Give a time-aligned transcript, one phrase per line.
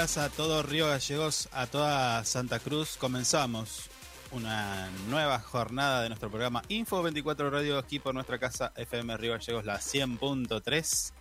[0.00, 2.96] a todos Río Gallegos, a toda Santa Cruz.
[2.96, 3.90] Comenzamos
[4.32, 9.32] una nueva jornada de nuestro programa Info 24 Radio aquí por nuestra casa FM Río
[9.32, 11.12] Gallegos, la 100.3.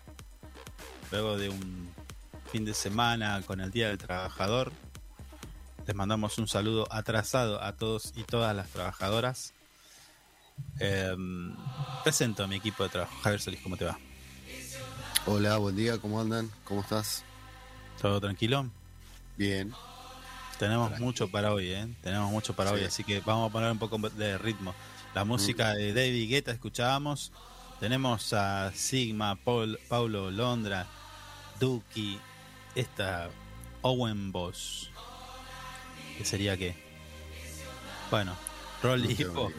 [1.11, 1.93] Luego de un
[2.53, 4.71] fin de semana con el Día del Trabajador,
[5.85, 9.53] les mandamos un saludo atrasado a todos y todas las trabajadoras.
[10.79, 11.53] Em,
[12.05, 13.13] presento a mi equipo de trabajo.
[13.23, 13.99] Javier Solís, ¿cómo te va?
[15.25, 16.49] Hola, buen día, ¿cómo andan?
[16.63, 17.25] ¿Cómo estás?
[18.01, 18.69] ¿Todo tranquilo?
[19.37, 19.73] Bien.
[20.57, 21.87] Tenemos mucho para hoy, ¿eh?
[22.01, 24.73] Tenemos mucho para hoy, así que vamos a poner un poco de ritmo.
[25.13, 27.31] La música de David Guetta escuchábamos.
[27.79, 30.85] Tenemos a Sigma, Paul, Paulo Londra,
[31.59, 32.19] Duki,
[32.75, 33.29] esta
[33.81, 34.89] Owen Boss.
[36.17, 36.75] ¿Qué sería qué?
[38.11, 38.35] Bueno,
[38.83, 39.51] Rolipo,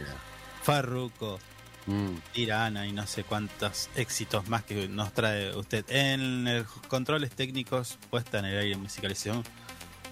[0.62, 1.39] Farruko,
[1.86, 2.16] Mm.
[2.32, 5.84] Tirana y no sé cuántos éxitos más que nos trae usted.
[5.88, 9.42] En el controles técnicos, puesta en el aire musicalización,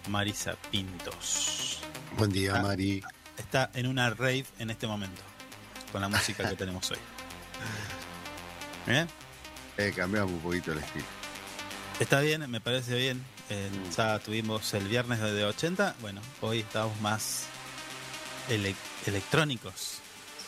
[0.08, 1.80] Marisa Pintos.
[2.16, 3.02] Buen día, ah, Mari.
[3.36, 5.22] Está en una rave en este momento,
[5.92, 6.98] con la música que tenemos hoy.
[8.86, 9.06] ¿Bien?
[9.76, 11.04] Eh, cambiamos un poquito el estilo.
[12.00, 13.18] Está bien, me parece bien.
[13.50, 13.96] Mm.
[13.96, 15.96] Ya tuvimos el viernes de 80.
[16.00, 17.44] Bueno, hoy estamos más
[18.48, 19.98] electrónicos,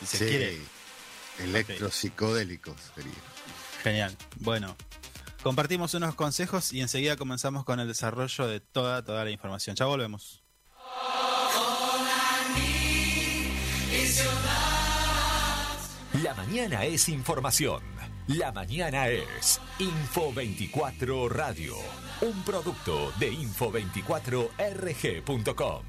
[0.00, 0.80] si se quiere.
[1.43, 3.12] Electropsicodélicos sería.
[3.83, 4.17] Genial.
[4.37, 4.77] Bueno,
[5.43, 9.75] compartimos unos consejos y enseguida comenzamos con el desarrollo de toda, toda la información.
[9.77, 10.43] Ya volvemos.
[16.23, 17.83] La mañana es información.
[18.27, 21.75] La mañana es Info 24 Radio,
[22.21, 25.83] un producto de info24rg.com.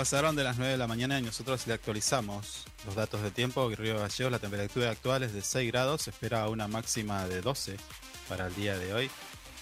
[0.00, 3.68] pasaron de las 9 de la mañana y nosotros le actualizamos los datos de tiempo.
[3.68, 7.76] Río Gallegos, la temperatura actual es de 6 grados, se espera una máxima de 12
[8.26, 9.10] para el día de hoy.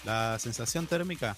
[0.05, 1.35] La sensación térmica,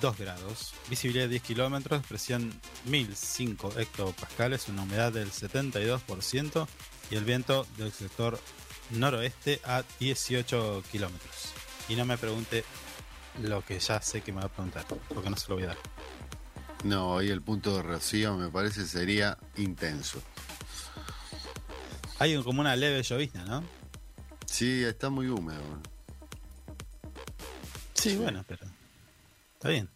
[0.00, 0.74] 2 grados.
[0.90, 2.52] Visibilidad 10 kilómetros, presión
[2.86, 6.66] 1005 hectopascales, una humedad del 72%
[7.12, 8.40] y el viento del sector
[8.90, 11.52] noroeste a 18 kilómetros.
[11.88, 12.64] Y no me pregunte
[13.40, 14.84] lo que ya sé que me va a preguntar,
[15.14, 15.91] porque no se lo voy a dar.
[16.84, 20.20] No, hoy el punto de rocío me parece sería intenso.
[22.18, 23.64] Hay como una leve llovizna, ¿no?
[24.46, 25.62] Sí, está muy húmedo.
[27.94, 28.66] Sí, bueno, pero
[29.54, 29.88] está bien.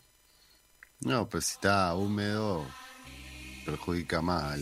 [1.01, 2.65] No, pues si está húmedo
[3.65, 4.61] perjudica más,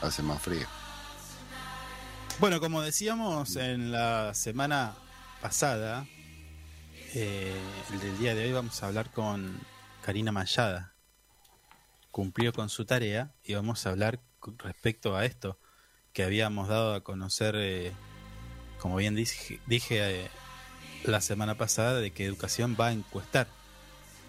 [0.00, 0.66] hace más frío.
[2.38, 4.94] Bueno, como decíamos en la semana
[5.40, 6.06] pasada,
[7.14, 7.54] eh,
[7.92, 9.58] el del día de hoy vamos a hablar con
[10.02, 10.95] Karina Mayada,
[12.16, 14.20] cumplió con su tarea y vamos a hablar
[14.56, 15.60] respecto a esto
[16.14, 17.92] que habíamos dado a conocer, eh,
[18.78, 20.30] como bien dije, dije eh,
[21.04, 23.48] la semana pasada, de que educación va a encuestar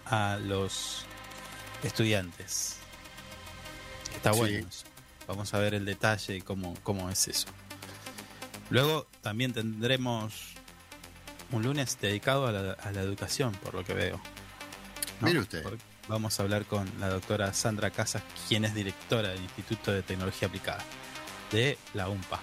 [0.04, 1.06] a los
[1.82, 2.76] estudiantes.
[4.14, 4.68] Está bueno.
[5.26, 7.48] Vamos a ver el detalle y cómo, cómo es eso.
[8.68, 10.52] Luego también tendremos
[11.52, 14.20] un lunes dedicado a la, educación, por lo que veo.
[15.22, 15.64] Mire usted
[16.08, 20.48] vamos a hablar con la doctora Sandra Casas, quien es directora del Instituto de Tecnología
[20.48, 20.84] Aplicada.
[21.52, 22.40] de la UMPA,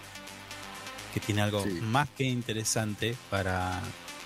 [1.14, 1.70] que tiene algo Sí.
[1.70, 3.80] más que interesante para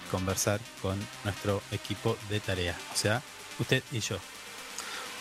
[0.09, 2.77] conversar con nuestro equipo de tarea.
[2.93, 3.21] O sea,
[3.59, 4.17] usted y yo.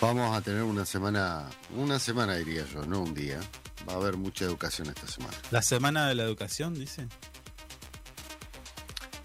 [0.01, 3.41] Vamos a tener una semana, una semana diría yo, no un día.
[3.89, 5.37] Va a haber mucha educación esta semana.
[5.51, 7.09] La semana de la educación, dice.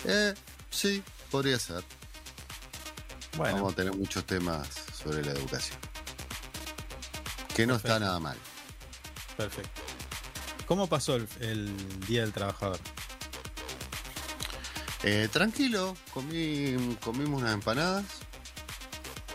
[0.06, 0.34] Eh,
[0.72, 1.84] sí, podría ser.
[3.38, 4.68] Bueno, Vamos a tener muchos temas
[5.03, 5.77] sobre la educación.
[7.55, 8.38] Que no está nada mal.
[9.38, 9.81] perfecto.
[10.65, 12.79] ¿Cómo pasó el, el Día del Trabajador?
[15.03, 18.05] Eh, tranquilo, comí, comimos unas empanadas.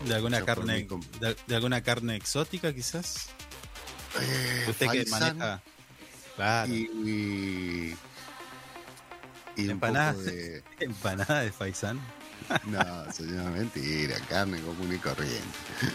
[0.05, 0.87] ¿De alguna Yo carne
[1.19, 3.27] de, de alguna carne exótica quizás?
[4.19, 5.61] Eh, Usted que maneja.
[6.35, 7.95] Claro, y,
[9.55, 10.23] y, Empanadas.
[10.23, 10.63] de...
[10.79, 11.99] empanada de faisán.
[12.65, 15.57] No, señor, mentira, carne común y corriente.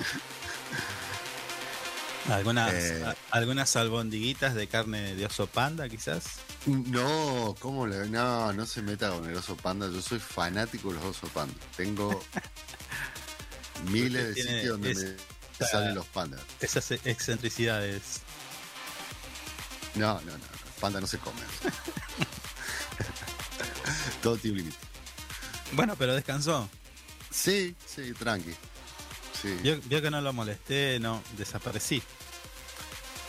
[2.31, 3.05] Algunas, Eh.
[3.05, 6.25] a- algunas albondiguitas de carne de oso panda quizás.
[6.67, 8.09] No, ¿cómo le.?
[8.09, 9.91] No, no se meta con el oso panda.
[9.91, 11.55] Yo soy fanático de los osos panda.
[11.77, 12.25] Tengo
[13.91, 15.03] miles de sitios donde esa-
[15.61, 16.41] me salen los pandas.
[16.61, 18.23] Esas excentricidades.
[19.95, 20.45] No, no, no.
[20.81, 21.43] Panda no se come.
[24.23, 24.79] Todo tiene un límite.
[25.75, 26.69] Bueno, pero descansó.
[27.31, 28.53] Sí, sí, tranqui.
[29.43, 29.55] Sí.
[29.63, 32.03] Vio, vio que no lo molesté, no, desaparecí.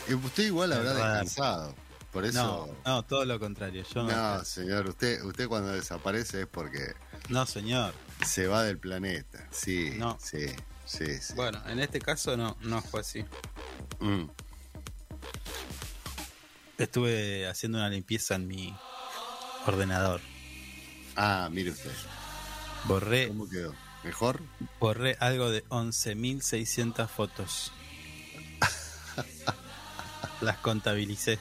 [0.08, 1.76] Y usted igual habrá descansado.
[2.12, 2.78] Por No, eso.
[2.86, 3.84] no, todo lo contrario.
[3.94, 6.94] Yo no, No, señor, usted, usted cuando desaparece es porque
[7.30, 7.94] no, señor.
[8.26, 9.46] se va del planeta.
[9.52, 10.18] Sí, No.
[10.24, 10.46] sí,
[10.86, 11.34] sí, sí.
[11.34, 13.26] Bueno, en este caso no, no fue así.
[14.00, 14.26] Mm.
[16.78, 18.76] Estuve haciendo una limpieza en mi
[19.66, 20.22] ordenador.
[21.16, 21.92] Ah, mire usted.
[22.88, 23.74] Borré, ¿Cómo quedó?
[24.04, 24.42] ¿Mejor?
[24.80, 27.72] borré algo de 11.600 fotos.
[30.42, 31.40] Las contabilicé.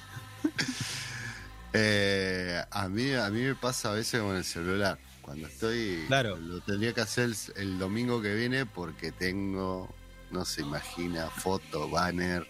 [1.72, 4.98] Eh, a, mí, a mí me pasa a veces con el celular.
[5.20, 6.04] Cuando estoy.
[6.06, 6.36] Claro.
[6.36, 9.92] Lo tendría que hacer el, el domingo que viene porque tengo.
[10.30, 12.46] No se imagina, foto, banner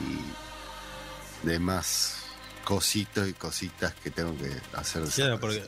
[0.00, 2.22] y demás
[2.64, 5.02] cositos y cositas que tengo que hacer.
[5.04, 5.62] Claro, porque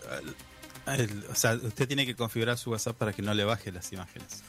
[0.86, 3.92] el- o sea, usted tiene que configurar su WhatsApp para que no le baje las
[3.92, 4.42] imágenes.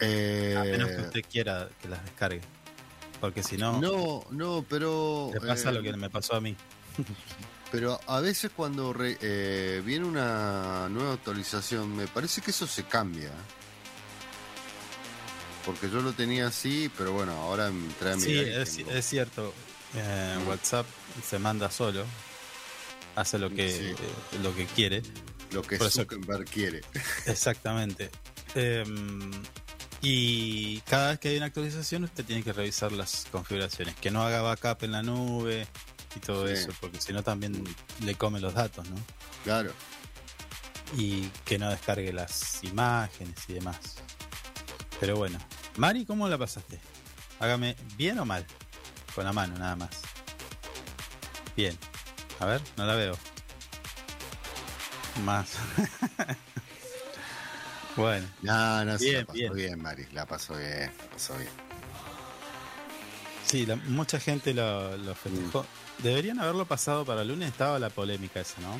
[0.00, 2.40] Eh, A menos que usted quiera que las descargue.
[3.20, 5.30] Porque si no, no, no, pero.
[5.32, 6.54] le pasa eh, lo que me pasó a mí.
[7.72, 12.84] Pero a veces cuando re- eh, viene una nueva actualización, me parece que eso se
[12.84, 13.30] cambia.
[15.64, 17.88] Porque yo lo tenía así, pero bueno, ahora a mi
[18.20, 19.52] Sí, es, es cierto.
[19.96, 20.38] Eh.
[20.46, 20.86] WhatsApp
[21.28, 22.04] se manda solo.
[23.16, 23.84] Hace lo que, Sí.
[23.86, 25.02] eh, lo que quiere.
[25.52, 26.82] lo que por eso- Zuckerberg quiere.
[27.26, 28.10] Exactamente.
[28.54, 29.30] Em,
[30.02, 33.94] y cada vez que hay una actualización, usted tiene que revisar las configuraciones.
[33.96, 35.66] Que no haga backup en la nube
[36.14, 36.52] y todo Sí.
[36.54, 37.64] eso, porque si no también
[38.00, 38.96] le come los datos, ¿no?
[39.44, 39.72] Claro.
[40.96, 43.78] Y que no descargue las imágenes y demás.
[45.00, 45.38] Pero bueno.
[45.76, 46.78] Mari, ¿cómo la pasaste?
[47.40, 48.46] Hágame bien o mal.
[49.14, 49.90] Con la mano, nada más.
[51.56, 51.76] Bien.
[52.40, 53.16] A ver, no la veo.
[55.24, 55.52] Más.
[57.96, 58.26] bueno.
[58.42, 59.54] No, no, sí, Bien, la pasó bien.
[59.54, 59.82] bien.
[59.82, 60.06] Mari.
[60.12, 61.50] La pasó bien, la pasó bien.
[63.46, 65.64] Sí, la- mucha gente lo, lo festejó.
[65.98, 68.78] Deberían haberlo pasado para el lunes, estaba la polémica esa, ¿no?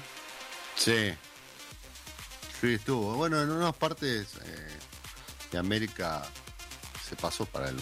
[0.76, 1.14] Sí.
[2.60, 3.14] Sí, estuvo.
[3.14, 4.78] Bueno, en unas partes eh,
[5.52, 6.22] de América
[7.08, 7.76] se pasó para el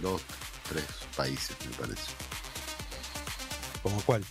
[0.00, 0.22] dos,
[0.68, 0.84] tres
[1.16, 2.02] países, me parece.
[3.82, 4.24] ¿Como cuál?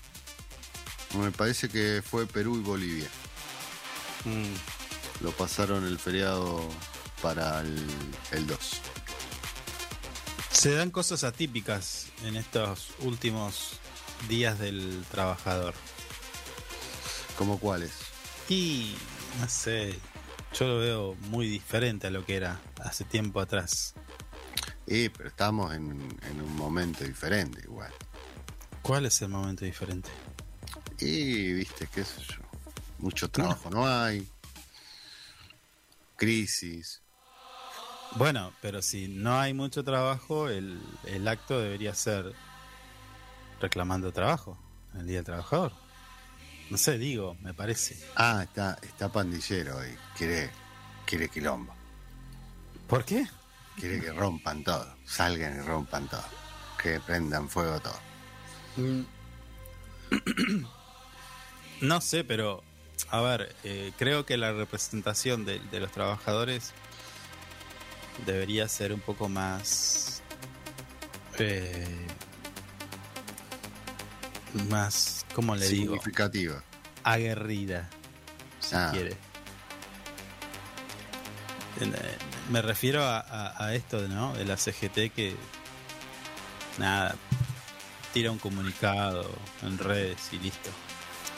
[1.18, 3.08] Me parece que fue Perú y Bolivia.
[4.26, 6.62] Mm, Lo pasaron el feriado
[7.22, 7.86] para el,
[8.32, 8.58] el 2.
[10.52, 13.74] Se dan cosas atípicas en estos últimos
[14.30, 15.74] días del trabajador.
[17.38, 17.92] ¿Cómo cuáles?
[18.50, 18.96] Y
[19.40, 19.98] no sé,
[20.58, 23.96] yo lo veo muy diferente a lo que era hace tiempo atrás.
[24.88, 25.90] Sí, pero estamos en,
[26.30, 27.92] en un momento diferente igual.
[28.82, 30.10] ¿Cuál es el momento diferente?
[31.02, 32.38] Y viste, qué sé yo.
[33.00, 34.28] Mucho trabajo no hay.
[36.16, 37.02] Crisis.
[38.16, 42.34] Bueno, pero si no hay mucho trabajo, el, el acto debería ser
[43.60, 44.58] reclamando trabajo,
[44.96, 45.74] el Día del Trabajador.
[46.70, 47.98] No sé, digo, me parece.
[48.16, 49.98] Ah, está, está pandillero hoy.
[50.18, 50.52] Quiere,
[51.06, 51.74] quiere quilombo.
[52.88, 53.28] ¿Por qué?
[53.78, 54.96] Quiere que rompan todo.
[55.06, 56.24] Salgan y rompan todo.
[56.82, 58.00] Que prendan fuego todo.
[61.82, 62.64] No sé, pero
[63.10, 66.72] a ver, eh, creo que la representación de, de los trabajadores
[68.26, 70.22] debería ser un poco más...
[71.40, 72.08] eh,
[74.70, 75.94] más, ¿cómo le digo?
[75.96, 76.64] Significativa.
[77.04, 77.90] Aguerrida,
[78.60, 78.90] si Ah.
[78.92, 79.12] quiere.
[81.80, 82.18] Eh,
[82.50, 84.34] Me refiero a, a- a esto, ¿no?
[84.34, 85.36] De la CGT que,
[86.78, 87.16] nada,
[88.14, 89.26] tira un comunicado
[89.64, 90.70] en redes y listo.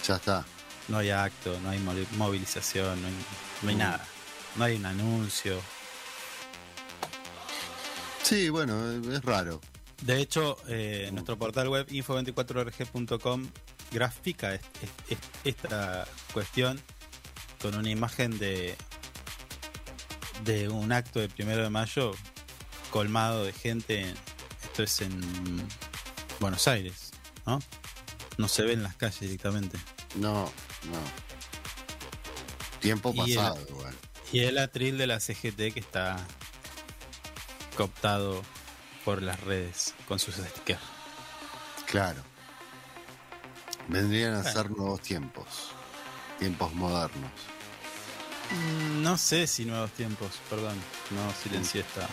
[0.08, 0.46] Ya está.
[0.90, 1.80] No hay acto, no hay
[2.18, 3.14] movilización, no hay,
[3.62, 3.80] no hay Mm.
[3.80, 4.06] nada.
[4.56, 5.62] No hay un anuncio.
[8.22, 9.62] Sí, bueno, es raro.
[10.02, 13.48] De hecho, eh, nuestro portal web info24rg.com
[13.92, 16.80] grafica est- est- est- esta cuestión
[17.62, 18.76] con una imagen de
[20.44, 22.12] de un acto de primero de mayo
[22.92, 24.14] colmado de gente.
[24.64, 25.66] Esto es en
[26.42, 27.12] Buenos Aires,
[27.46, 27.60] ¿no?
[28.38, 29.78] No se ve en las calles directamente.
[30.16, 31.00] No, no.
[32.80, 33.96] Tiempo Y el- pasado, igual.
[34.32, 36.18] Y el atril de la CGT que está
[37.78, 38.42] cooptado
[39.06, 40.80] por las redes con sus stickers.
[41.86, 42.22] Claro.
[43.88, 45.48] Vendrían a ser nuevos tiempos.
[46.40, 47.32] Tiempos modernos.
[48.52, 50.76] Mm, No sé si nuevos tiempos, perdón.
[51.12, 52.08] No, silencié esta.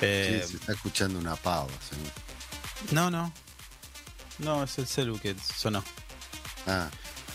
[0.00, 2.12] Eh, Sí, se está escuchando una pava, señor.
[2.92, 3.32] no, no.
[4.38, 5.82] No, es el celu que sonó.
[6.66, 6.88] Ah,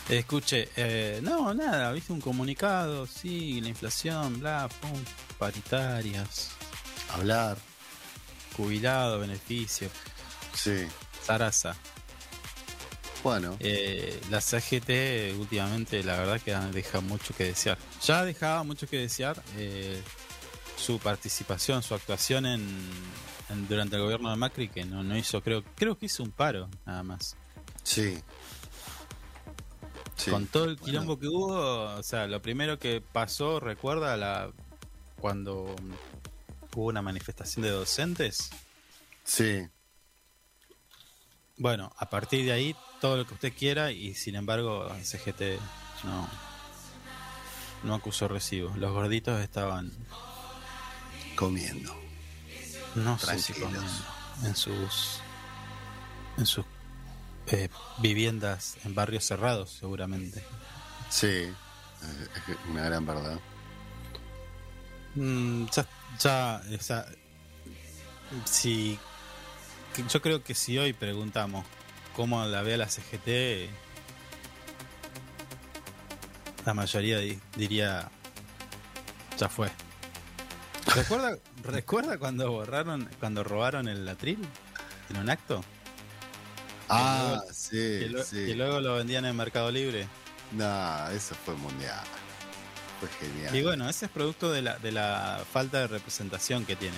[0.08, 5.00] Escuche, eh, no, nada, viste un comunicado, sí, la inflación, bla, pum,
[5.38, 6.50] paritarias,
[7.14, 7.56] hablar.
[8.56, 9.88] jubilado, beneficio,
[10.54, 10.86] Sí.
[11.24, 11.74] zaraza.
[13.22, 17.78] Bueno, Eh, la CGT últimamente la verdad que deja mucho que desear.
[18.04, 20.02] Ya dejaba mucho que desear eh,
[20.76, 22.90] su participación, su actuación en-
[23.68, 26.70] durante el gobierno de Macri que no, no hizo, creo, creo que hizo un paro
[26.86, 27.36] nada más.
[27.82, 28.24] sí.
[30.14, 34.16] Sí, Con todo el bueno, quilombo que hubo, o sea, lo primero que pasó, recuerda
[34.16, 34.52] la
[35.16, 35.74] cuando
[36.74, 38.54] hubo una manifestación de docentes.
[39.24, 39.68] Sí,
[41.56, 45.60] Bueno, a partir de ahí todo lo que usted quiera y sin embargo CGT
[46.04, 46.28] no
[47.82, 48.74] no acusó recibo.
[48.76, 49.92] Los gorditos estaban
[51.34, 52.01] comiendo.
[52.94, 53.82] No sé si Tranquilos.
[53.82, 55.20] comiendo, en sus
[56.38, 56.64] en sus
[57.48, 57.68] eh,
[57.98, 60.42] viviendas en barrios cerrados seguramente.
[61.10, 63.38] Sí, es una gran verdad.
[65.14, 65.86] Mm, ya,
[66.18, 66.62] ya,
[68.46, 68.98] si
[70.10, 71.66] yo creo que si hoy preguntamos
[72.16, 73.68] cómo la ve la CGT,
[76.64, 78.08] la mayoría di- diría
[79.38, 79.70] ya fue.
[80.94, 84.38] ¿Recuerda, ¿Recuerda cuando borraron, cuando robaron el atril
[85.10, 85.62] en un acto?
[86.88, 88.36] Ah, luego- sí, Que, lo- sí.
[88.46, 90.06] que luego lo vendían en Mercado Libre.
[90.52, 92.00] No, eso fue mundial.
[93.00, 93.54] Fue genial.
[93.56, 96.96] Y bueno, ese es producto de la, de la falta de representación que tiene.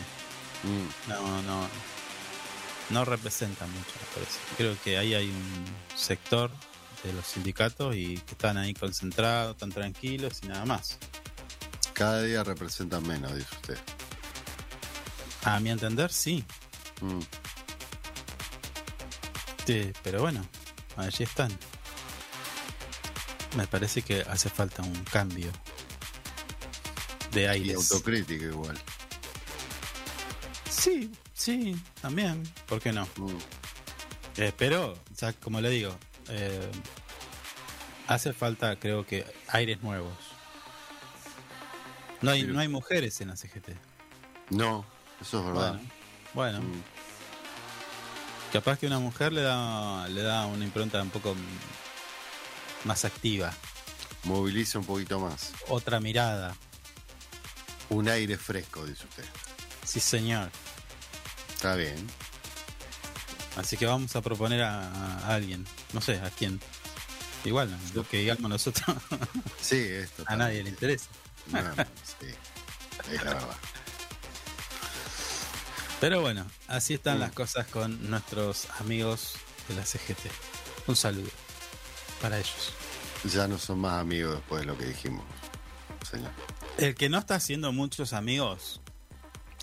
[0.64, 1.68] Mm, No, no.
[2.90, 4.38] No representa mucho, me parece.
[4.58, 5.64] Creo que ahí hay un
[5.96, 6.50] sector
[7.02, 10.98] de los sindicatos y que están ahí concentrados, tan tranquilos y nada más.
[11.94, 13.78] Cada día representan menos, dice usted.
[15.44, 16.44] A mi entender, sí.
[17.00, 17.20] Mm,
[19.66, 20.46] Sí, pero bueno,
[20.96, 21.50] allí están.
[23.56, 25.50] Me parece que hace falta un cambio
[27.32, 27.76] de Y aires.
[27.76, 28.78] autocrítica igual.
[30.68, 32.42] Sí, sí, también.
[32.66, 33.08] ¿Por qué no?
[33.16, 33.38] Mm,
[34.36, 35.96] Eh, pero, ya como le digo,
[36.28, 36.70] eh,
[38.08, 40.12] hace falta, creo que, aires nuevos.
[42.24, 43.68] No hay, no hay mujeres en la CGT.
[44.50, 44.84] No,
[45.20, 45.72] eso es verdad.
[46.34, 46.82] Bueno, bueno, Mm,
[48.52, 51.34] capaz que una mujer le da, le da una impronta un poco
[52.84, 53.52] más activa,
[54.24, 55.52] Moviliza un poquito más.
[55.68, 56.54] otra mirada.
[57.90, 59.24] Un aire fresco, dice usted.
[59.84, 60.50] Sí, señor.
[61.54, 61.94] Está bien.
[63.56, 64.88] Así que vamos a proponer a,
[65.28, 66.58] a alguien, no sé, a quién.
[67.44, 68.96] Igual, lo que digamos nosotros
[69.60, 70.24] Sí, esto.
[70.26, 71.06] a nadie le interesa.
[71.46, 71.60] No,
[72.20, 72.26] sí,
[73.12, 73.56] es la verdad.
[76.00, 77.20] Pero bueno, así están Mm.
[77.20, 79.34] las cosas con nuestros amigos
[79.68, 80.30] de la CGT.
[80.86, 81.30] Un saludo
[82.20, 82.72] para ellos.
[83.24, 85.24] Ya no son más amigos después de lo que dijimos,
[86.10, 86.30] señor.
[86.76, 88.80] El que no está haciendo muchos amigos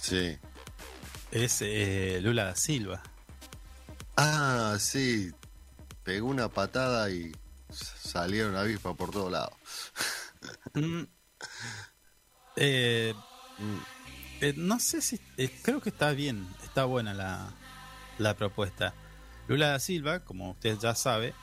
[0.01, 0.37] Sí.
[1.31, 3.03] es eh, Lula da Silva.
[4.17, 5.31] Ah, sí.
[6.03, 7.31] Pegó una patada y
[7.71, 9.53] salieron avispas por todos lados.
[12.55, 13.13] Eh,
[13.57, 13.77] Mm,
[14.41, 15.19] eh, no sé si.
[15.37, 17.51] eh, creo que está bien, está buena la,
[18.17, 18.93] la propuesta.
[19.47, 21.35] Lula da Silva, como usted ya sabe,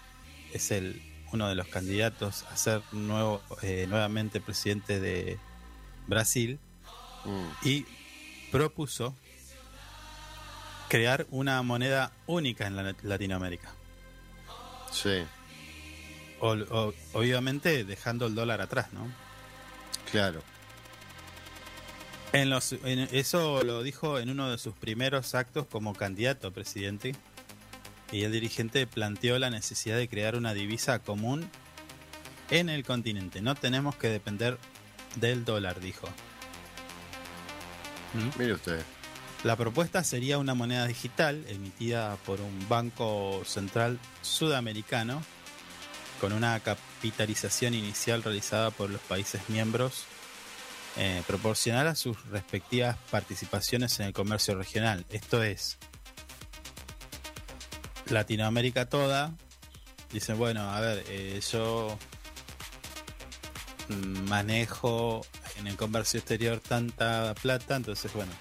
[0.53, 1.01] es el
[1.33, 3.41] uno de los candidatos a ser nuevo,
[3.89, 5.39] nuevamente presidente de
[6.09, 6.59] Brasil.
[7.25, 7.67] mm.
[7.69, 7.87] y
[8.51, 9.15] propuso
[10.89, 13.71] crear una moneda única en la- Latinoamérica.
[14.91, 15.25] Sí,
[16.41, 19.07] O- o- obviamente dejando el dólar atrás, ¿no?
[20.11, 20.43] Claro.
[22.33, 26.51] En los, en- eso lo dijo en uno de sus primeros actos como candidato a
[26.51, 27.15] presidente.
[28.13, 31.49] Y el dirigente planteó la necesidad de crear una divisa común
[32.51, 33.43] en el continente.
[33.43, 34.59] No tenemos que depender
[35.17, 36.09] del dólar, dijo.
[38.15, 38.39] ¿Mm?
[38.39, 38.83] Mire usted.
[39.45, 45.23] La propuesta sería una moneda digital emitida por un banco central sudamericano
[46.21, 50.05] con una capitalización inicial realizada por los países miembros
[50.97, 55.07] eh, proporcional a sus respectivas participaciones en el comercio regional.
[55.11, 55.79] Esto es
[58.07, 59.35] Latinoamérica toda.
[60.13, 61.99] Dicen, bueno, a ver, eh, yo
[64.29, 65.25] manejo
[65.59, 68.33] en el comercio exterior tanta plata, entonces bueno,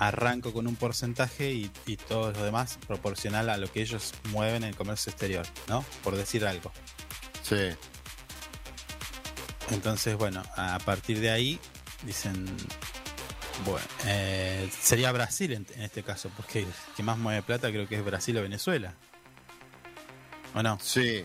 [0.00, 4.64] arranco con un porcentaje y, y todo lo demás proporcional a lo que ellos mueven
[4.64, 5.84] en el comercio exterior, ¿no?
[6.02, 6.72] Por decir algo.
[7.42, 7.68] Sí,
[9.70, 11.58] Entonces, bueno, a partir de ahí
[12.02, 12.46] dicen,
[13.66, 17.86] bueno, eh, sería Brasil en, en este caso, porque el que más mueve plata creo
[17.86, 18.94] que es Brasil o Venezuela.
[20.54, 20.78] ¿O no?
[20.80, 21.24] sí,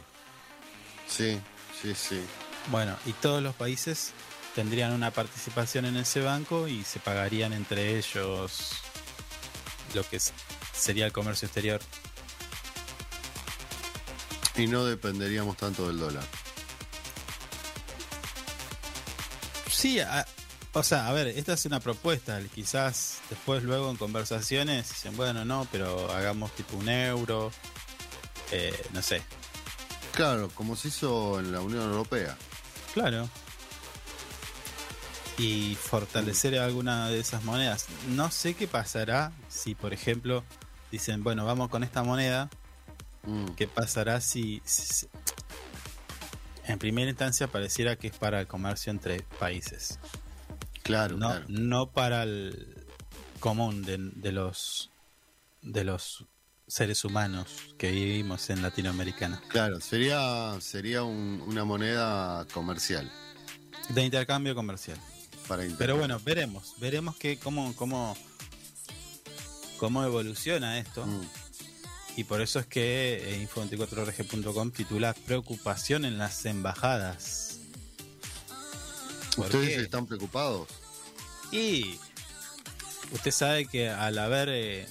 [1.08, 1.40] sí,
[1.82, 2.22] sí, sí.
[2.72, 4.12] Bueno, y todos los países
[4.56, 8.72] tendrían una participación en ese banco y se pagarían entre ellos
[9.94, 10.20] lo que
[10.74, 11.82] sería el comercio exterior.
[14.56, 16.24] Y no dependeríamos tanto del dólar.
[19.70, 20.26] Sí, a-
[20.74, 22.40] o sea, a ver, esta es una propuesta.
[22.54, 27.52] Quizás después, luego en conversaciones, dicen, bueno, no, pero hagamos tipo un euro.
[28.52, 29.24] eh, no sé.
[30.14, 32.38] Claro, como se hizo en la Unión Europea.
[32.94, 33.28] Claro.
[35.38, 37.88] Y fortalecer alguna de esas monedas.
[38.10, 40.44] No sé qué pasará si, por ejemplo,
[40.92, 42.50] dicen, bueno, vamos con esta moneda.
[43.24, 45.08] Mm, ¿Qué pasará si, si-
[46.66, 50.00] en primera instancia pareciera que es para el comercio entre países?
[50.84, 51.46] claro, no, claro.
[51.50, 52.86] no para el
[53.40, 54.92] común de, de los
[55.64, 56.26] de los
[56.68, 59.42] seres humanos que vivimos en Latinoamericana.
[59.50, 63.12] Claro, sería, sería un- una moneda comercial.
[63.90, 65.00] De intercambio comercial.
[65.48, 68.18] Para Pero bueno, veremos, veremos que cómo, cómo,
[69.78, 71.06] cómo evoluciona esto.
[71.06, 71.22] Mm,
[72.18, 77.60] Y por eso es que eh, info24rg.com titula Preocupación en las embajadas.
[79.36, 79.82] ¿Por ¿Ustedes qué?
[79.84, 80.68] están preocupados?
[81.52, 82.00] Y
[83.12, 84.88] usted sabe que al haber eh,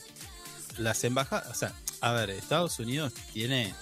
[0.79, 3.75] las embajadas, o sea, a ver, Estados Unidos tiene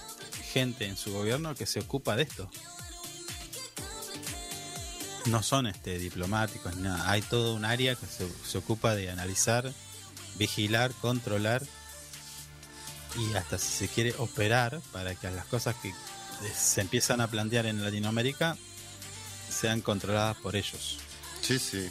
[0.53, 2.49] gente en su gobierno que se ocupa de esto.
[5.25, 7.09] No son este diplomáticos, ni nada.
[7.09, 9.71] Hay todo un área que se, se ocupa de analizar,
[10.35, 11.63] vigilar, controlar
[13.17, 15.93] y hasta si se quiere operar para que las cosas que
[16.53, 18.57] se empiezan a plantear en Latinoamérica
[19.49, 20.97] sean controladas por ellos.
[21.41, 21.89] Sí, sí.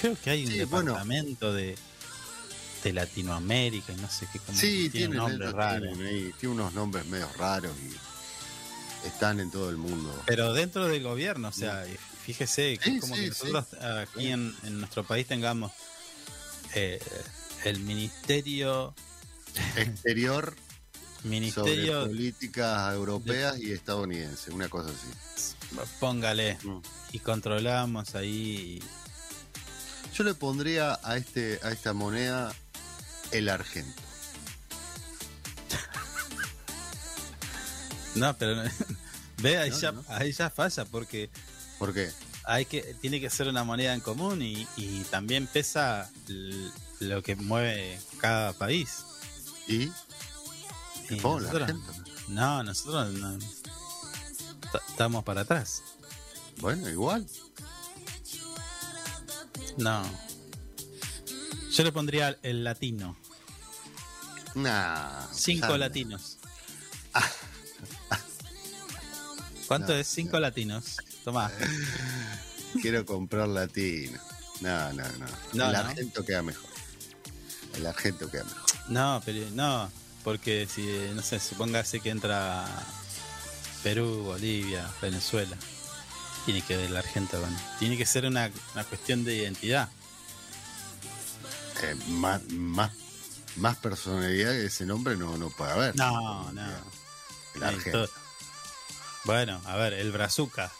[0.00, 0.92] Creo que hay un Sí, bueno.
[0.92, 1.76] departamento de,
[2.82, 5.80] de Latinoamérica y no sé qué como Sí, tiene un tienen, nombre ellos raro.
[5.92, 10.22] tienen ahí, tiene unos nombres medio raros y están en todo el mundo.
[10.26, 11.84] Pero dentro del gobierno, o sea,
[12.24, 13.66] fíjese que Sí, es como sí, que nosotros
[14.00, 15.72] aquí en, en nuestro país tengamos
[16.74, 17.00] eh,
[17.64, 18.94] el ministerio
[19.76, 20.54] Exterior
[21.22, 25.76] sobre ministerio políticas europeas y estadounidenses, una cosa así.
[26.00, 26.78] póngale Mm.
[27.12, 28.82] y controlamos ahí
[30.14, 32.52] Yo le pondría a este a esta moneda
[33.30, 34.02] el argento.
[38.14, 38.62] no pero
[39.38, 40.04] ve ahí No, ya no.
[40.08, 41.30] ahí ya falla porque
[41.82, 42.12] ¿Por qué?
[42.44, 46.08] hay que tiene que ser una moneda en común y, y también pesa
[47.00, 48.98] lo que mueve cada país
[49.66, 49.90] ¿Y?
[51.10, 51.72] Y nosotros-
[52.28, 53.36] no nosotros no-
[54.72, 55.82] ta- estamos para atrás
[56.60, 57.26] Bueno, igual.
[59.78, 60.04] no
[61.72, 63.16] yo le pondría el latino
[64.54, 65.26] Nah.
[65.32, 66.38] cinco latinos
[69.66, 70.96] ¿cuánto No, es cinco latinos?
[71.24, 71.50] Toma
[72.80, 74.18] Quiero comprar latino.
[74.60, 75.26] No, no, no.
[75.52, 75.78] No, el no.
[75.78, 76.70] argento queda mejor.
[77.74, 78.62] El argento queda mejor.
[78.88, 79.90] no pero no
[80.24, 80.82] porque si
[81.14, 82.66] no sé supóngase que entra
[83.82, 85.56] Perú Bolivia Venezuela
[86.44, 89.88] tiene que ver el argento con- tiene que ser una, una cuestión de identidad
[91.82, 92.90] Eh, más, más,
[93.56, 95.96] más personalidad que ese nombre no, no puede haber.
[95.96, 96.62] no no
[97.56, 98.06] El argento.
[98.06, 98.10] todo.
[99.24, 100.70] Bueno, a ver, el brazuca.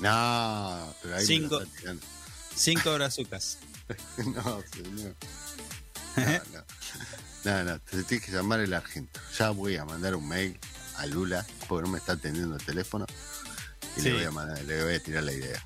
[0.00, 1.60] No, pero ahí me Cinco.
[1.78, 2.02] tirando.
[2.54, 3.58] Cinco brazucas.
[4.18, 5.14] No, señor.
[6.16, 6.64] No, no.
[7.44, 9.18] No, no, te tienes que llamar el argento.
[9.38, 10.58] Ya voy a mandar un mail
[10.96, 13.06] a Lula, porque no me está atendiendo el teléfono.
[13.96, 14.08] Y Sí.
[14.10, 15.64] le, voy a mandar- le voy a tirar la idea.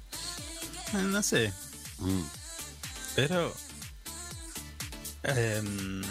[0.95, 1.53] Eh, No sé,
[1.99, 2.23] Mm.
[3.17, 3.55] pero...
[5.25, 6.03] em,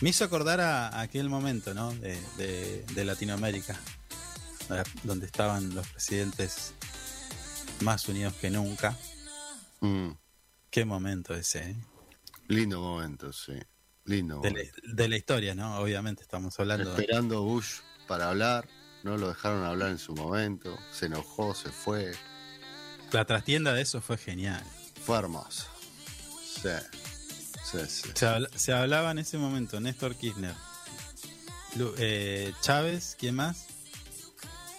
[0.00, 1.92] me hizo acordar a, a aquel momento, ¿no?
[1.92, 3.76] De, de- de Latinoamérica,
[5.02, 6.74] donde estaban los presidentes
[7.80, 8.96] más unidos que nunca.
[9.80, 10.10] Mm.
[10.70, 11.76] Qué momento ese, ¿eh?
[12.48, 13.54] Lindo momento, sí.
[14.04, 14.76] Lindo de, momento.
[14.82, 15.78] la, de la historia, ¿no?
[15.78, 16.90] Obviamente estamos hablando.
[16.96, 18.68] Esperando Bush para hablar.
[19.02, 20.76] No lo dejaron hablar en su momento.
[20.92, 22.12] Se enojó, se fue.
[23.12, 24.62] La trastienda de eso fue genial.
[25.04, 25.66] Fue hermoso.
[26.44, 26.68] Sí.
[27.64, 28.10] Sí, sí.
[28.14, 30.54] Se, se hablaba en ese momento Néstor Kirchner,
[31.76, 33.66] Lu- eh, Chávez, ¿quién más?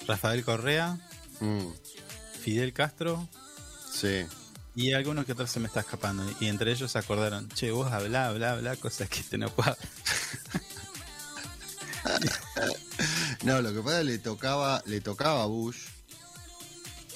[0.08, 0.98] Rafael Correa,
[1.40, 1.68] Mm.
[2.42, 3.28] Fidel Castro
[3.92, 4.26] Sí.
[4.76, 6.24] y algunos que otros se me está escapando.
[6.40, 9.76] Y entre ellos se acordaron, che, vos hablá, hablá, hablá, cosas que te no puedo.
[13.44, 15.78] No, lo que pasa es que le tocaba, le tocaba a Bush,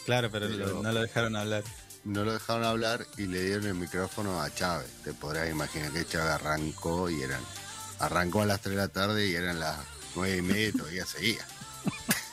[0.05, 1.63] Claro, pero no lo dejaron hablar.
[2.03, 4.87] no lo dejaron hablar y le dieron el micrófono a Chávez.
[5.03, 7.41] Te podrás imaginar que Chávez arrancó y eran.
[7.99, 9.77] Arrancó a las 3 de la tarde y eran las
[10.15, 11.45] 9 y media y todavía seguía.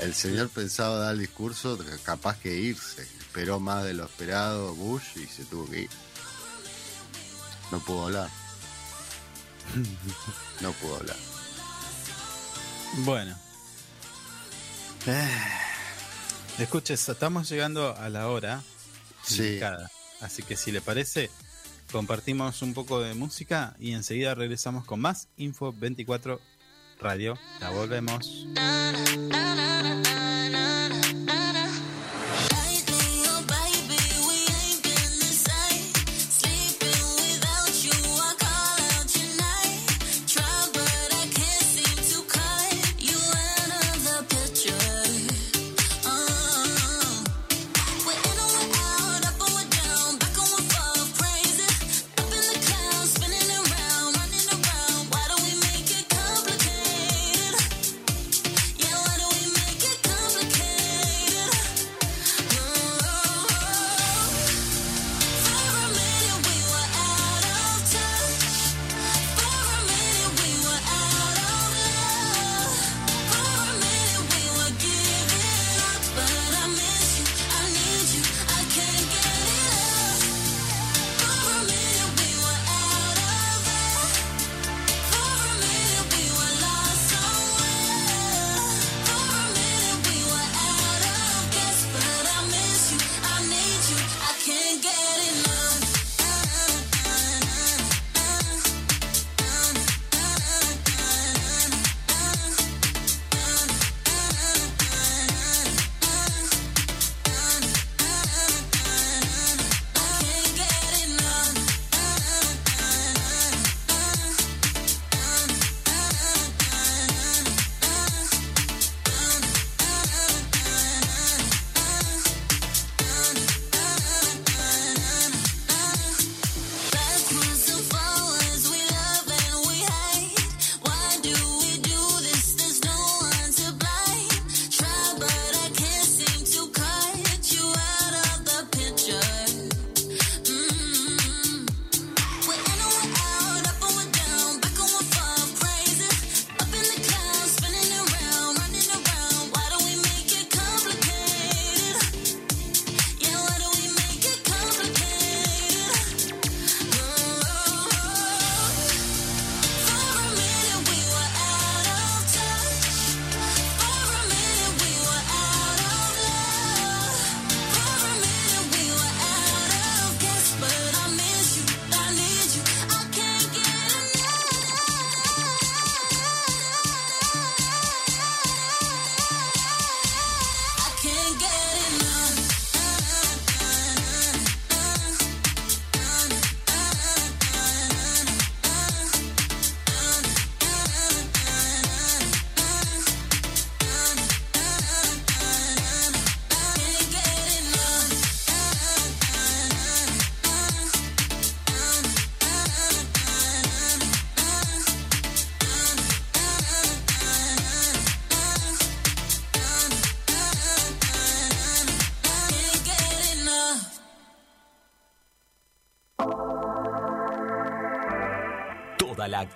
[0.00, 3.02] El señor pensaba dar el discurso, capaz que irse.
[3.02, 5.90] Esperó más de lo esperado Bush y se tuvo que ir.
[7.70, 8.30] No pudo hablar.
[10.60, 11.16] No pudo hablar.
[13.04, 13.36] Bueno.
[15.06, 15.28] Eh,
[16.58, 18.62] escuches, estamos llegando a la hora
[19.22, 19.42] Sí.
[19.42, 19.90] indicada.
[20.20, 21.30] Así que si le parece,
[21.92, 26.40] compartimos un poco de música y enseguida regresamos con más Info 24
[27.00, 27.38] Radio.
[27.60, 28.46] La volvemos.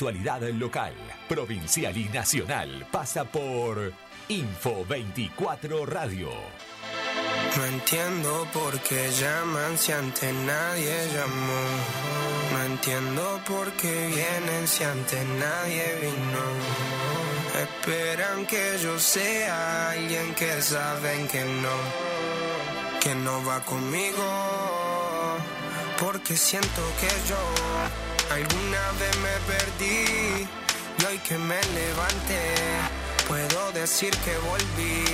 [0.02, 0.94] Actualidad local,
[1.28, 3.92] provincial y nacional pasa por
[4.26, 6.28] Info 24 Radio.
[7.56, 11.62] No entiendo por qué llaman si antes nadie llamó.
[12.52, 16.44] No entiendo por qué vienen si antes nadie vino.
[17.62, 21.76] Esperan que yo sea alguien que saben que no,
[23.00, 24.24] que no va conmigo.
[26.00, 30.48] Porque siento que yo alguna vez me perdí
[30.98, 35.04] y hoy que me levanté puedo decir que volví.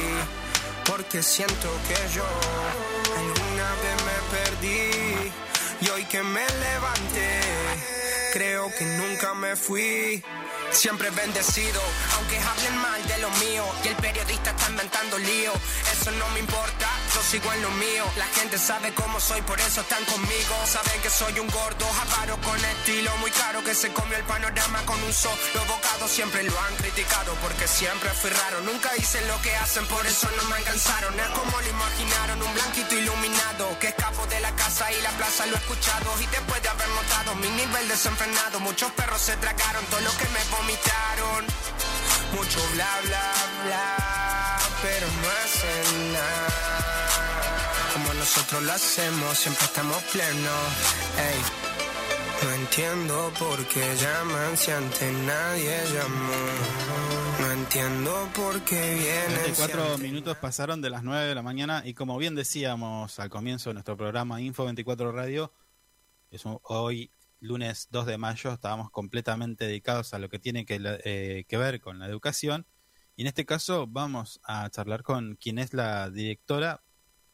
[0.84, 2.24] Porque siento que yo
[3.22, 5.32] alguna vez me perdí
[5.80, 7.40] y hoy que me levanté,
[8.32, 10.22] creo que nunca me fui.
[10.70, 11.80] Siempre bendecido,
[12.16, 15.52] aunque hablen mal de lo mío y el periodista está inventando lío.
[15.92, 18.04] Eso no me importa, yo sigo en lo mío.
[18.16, 20.54] La gente sabe cómo soy, por eso están conmigo.
[20.66, 24.80] Saben que soy un gordo, avaro con estilo muy caro que se comió el panorama
[24.86, 26.06] con un solo bocado.
[26.06, 28.60] Siempre lo han criticado porque siempre fui raro.
[28.60, 31.18] Nunca hice lo que hacen, por eso no me alcanzaron.
[31.18, 35.46] Es como lo imaginaron, un blanquito iluminado que escapo de la casa y la plaza
[35.46, 36.14] lo he escuchado.
[36.20, 40.28] Y después de haber notado mi nivel desenfrenado, muchos perros se tragaron todo lo que
[40.28, 41.46] me vomitaron.
[42.32, 43.32] Mucho bla bla
[43.64, 46.67] bla, pero no hacen nada.
[48.18, 50.68] Nosotros lo hacemos, siempre estamos plenos.
[51.18, 51.40] Ey.
[52.44, 56.34] No entiendo por qué llaman si antes nadie llamó.
[57.40, 59.30] No entiendo por qué vienen.
[59.38, 63.18] si 24 antes- minutos pasaron de las 9 de la mañana y como bien decíamos
[63.18, 65.52] al comienzo de nuestro programa Info 24 Radio,
[66.30, 70.80] es un- hoy lunes 2 de mayo estábamos completamente dedicados a lo que tiene que,
[71.04, 72.66] eh, que ver con la educación
[73.16, 76.82] y en este caso vamos a charlar con quien es la directora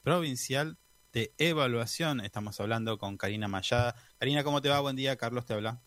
[0.05, 0.79] provincial
[1.13, 2.21] de evaluación.
[2.21, 3.97] Estamos hablando con Karina Mayada.
[4.19, 4.79] Karina, ¿cómo te va?
[4.81, 5.81] Buen día, Carlos te habla.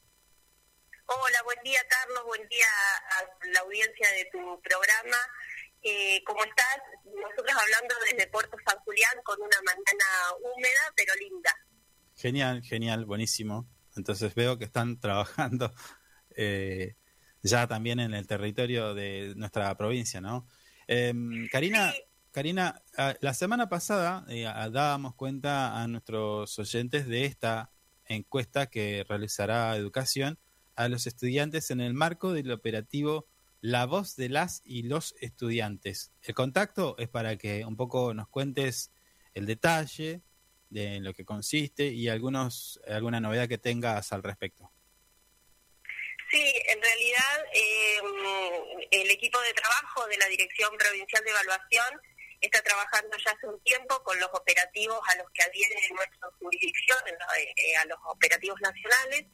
[1.06, 2.65] Hola, buen día Carlos, buen día
[3.12, 5.17] a la audiencia de tu programa.
[5.84, 6.80] Eh, ¿Cómo estás?
[7.06, 10.06] Nosotros hablando desde Puerto San Julián con una mañana
[10.41, 11.51] húmeda pero linda.
[12.15, 13.69] Genial, genial, buenísimo.
[13.95, 15.73] Entonces veo que están trabajando
[16.36, 16.95] eh,
[17.43, 20.47] ya también en el territorio de nuestra provincia, ¿no?
[20.88, 22.07] Em, Karina, Sí.
[22.31, 27.71] Karina, ah, la semana pasada eh, dábamos cuenta a nuestros oyentes de esta
[28.05, 30.39] encuesta que realizará Educación
[30.75, 33.27] a los estudiantes en el marco del operativo
[33.59, 36.11] La voz de las y los estudiantes.
[36.21, 38.91] El contacto es para que un poco nos cuentes
[39.33, 40.21] el detalle
[40.69, 44.71] de lo que consiste y algunos alguna novedad que tengas al respecto.
[46.29, 47.99] Sí, en realidad eh,
[48.91, 52.01] el equipo de trabajo de la Dirección Provincial de Evaluación
[52.41, 57.00] está trabajando ya hace un tiempo con los operativos a los que adhiere nuestra jurisdicción,
[57.08, 59.26] en eh, a los operativos nacionales.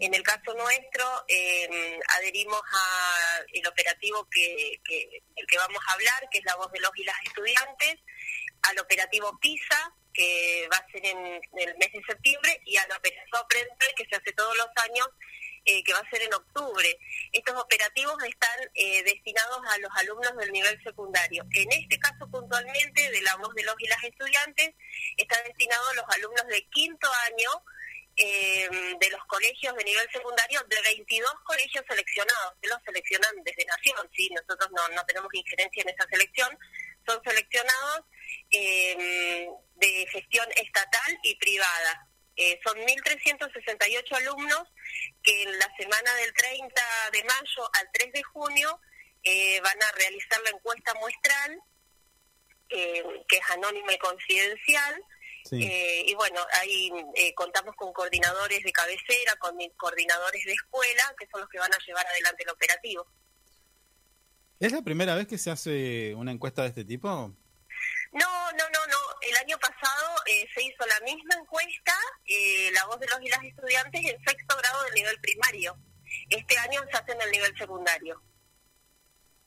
[0.00, 5.92] En el caso nuestro, eh, adherimos a el operativo que, que- del que vamos a
[5.92, 7.96] hablar, que es la voz de los y las estudiantes,
[8.62, 11.18] al operativo PISA, que va a ser en,
[11.58, 15.08] el mes de septiembre, y al operativo Aprender, que se hace todos los años,
[15.70, 16.98] eh, que va a ser en octubre.
[17.30, 21.44] Estos operativos están eh, destinados a los alumnos del nivel secundario.
[21.52, 24.70] En este caso puntualmente, de la voz de los y las estudiantes,
[25.18, 27.50] está destinado a los alumnos de quinto año
[28.16, 33.66] eh, de los colegios de nivel secundario, de 22 colegios seleccionados, que los seleccionan desde
[33.66, 34.30] Nación, ¿sí?
[34.30, 36.58] nosotros no, no tenemos injerencia en esa selección,
[37.06, 38.04] son seleccionados
[38.50, 42.07] de gestión estatal y privada.
[42.40, 44.62] Eh, son 1.368 alumnos
[45.24, 48.80] que en la semana del 30 de mayo al 3 de junio
[49.24, 51.60] eh, van a realizar la encuesta muestral,
[52.70, 55.04] eh, que es anónima y confidencial.
[55.44, 55.64] Sí.
[55.64, 56.90] Eh, y bueno, ahí
[57.34, 61.78] contamos con coordinadores de cabecera, con coordinadores de escuela, que son los que van a
[61.86, 63.06] llevar adelante el operativo.
[64.60, 67.08] ¿Es la primera vez que se hace una encuesta de este tipo?
[68.12, 68.98] No, no, no, no.
[69.22, 71.94] El año pasado eh, se hizo la misma encuesta,
[72.26, 75.76] eh, la voz de los y las estudiantes, en sexto grado del nivel primario.
[76.30, 78.22] Este año se hace en el nivel secundario.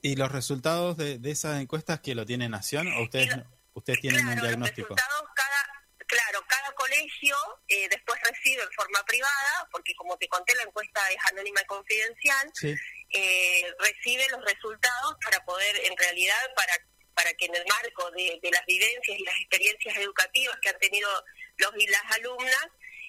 [0.01, 3.99] ¿Y los resultados de, de esas encuestas que lo tiene Nación o ustedes, lo- ustedes
[4.01, 4.89] tienen claro, un diagnóstico?
[4.89, 7.35] Los resultados cada, claro, cada colegio
[7.67, 11.65] eh, después recibe en forma privada, porque como te conté, la encuesta es anónima y
[11.65, 12.73] confidencial, Sí.
[13.13, 16.73] eh, recibe los resultados para poder, en realidad, para
[17.21, 21.07] para que en el marco de, las vivencias y las experiencias educativas que han tenido
[21.57, 22.65] los y las alumnas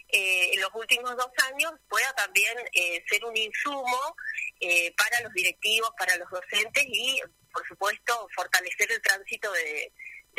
[0.09, 4.15] eh, en los últimos dos años pueda también eh, ser un insumo
[4.61, 7.21] eh, para los directivos, para los docentes y,
[7.51, 9.91] por supuesto, fortalecer el tránsito de,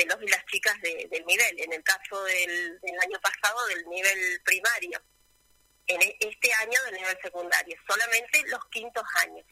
[0.05, 3.83] los y las chicas de- del nivel, en el caso del, del año pasado del
[3.87, 5.01] nivel primario.
[5.87, 9.45] en e- este año del nivel secundario, solamente los quintos años.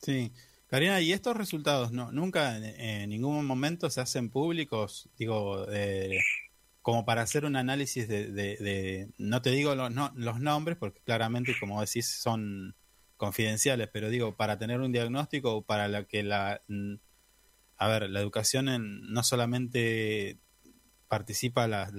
[0.00, 0.32] Sí.
[0.72, 5.10] Karina, ¿y estos resultados no nunca en, ningún momento se hacen públicos?
[5.18, 6.18] Digo, eh,
[6.80, 11.02] como para hacer un análisis de, de- no te digo los, no- los nombres, porque
[11.02, 12.74] claramente, como decís, son
[13.18, 16.62] confidenciales, pero digo, para tener un diagnóstico para la que la...
[16.68, 16.94] mm,
[17.76, 20.38] A ver, la educación en- no solamente
[21.08, 21.90] participa la-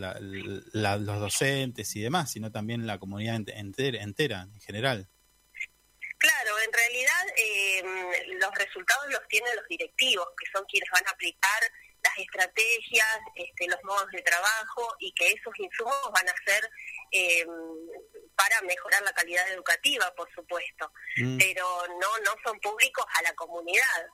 [1.00, 5.10] los docentes y demás, sino también la comunidad ent- entera, entera en general.
[6.64, 7.84] En realidad eh,
[8.40, 11.62] los resultados los tienen los directivos, que son quienes van a aplicar
[12.04, 16.70] las estrategias, este, los modos de trabajo y que esos insumos van a ser
[17.12, 17.46] eh,
[18.36, 20.92] para mejorar la calidad educativa, por supuesto.
[21.18, 21.38] Mm.
[21.38, 21.66] Pero
[22.00, 24.08] no, no son públicos a la comunidad,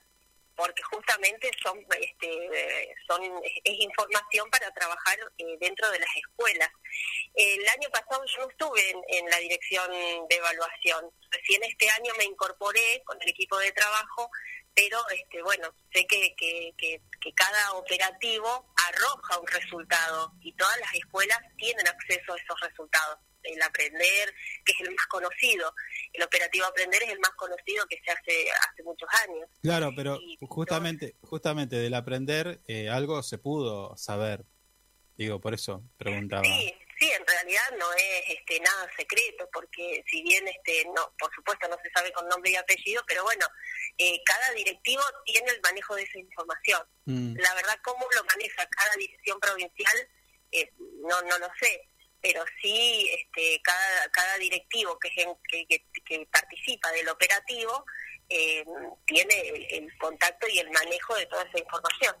[0.60, 3.22] porque justamente son, este, son
[3.64, 6.70] es información para trabajar eh, dentro de las escuelas.
[7.34, 9.90] El año pasado yo no estuve en, en la dirección
[10.28, 11.10] de evaluación.
[11.30, 14.30] Recién este año me incorporé con el equipo de trabajo,
[14.80, 20.78] pero este, bueno, sé que, que, que, que cada operativo arroja un resultado y todas
[20.80, 23.18] las escuelas tienen acceso a esos resultados.
[23.42, 25.74] El aprender, que es el más conocido,
[26.12, 29.48] el operativo aprender es el más conocido que se hace hace muchos años.
[29.62, 34.44] Claro, pero Y justamente, justamente del aprender eh, algo se pudo saber.
[35.16, 36.44] Digo, por eso preguntaba.
[36.44, 41.34] Sí, sí, en realidad no es este nada secreto, porque si bien este no, por
[41.34, 43.46] supuesto no se sabe con nombre y apellido, pero bueno,
[43.98, 46.82] eh, cada directivo tiene el manejo de esa información.
[47.06, 50.08] Mm, La verdad, cómo lo maneja cada dirección provincial,
[50.52, 51.88] eh, no no lo sé,
[52.20, 57.84] pero sí este cada cada directivo que, es en- que, que, que participa del operativo
[58.28, 58.64] eh,
[59.06, 62.14] tiene el, el contacto y el manejo de toda esa información.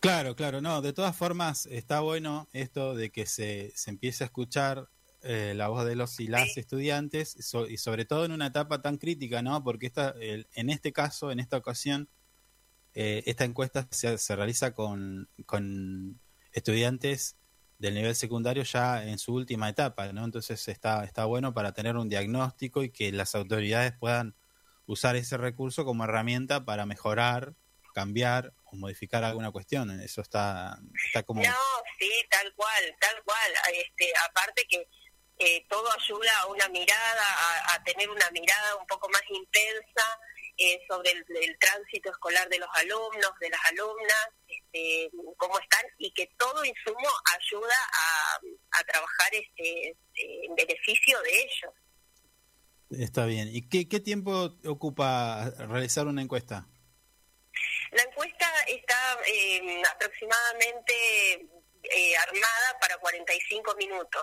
[0.00, 4.26] Claro, claro, no, de todas formas está bueno esto de que se, se empiece a
[4.28, 4.88] escuchar
[5.22, 6.60] eh, la voz de los y las Sí.
[6.60, 9.62] estudiantes so- y sobre todo en una etapa tan crítica, ¿no?
[9.62, 12.08] Porque esta, el- en este caso, en esta ocasión,
[12.94, 16.20] eh, esta encuesta se, se realiza con, con
[16.52, 17.38] estudiantes
[17.78, 20.24] del nivel secundario ya en su última etapa, ¿no?
[20.24, 24.36] Entonces está, está bueno para tener un diagnóstico y que las autoridades puedan
[24.86, 27.56] usar ese recurso como herramienta para mejorar,
[27.92, 29.90] cambiar o modificar alguna cuestión.
[30.00, 31.42] Eso está, está como...
[31.42, 31.56] No,
[31.98, 33.52] sí, tal cual, tal cual.
[33.74, 34.88] Este, aparte que
[35.38, 40.20] eh, todo ayuda a una mirada, a, a tener una mirada un poco más intensa
[40.56, 45.86] eh, sobre el, el tránsito escolar de los alumnos, de las alumnas, este, cómo están,
[45.98, 48.40] y que todo insumo ayuda a,
[48.78, 51.72] a trabajar este, en beneficio de ellos.
[52.90, 53.48] Está bien.
[53.52, 56.66] ¿Y qué, qué tiempo ocupa realizar una encuesta?
[57.92, 61.48] La encuesta está eh, aproximadamente
[61.82, 64.22] eh, armada para 45 minutos.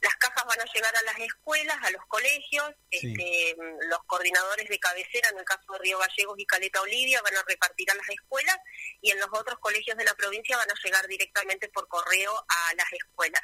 [0.00, 3.12] Las cajas van a llegar a las escuelas, a los colegios, Sí.
[3.14, 3.56] este,
[3.88, 7.42] los coordinadores de cabecera, en el caso de Río Gallegos y Caleta Olivia, van a
[7.46, 8.58] repartir a las escuelas
[9.00, 12.74] y en los otros colegios de la provincia van a llegar directamente por correo a
[12.74, 13.42] las escuelas.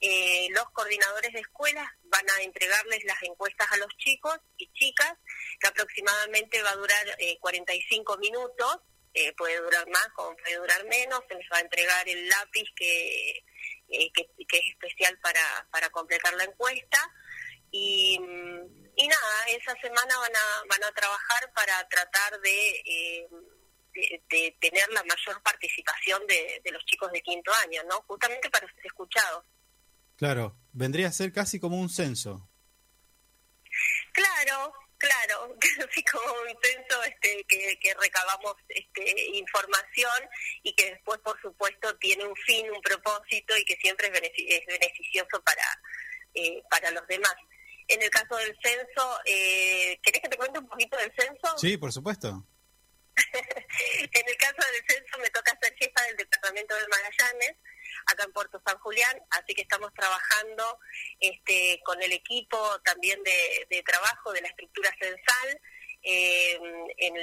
[0.00, 5.12] Eh, los coordinadores de escuelas van a entregarles las encuestas a los chicos y chicas,
[5.60, 8.78] que aproximadamente va a durar eh, 45 minutos,
[9.14, 12.68] eh, puede durar más como puede durar menos, se les va a entregar el lápiz
[12.76, 13.44] que,
[13.88, 16.98] eh, que, que es especial para, para completar la encuesta
[17.70, 23.28] y, mm, y nada, esa semana van a, van a trabajar para tratar de, eh,
[23.94, 28.02] de, de tener la mayor participación de, de los chicos de quinto año, ¿no?
[28.02, 29.44] Justamente para ser escuchados.
[30.16, 32.48] Claro, vendría a ser casi como un censo.
[34.12, 35.56] Claro, claro,
[35.90, 40.30] así como un censo este, que, que recabamos este, información
[40.62, 45.42] y que después, por supuesto, tiene un fin, un propósito y que siempre es beneficioso
[45.44, 45.64] para,
[46.34, 47.34] eh, para los demás.
[47.88, 51.58] En el caso del censo, eh, ¿querés que te cuente un poquito del censo?
[51.58, 52.46] Sí, por supuesto.
[53.34, 57.56] en el caso del censo me toca ser jefa del departamento de Magallanes,
[58.06, 60.78] acá en Puerto San Julián, así que estamos trabajando
[61.20, 65.60] este, con el equipo también de, de trabajo de la estructura censal.
[66.04, 66.58] Eh,
[66.98, 67.14] en,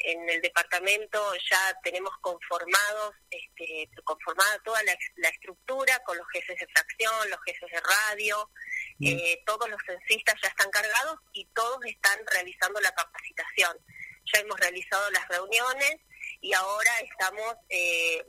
[0.00, 1.18] en el departamento
[1.50, 7.38] ya tenemos conformados, este, conformada toda la, la estructura con los jefes de fracción, los
[7.46, 8.50] jefes de radio,
[9.00, 9.06] Mm.
[9.08, 13.78] eh, todos los censistas ya están cargados y todos están realizando la capacitación.
[14.32, 15.96] Ya hemos realizado las reuniones
[16.42, 18.22] y ahora estamos eh,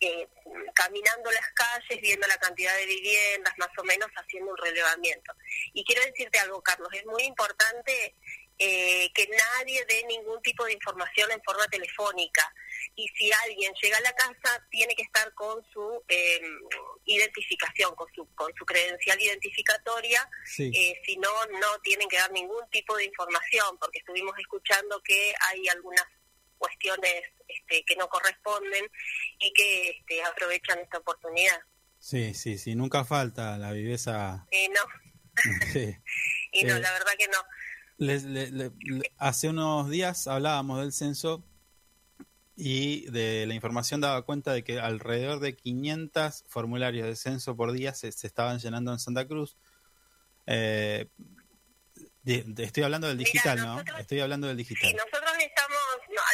[0.00, 0.28] eh,
[0.74, 5.32] caminando las calles, viendo la cantidad de viviendas, más o menos haciendo un relevamiento.
[5.72, 8.14] Y quiero decirte algo, Carlos, es muy importante
[8.58, 12.54] eh, que nadie dé ningún tipo de información en forma telefónica,
[12.94, 16.40] y si alguien llega a la casa tiene que estar con su eh,
[17.04, 20.70] identificación, con su, con su credencial identificatoria, Sí.
[20.74, 21.30] eh, si no,
[21.60, 26.04] no tienen que dar ningún tipo de información, porque estuvimos escuchando que hay algunas
[26.58, 28.84] cuestiones este, que no corresponden
[29.38, 31.58] y que este, aprovechan esta oportunidad.
[31.98, 34.46] Sí, sí, sí, nunca falta la viveza.
[34.50, 34.80] Y no,
[35.72, 35.96] Sí.
[36.52, 37.38] y no, Eh, la verdad que no.
[37.98, 41.44] Les- le- le- le- hace unos días hablábamos del censo
[42.54, 47.72] y de la información daba cuenta de que alrededor de 500 formularios de censo por
[47.72, 49.56] día se, se estaban llenando en Santa Cruz.
[50.46, 51.08] Eh,
[52.26, 53.80] de- de- estoy hablando del Mira, digital, ¿no?
[53.98, 54.92] Estoy hablando del Sí, digital.
[54.96, 55.82] nosotros estamos,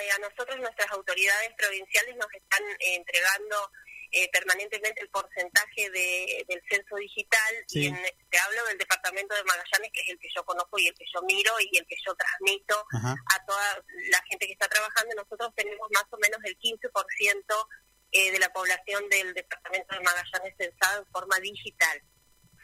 [0.03, 3.71] eh, a nosotros nuestras autoridades provinciales nos están eh, entregando
[4.15, 7.85] eh, permanentemente el porcentaje de, del censo digital Sí.
[7.85, 7.97] y en-
[8.29, 11.05] te hablo del departamento de Magallanes que es el que yo conozco y el que
[11.15, 13.15] yo miro y el que yo transmito Ajá.
[13.35, 15.15] a toda la gente que está trabajando.
[15.17, 17.67] Nosotros tenemos más o menos el 15%
[18.13, 22.03] eh, de la población del departamento de Magallanes censado en forma digital.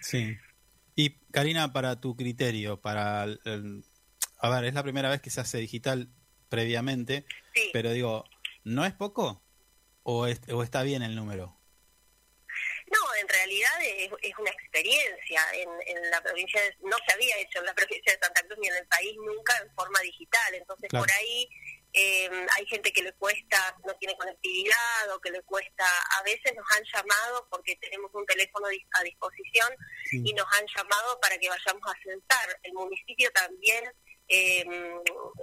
[0.03, 0.37] Sí.
[1.01, 3.85] Y Karina, para tu criterio, para el-
[4.41, 6.09] a ver, es la primera vez que se hace digital
[6.49, 7.25] previamente,
[7.55, 7.71] Sí.
[7.73, 8.25] pero digo,
[8.65, 9.45] ¿no es poco?
[10.03, 11.57] ¿O, es- o está bien el número?
[12.91, 15.41] No, en realidad es, es una experiencia.
[15.55, 18.59] En, en la provincia de- no se había hecho en la provincia de Santa Cruz
[18.61, 20.55] ni en el país nunca en forma digital.
[20.55, 21.05] Entonces Claro.
[21.05, 21.49] por ahí
[22.01, 25.85] eh, hay gente que le cuesta, no tiene conectividad o que le cuesta.
[26.19, 29.69] A veces nos han llamado porque tenemos un teléfono a disposición
[30.05, 30.23] Sí.
[30.25, 32.61] y nos han llamado para que vayamos a censar.
[32.63, 33.85] El municipio también
[34.29, 34.65] eh,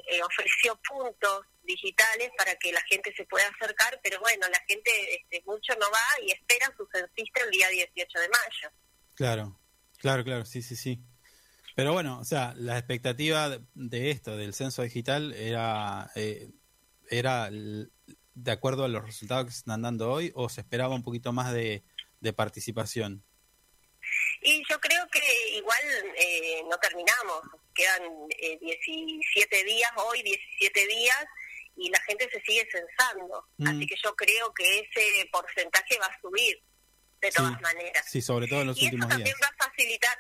[0.10, 4.92] eh, ofreció puntos digitales para que la gente se pueda acercar, pero bueno, la gente
[5.16, 8.76] este, mucho no va y espera su censista el día 18 de mayo.
[9.16, 9.60] Claro,
[9.98, 11.00] claro, claro, sí, sí, sí.
[11.76, 16.50] Pero bueno, o sea, la expectativa de, esto, del censo digital, era, eh,
[17.10, 21.04] era de acuerdo a los resultados que se están dando hoy o se esperaba un
[21.04, 21.84] poquito más de,
[22.22, 23.24] de participación.
[24.42, 25.80] Y yo creo que igual
[26.18, 27.42] eh, no terminamos,
[27.74, 28.04] quedan
[28.42, 31.26] eh, 17 días, hoy 17 días,
[31.76, 33.44] y la gente se sigue censando.
[33.58, 33.68] Mm.
[33.68, 36.62] Así que yo creo que ese porcentaje va a subir,
[37.22, 37.62] de todas Sí.
[37.62, 38.06] maneras.
[38.10, 39.40] Sí, sobre todo en los y eso últimos también días.
[39.44, 40.18] va a facilitar,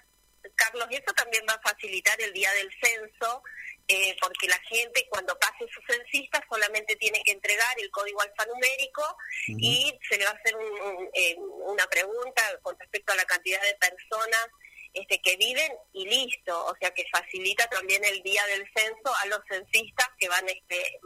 [0.55, 3.43] Carlos, y eso también va a facilitar el día del censo,
[3.87, 9.03] eh, porque la gente cuando pase su censista solamente tiene que entregar el código alfanumérico
[9.47, 13.25] y se le va a hacer un- un, eh, una pregunta con respecto a la
[13.25, 14.47] cantidad de personas
[14.93, 19.25] este, que viven y listo, o sea que facilita también el día del censo a
[19.25, 20.99] los censistas que van este,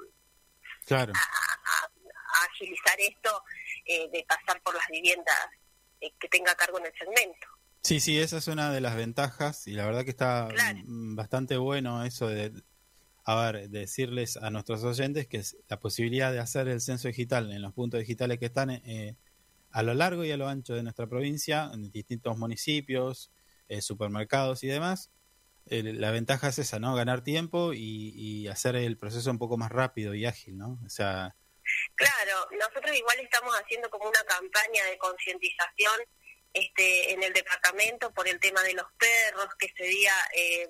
[0.85, 3.43] Claro, a, a- a agilizar esto
[3.85, 5.49] eh, de pasar por las viviendas
[5.99, 7.47] que tenga cargo en el segmento.
[7.83, 10.79] Sí, sí, esa es una de las ventajas y la verdad que está Claro.
[10.85, 12.51] mm, bastante bueno eso de,
[13.25, 17.51] a ver, decirles a nuestros oyentes que es la posibilidad de hacer el censo digital
[17.51, 19.15] en los puntos digitales que están eh,
[19.71, 23.31] a lo largo y a lo ancho de nuestra provincia, en distintos municipios,
[23.67, 25.11] eh, supermercados y demás.
[25.67, 26.95] Eh, la ventaja es esa, ¿no?
[26.95, 30.79] Ganar tiempo y, y hacer el proceso un poco más rápido y ágil, ¿no?
[30.83, 31.35] O sea,
[31.93, 35.93] Claro, nosotros igual estamos haciendo como una campaña de concientización
[36.53, 40.67] este, en el departamento por el tema de los perros, que ese día eh,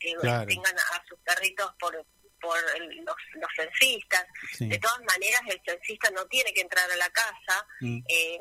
[0.00, 0.46] eh, Claro.
[0.46, 2.04] tengan a sus perritos por
[2.40, 2.58] por
[3.04, 4.26] los, los censistas.
[4.58, 4.68] sí.
[4.68, 8.38] De todas maneras, el censista no tiene que entrar a la casa Mm, eh,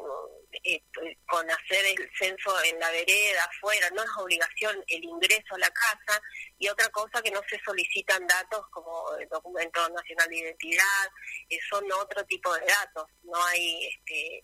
[0.63, 0.83] eh,
[1.27, 5.69] con hacer el censo en la vereda, afuera, no es obligación el ingreso a la
[5.71, 6.21] casa
[6.59, 11.07] y otra cosa que no se solicitan datos como el documento nacional de identidad,
[11.49, 14.43] eh, son otro tipo de datos, no hay, este,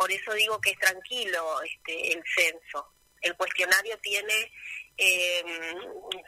[0.00, 2.86] por eso digo que es tranquilo este, el censo.
[3.20, 4.50] El cuestionario tiene
[4.96, 5.44] eh,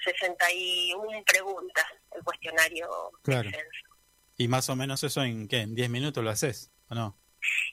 [0.04, 2.86] 61 preguntas, el cuestionario
[3.22, 3.44] Claro.
[3.44, 3.96] del censo.
[4.36, 7.18] y más o menos eso en qué, en 10 minutos lo haces, ¿o no?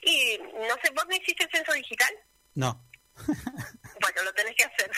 [0.03, 2.13] Y no sé, ¿vos no hiciste censo digital?
[2.55, 2.87] No.
[4.01, 4.91] Bueno, lo tenés que hacer.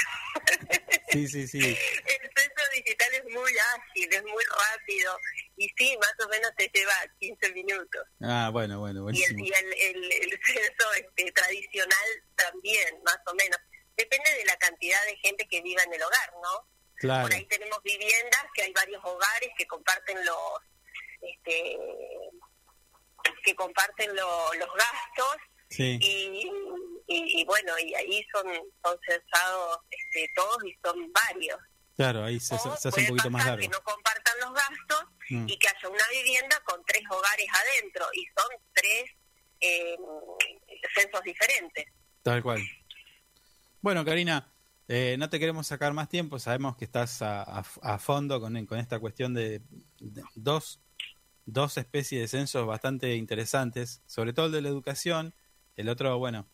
[1.10, 1.60] Sí, sí, sí.
[1.60, 5.18] El censo digital es muy ágil, es muy rápido
[5.58, 8.04] y sí, más o menos te lleva 15 minutos.
[8.22, 9.46] Ah, bueno, bueno, Y el, buenísimo.
[9.46, 13.58] y el, el, el censo este, tradicional también, más o menos.
[13.98, 16.68] Depende de la cantidad de gente que viva en el hogar, ¿no?
[16.96, 20.38] Claro, Por ahí tenemos viviendas que hay varios hogares que comparten los
[21.22, 21.78] este
[23.44, 25.36] que comparten lo- los gastos
[25.70, 25.98] sí.
[26.02, 26.52] y,
[27.14, 28.46] y, y bueno, y ahí son,
[28.84, 31.60] son censados este, todos y son varios.
[31.96, 33.62] Claro, ahí se, O se hace un poquito más largo.
[33.62, 35.48] que no compartan los gastos Mm.
[35.48, 39.06] y que haya una vivienda con tres hogares adentro y son tres
[39.62, 39.96] eh,
[40.94, 41.86] censos diferentes.
[42.22, 42.60] Tal cual.
[43.82, 44.52] Bueno, Karina,
[44.90, 46.38] eh, no te queremos sacar más tiempo.
[46.38, 49.62] Sabemos que estás a, a- a fondo con, con esta cuestión de,
[50.00, 50.80] de dos
[51.46, 55.34] dos especies de censos bastante interesantes, sobre todo el de la educación.
[55.76, 56.48] El otro, bueno,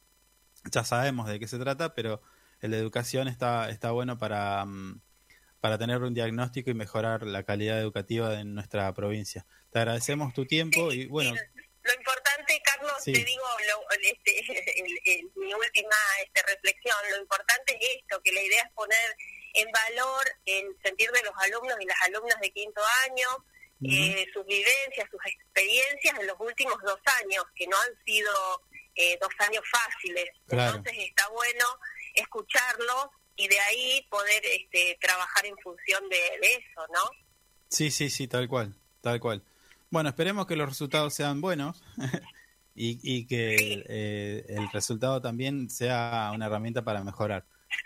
[0.71, 2.21] ya sabemos de qué se trata, pero
[2.61, 5.01] el de educación está, está bueno para, mm,
[5.59, 9.45] para tener un diagnóstico y mejorar la calidad educativa de nuestra provincia.
[9.71, 11.33] Te agradecemos tu tiempo y bueno,
[11.83, 13.13] Lo importante, Carlos, Sí.
[13.13, 14.39] te digo lo- este,
[14.83, 19.15] el- el- mi última este, reflexión, lo importante es esto, que la idea es poner
[19.53, 23.27] en valor el sentir de los alumnos y las alumnas de quinto año,
[23.89, 28.31] eh, sus vivencias, sus experiencias en los últimos dos años, que no han sido
[28.97, 30.25] eh, dos años fáciles.
[30.47, 30.77] Claro.
[30.77, 31.65] Entonces está bueno
[32.13, 37.27] escucharlos y de ahí poder este, trabajar en función de, de eso, ¿no?
[37.69, 39.43] Sí, sí, sí, tal cual, tal cual.
[39.89, 41.83] Bueno, esperemos que los resultados sean buenos
[42.75, 47.45] y, y que eh, el resultado también sea una herramienta para mejorar.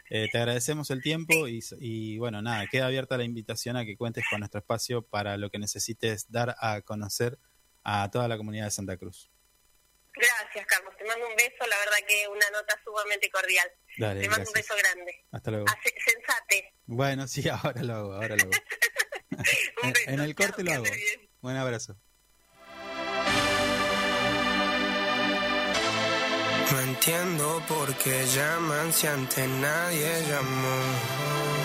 [0.09, 3.97] Eh, te agradecemos el tiempo y, y, bueno, nada, queda abierta la invitación a que
[3.97, 7.39] cuentes con nuestro espacio para lo que necesites dar a conocer
[7.83, 9.29] a toda la comunidad de Santa Cruz.
[10.13, 10.93] Gracias, Carlos.
[10.97, 13.71] Te mando un beso, la verdad que una nota sumamente cordial.
[13.97, 15.25] Dale, Te mando un beso grande.
[15.31, 15.65] Hasta luego.
[15.69, 16.73] Hace- sensate.
[16.85, 18.51] Bueno, sí, ahora lo hago, ahora lo hago.
[19.83, 20.09] Un En, beso.
[20.11, 20.83] en el corte lo hago.
[21.41, 21.97] Buen abrazo.
[26.71, 30.77] No entiendo por qué llaman si antes nadie llamó.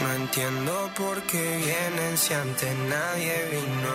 [0.03, 3.95] No entiendo por qué vienen si antes nadie vino.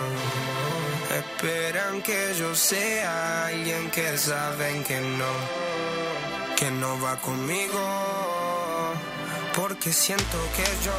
[1.12, 5.32] Esperan que yo sea alguien que saben que no,
[6.56, 7.78] que no va conmigo.
[9.54, 10.96] Porque siento que yo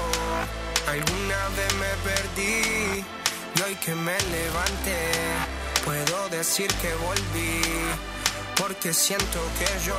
[0.88, 3.04] alguna vez me perdí
[3.56, 5.00] y hoy que me levanté
[5.84, 7.62] puedo decir que volví.
[8.56, 9.98] Porque siento que yo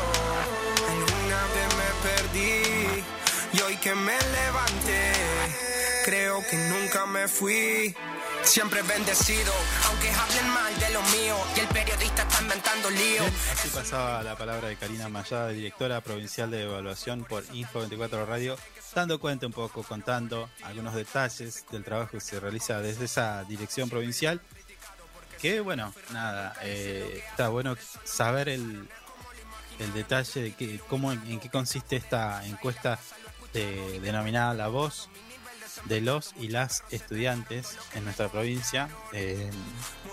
[0.93, 3.05] alguna vez me perdí
[3.53, 5.13] y hoy que me levanté
[6.05, 7.97] creo que nunca me fui.
[8.45, 9.53] Siempre bendecido,
[9.89, 13.23] aunque hablen mal de lo mío y el periodista está inventando lío.
[13.53, 18.57] Así pasaba la palabra de Karina Mayada, directora provincial de evaluación por Info24 Radio,
[18.95, 23.89] dando cuenta un poco, contando algunos detalles del trabajo que se realiza desde esa dirección
[23.89, 24.41] provincial.
[25.41, 28.89] Que bueno, nada, eh, está bueno saber el,
[29.81, 32.99] el detalle de que, cómo, en qué consiste esta encuesta
[33.53, 35.09] de- denominada La Voz
[35.87, 39.51] de los y las estudiantes en nuestra provincia eh,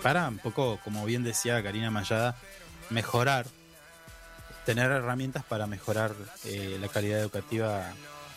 [0.03, 2.36] para un poco, como bien decía Karina Mayada,
[2.89, 3.45] mejorar,
[4.65, 6.13] tener herramientas para mejorar
[6.45, 7.93] eh, la calidad educativa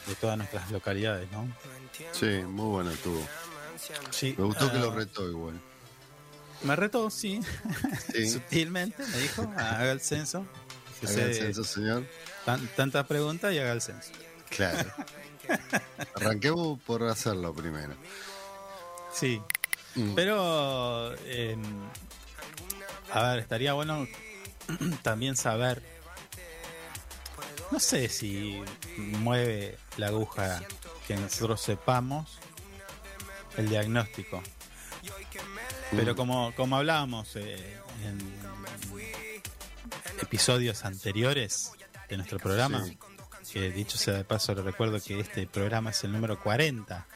[0.07, 1.49] de todas nuestras localidades, ¿no?
[2.13, 3.27] Sí, muy bueno estuvo.
[4.11, 5.61] Sí, Me gustó que ah, lo retó igual.
[6.63, 7.41] Me retó, sí,
[8.13, 8.29] Sí.
[8.31, 10.47] sutilmente, me dijo, haga el censo.
[11.03, 12.05] Haga el censo, señor.
[12.47, 14.11] tan- tantas preguntas y haga el censo.
[14.51, 14.91] Claro.
[16.17, 17.95] Arranquemos por hacerlo primero.
[19.13, 19.41] Sí,
[19.97, 20.15] Mm.
[20.15, 21.57] Pero, eh,
[23.13, 24.09] a ver, estaría bueno
[25.03, 25.83] también saber,
[27.71, 28.61] no sé si
[28.97, 30.63] mueve la aguja
[31.07, 32.39] que nosotros sepamos
[33.57, 34.43] el diagnóstico.
[35.93, 38.19] Pero como, como hablábamos eh, en
[40.23, 41.71] episodios anteriores
[42.09, 42.99] de nuestro programa, Sí.
[43.55, 47.07] Que dicho sea de paso, le recuerdo que este programa es el número 40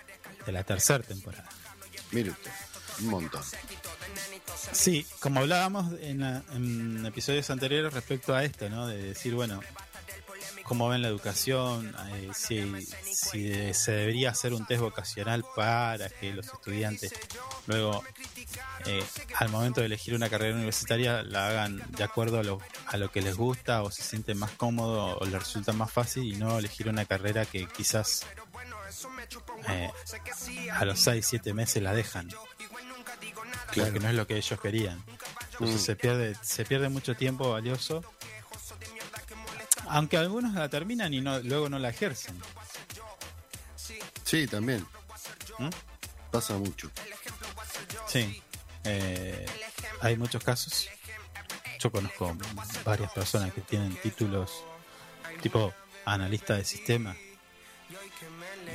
[0.46, 1.48] de la tercera temporada.
[2.12, 2.52] Mire usted,
[3.00, 3.42] un montón.
[4.70, 8.86] Sí, como hablábamos en episodios anteriores respecto a esto, ¿no?
[8.86, 9.60] De decir, bueno,
[10.68, 16.32] cómo ven la educación, eh, si, si se debería hacer un test vocacional para que
[16.32, 17.12] los estudiantes
[17.66, 18.04] luego,
[18.86, 19.02] eh,
[19.36, 23.10] al momento de elegir una carrera universitaria, la hagan de acuerdo a lo, a lo
[23.10, 26.58] que les gusta o se sienten más cómodo o les resulta más fácil y no
[26.58, 28.26] elegir una carrera que quizás
[29.68, 29.90] eh,
[30.72, 32.28] a los 6, 7 meses la dejan
[33.74, 35.02] porque no es lo que ellos querían.
[35.52, 35.84] Entonces Mm.
[35.84, 38.02] se pierde, se pierde mucho tiempo valioso.
[39.90, 42.38] Aunque algunos la terminan y no, luego no la ejercen.
[44.24, 44.86] Sí, también.
[45.58, 45.68] ¿Mm?
[46.30, 46.90] Pasa mucho.
[48.06, 48.42] Sí.
[48.84, 49.46] Eh,
[50.00, 50.88] hay muchos casos.
[51.80, 52.36] Yo conozco
[52.84, 54.64] varias personas que tienen títulos
[55.42, 55.72] tipo
[56.04, 57.16] analista de sistema.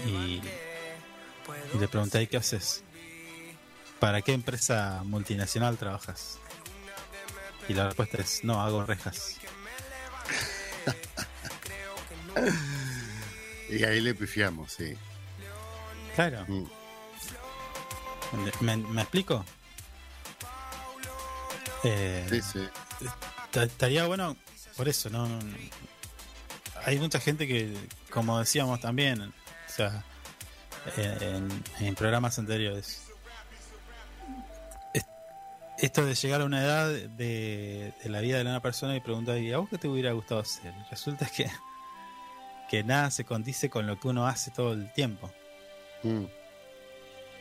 [0.07, 0.41] Y,
[1.73, 2.83] y le pregunté, "¿Y ¿qué haces?
[3.99, 6.39] ¿Para qué empresa multinacional trabajas?
[7.67, 9.37] Y la respuesta es, no, hago rejas.
[13.69, 14.95] Y ahí le pifiamos, sí.
[16.15, 16.45] Claro.
[16.47, 16.65] Mm.
[18.61, 19.43] ¿Me, me explico?
[21.83, 22.59] Eh, Sí, sí.
[23.51, 24.35] ta- Estaría bueno,
[24.77, 25.27] por eso, ¿no?
[26.85, 27.73] Hay mucha gente que,
[28.09, 29.33] como decíamos también, o
[29.67, 30.03] sea,
[30.97, 31.47] en,
[31.79, 33.01] en programas anteriores,
[34.93, 35.05] es-
[35.77, 39.37] esto de llegar a una edad de, de la vida de una persona y preguntar,
[39.37, 40.73] ¿y a vos qué te hubiera gustado hacer?
[40.91, 41.49] Resulta que,
[42.73, 45.31] que nada se condice con lo que uno hace todo el tiempo.
[46.01, 46.23] Mm.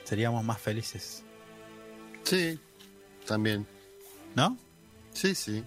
[0.04, 1.24] Seríamos más felices,
[2.22, 2.60] Sí,
[3.26, 3.66] también.
[4.34, 4.58] ¿no?
[5.14, 5.64] Sí, sí.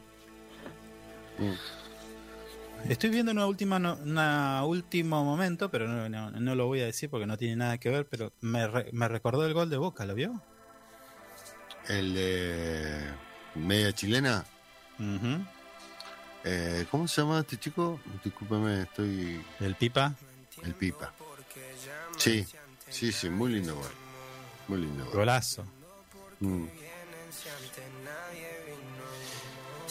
[1.39, 2.91] Mm.
[2.91, 6.85] Estoy viendo una última no- una último momento, pero no, no- no lo voy a
[6.85, 9.77] decir porque no tiene nada que ver, pero me, re- me recordó el gol de
[9.77, 10.43] Boca, ¿lo vio?
[11.89, 12.99] El de
[13.55, 14.45] media chilena.
[14.99, 15.43] Ujú.
[16.47, 17.99] Eh, ¿Cómo se llama este chico?
[18.23, 19.43] Discúlpeme, estoy.
[19.59, 20.13] El Pipa.
[20.63, 21.11] El Pipa.
[22.17, 22.45] Sí,
[22.89, 23.89] sí, sí, muy lindo gol.
[24.67, 25.13] Muy lindo gol.
[25.15, 25.65] Golazo.
[26.39, 26.65] Mm.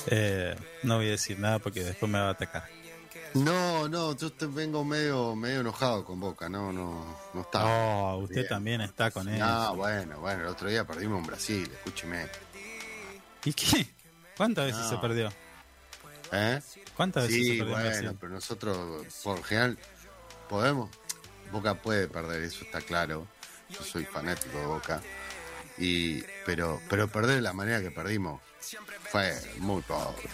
[0.07, 2.65] Eh, no voy a decir nada porque después me va a atacar.
[3.35, 7.65] No, no, yo te vengo medio, medio enojado con Boca, no, no, no está.
[7.65, 8.49] Oh, usted Bien.
[8.49, 9.41] también está con él.
[9.41, 12.29] No, bueno, bueno, el otro día perdimos en Brasil, escúcheme.
[13.45, 13.89] ¿Y qué?
[14.37, 14.89] ¿Cuántas veces No.
[14.91, 15.33] se perdió?
[16.35, 16.61] ¿Eh?
[16.97, 19.79] ¿Cuántas veces Sí, bueno, pero nosotros, por general,
[20.49, 20.91] podemos.
[21.53, 23.29] Boca puede perder, eso está claro.
[23.69, 25.01] Yo soy fanático de Boca.
[25.79, 28.41] Y, pero, pero perder de la manera que perdimos
[29.11, 30.29] fue muy pobre.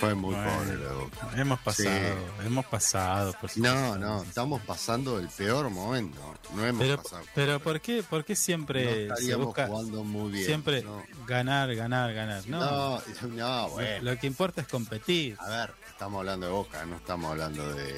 [0.00, 0.50] Fue muy Bueno.
[0.50, 1.28] pobre de Boca.
[1.36, 3.32] Hemos pasado, hemos pasado.
[3.40, 6.18] Por No, no, estamos pasando el peor momento.
[6.54, 7.22] No hemos Pero, pasado.
[7.34, 10.46] pero ¿por qué, por qué no siempre se busca jugando muy bien.
[10.46, 12.46] siempre No, ganar, ganar, ganar?
[12.46, 12.58] No,
[13.22, 14.02] no, no, bueno.
[14.12, 15.36] lo que importa es competir.
[15.38, 17.96] A ver, estamos hablando de Boca, no estamos hablando de.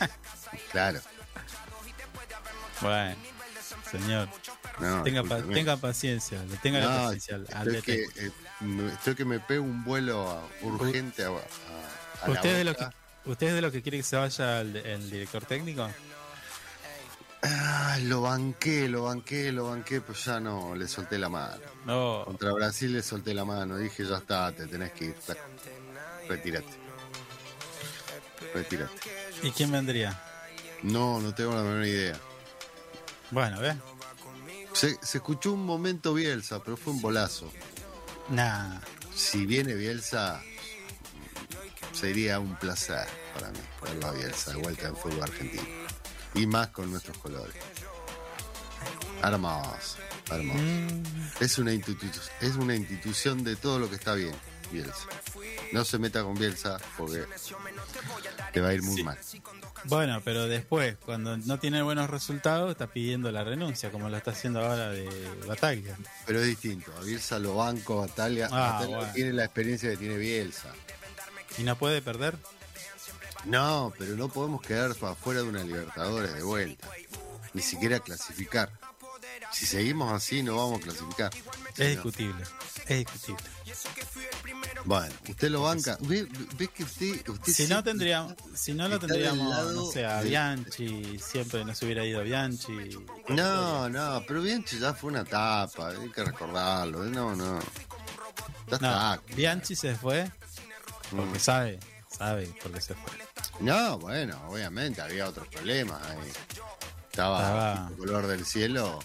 [0.70, 1.00] Claro,
[2.80, 3.16] Bueno,
[3.90, 4.28] señor,
[4.80, 5.02] no.
[5.02, 9.64] tenga, pa- tenga paciencia, tenga la paciencia al- que, eh, me- estoy que me pego
[9.64, 11.30] un vuelo a- urgente a, a-
[12.24, 12.96] a la ¿Usted es, de lo que, Boca.
[13.24, 15.88] ¿Usted es de lo que quiere que se vaya el, el director técnico?
[17.44, 21.60] Ah, lo banqué, lo banqué, lo banqué, pero ya no, le solté la mano.
[21.84, 25.16] No, Contra Brasil le solté la mano, dije ya está, te tenés que ir.
[26.28, 26.66] Retírate.
[28.54, 28.92] Retírate.
[29.42, 30.20] ¿y quién vendría?
[30.82, 32.16] No, no tengo la menor idea.
[33.30, 33.76] Bueno, ¿ves?
[34.72, 37.50] Se, se escuchó un momento Bielsa, pero fue un bolazo.
[38.30, 38.80] Nah,
[39.14, 40.40] Si viene Bielsa,
[41.92, 45.62] sería un placer para mí verlo a Bielsa de vuelta en fútbol argentino.
[46.34, 47.54] Y más con nuestros colores.
[49.22, 49.96] Hermoso,
[50.30, 50.58] hermoso.
[50.58, 51.02] Mm.
[51.40, 54.34] Es, una institu- es una institución de todo lo que está bien,
[54.72, 55.06] Bielsa.
[55.72, 57.24] No se meta con Bielsa porque
[58.52, 59.18] te va a ir muy mal.
[59.84, 64.30] Bueno, pero después, cuando no tiene buenos resultados, está pidiendo la renuncia, como lo está
[64.32, 65.08] haciendo ahora de
[65.46, 65.96] Bataglia.
[66.26, 66.92] Pero es distinto.
[66.96, 69.12] A Bielsa lo banco, Batalia, Ah, Batalia bueno.
[69.12, 70.72] tiene la experiencia que tiene Bielsa.
[71.58, 72.36] ¿Y no puede perder?
[73.44, 76.88] No, pero no podemos quedar afuera de una Libertadores de vuelta.
[77.54, 78.70] Ni siquiera clasificar.
[79.52, 81.30] Si seguimos así, no vamos a clasificar.
[81.76, 82.42] Es discutible,
[82.86, 83.42] es discutible.
[84.84, 85.96] Bueno, usted lo banca.
[86.00, 90.04] ¿Ve, ve que usted, usted Si no tendríamos, si no lo tendríamos, lado no sé,
[90.04, 92.98] a de- Bianchi, siempre nos hubiera ido Bianchi.
[93.28, 97.04] No, no, pero Bianchi ya fue una etapa, hay que recordarlo.
[97.04, 97.60] No, no.
[97.60, 97.66] Ya
[98.70, 99.20] No, está.
[99.36, 100.30] Bianchi se fue
[101.10, 101.40] porque Mm.
[101.40, 103.12] sabe, sabe por qué se fue.
[103.60, 106.18] No, bueno, obviamente había otros problemas ahí.
[107.10, 108.98] Estaba, Estaba- el color del cielo.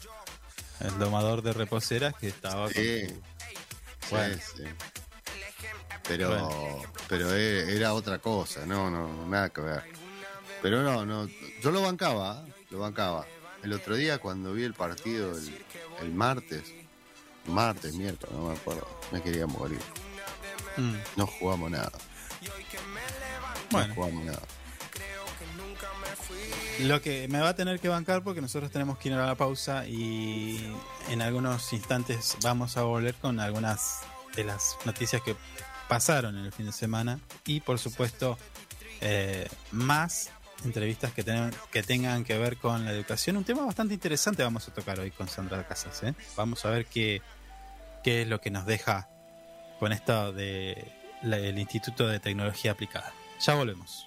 [0.80, 3.08] El domador de reposeras que estaba Sí.
[3.08, 3.37] con...
[4.08, 4.38] Sí, Bueno.
[4.56, 4.64] sí.
[6.08, 9.84] Pero, pero e- era otra cosa, no, no, nada que ver.
[10.62, 11.28] Pero no, no,
[11.62, 12.54] yo lo bancaba, ¿eh?
[12.70, 13.26] lo bancaba.
[13.64, 15.66] El otro día cuando vi el partido el,
[16.02, 16.64] el martes,
[17.48, 19.80] martes, miércoles, no me acuerdo, me quería morir.
[20.78, 22.50] Mm, No jugamos nada, no
[23.72, 24.42] Bueno, jugamos nada.
[26.80, 29.36] Lo que me va a tener que bancar porque nosotros tenemos que ir a la
[29.36, 30.74] pausa y
[31.10, 34.02] en algunos instantes vamos a volver con algunas
[34.36, 35.36] de las noticias que
[35.88, 38.38] pasaron en el fin de semana y por supuesto
[39.02, 40.30] eh, más
[40.66, 43.38] entrevistas que, tengan, que tengan que ver con la educación.
[43.38, 46.04] Un tema bastante interesante vamos a tocar hoy con Sandra Casas.
[46.04, 46.14] ¿eh?
[46.36, 47.22] Vamos a ver qué,
[48.04, 49.10] qué es lo que nos deja
[49.80, 53.14] con esto del Instituto de Tecnología Aplicada.
[53.40, 54.07] Ya volvemos.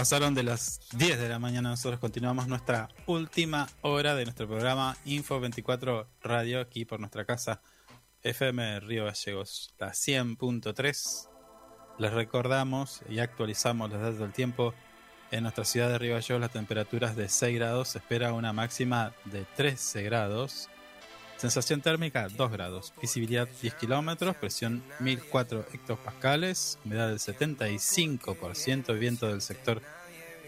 [0.00, 1.68] Pasaron de las 10 de la mañana.
[1.68, 7.60] Nosotros continuamos nuestra última hora de nuestro programa Info 24 Radio aquí por nuestra casa
[8.22, 11.28] FM Río Gallegos, la 100.3.
[11.98, 14.72] Les recordamos y actualizamos los datos del tiempo.
[15.32, 19.12] En nuestra ciudad de Río Gallegos las temperaturas de 6 grados, se espera una máxima
[19.26, 20.70] de 13 grados.
[21.40, 29.40] Sensación térmica 2 grados, visibilidad 10 kilómetros, presión 1004 hectopascales, humedad del 75%, viento del
[29.40, 29.80] sector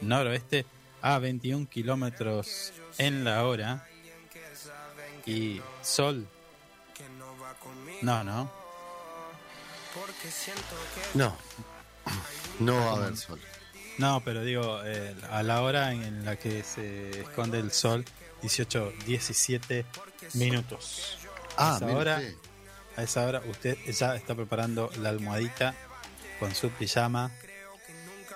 [0.03, 0.67] noroeste
[1.01, 3.89] a 21 kilómetros en la hora.
[5.25, 6.27] Y sol.
[8.03, 8.53] No, no,
[11.15, 11.35] No.
[12.59, 13.41] No va a haber sol.
[13.97, 18.05] no, pero digo, eh, a la hora en la que se esconde el sol,
[18.43, 19.87] 18, 17
[20.35, 21.19] minutos.
[21.57, 22.37] Ah, a esa hora, usted.
[22.97, 25.75] a esa hora usted ya está preparando la almohadita
[26.41, 27.31] con su pijama,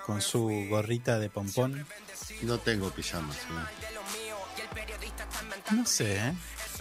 [0.05, 1.85] con su gorrita de pompón.
[2.41, 3.33] No tengo pijama.
[3.33, 3.67] señor.
[5.71, 6.33] No sé, ¿eh?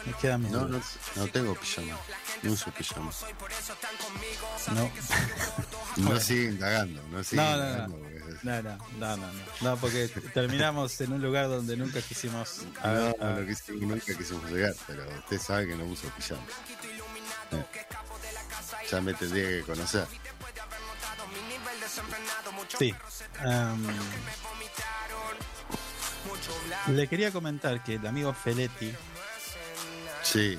[0.05, 0.81] Me queda mis No, no,
[1.17, 1.99] no tengo pijama.
[2.43, 3.11] No uso pijama.
[4.73, 4.91] No.
[5.97, 7.03] No sigue indagando.
[7.11, 7.53] No sigue no.
[7.53, 8.16] indagando.
[8.43, 9.43] No, no, no, no, no.
[9.61, 12.61] No, porque terminamos en un lugar donde nunca quisimos.
[12.83, 16.43] a ver, No, a- no nunca quisimos llegar, pero usted sabe que no uso pijama.
[17.53, 17.65] Eh.
[18.91, 20.07] Ya me tendría que conocer.
[22.79, 22.95] Sí.
[23.41, 23.87] Am,
[26.89, 28.93] le quería comentar que el amigo Feletti
[30.23, 30.59] Sí,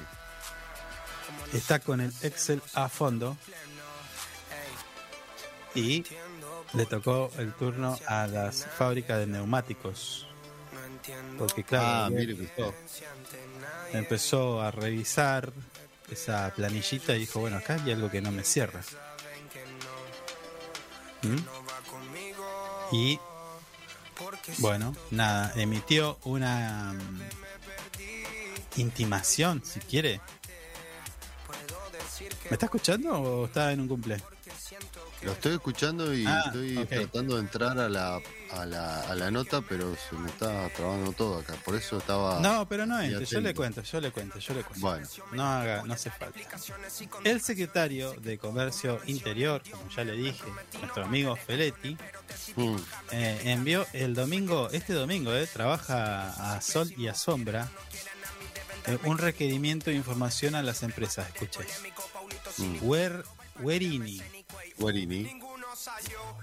[1.54, 3.38] está con el Excel a fondo
[5.76, 6.04] y
[6.74, 10.28] le tocó el turno a las fábricas de neumáticos.
[11.38, 12.36] Porque claro, Ah, mire
[13.94, 15.54] empezó, a revisar
[16.12, 18.82] esa planillita y dijo, bueno, acá hay algo que no me cierra.
[21.24, 22.96] ¿Mm?
[22.96, 23.20] Y
[24.60, 27.22] Bueno, nada, emitió una mm,
[28.78, 30.22] intimación, si quiere.
[32.50, 34.18] ¿Me está escuchando o está en un cumple?
[35.24, 38.20] Lo estoy escuchando y Ah, estoy tratando de entrar a la,
[38.52, 41.56] a, la, a la nota, pero se me está trabando todo acá.
[41.66, 42.40] Por eso estaba.
[42.40, 44.80] No, pero no entre, yo le cuento, yo le cuento, yo le cuento.
[44.86, 46.40] Bueno, No haga, no hace falta.
[47.24, 50.44] El secretario de Comercio Interior, como ya le dije,
[50.80, 51.98] nuestro amigo Feletti,
[52.56, 52.76] mm,
[53.12, 57.70] eh, envió el domingo, este domingo, eh, trabaja a sol y a sombra,
[58.86, 61.28] eh, un requerimiento de información a las empresas.
[61.30, 61.66] Escuché.
[62.58, 62.78] mm.
[62.82, 63.24] Wer,
[63.60, 64.22] Werini,
[64.78, 65.40] Guarini,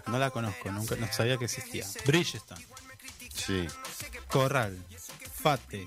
[0.07, 1.87] no la conozco, nunca no sabía que existía.
[2.07, 2.66] Bridgestone,
[3.35, 3.66] sí.
[4.28, 4.85] Corral,
[5.32, 5.87] Fate,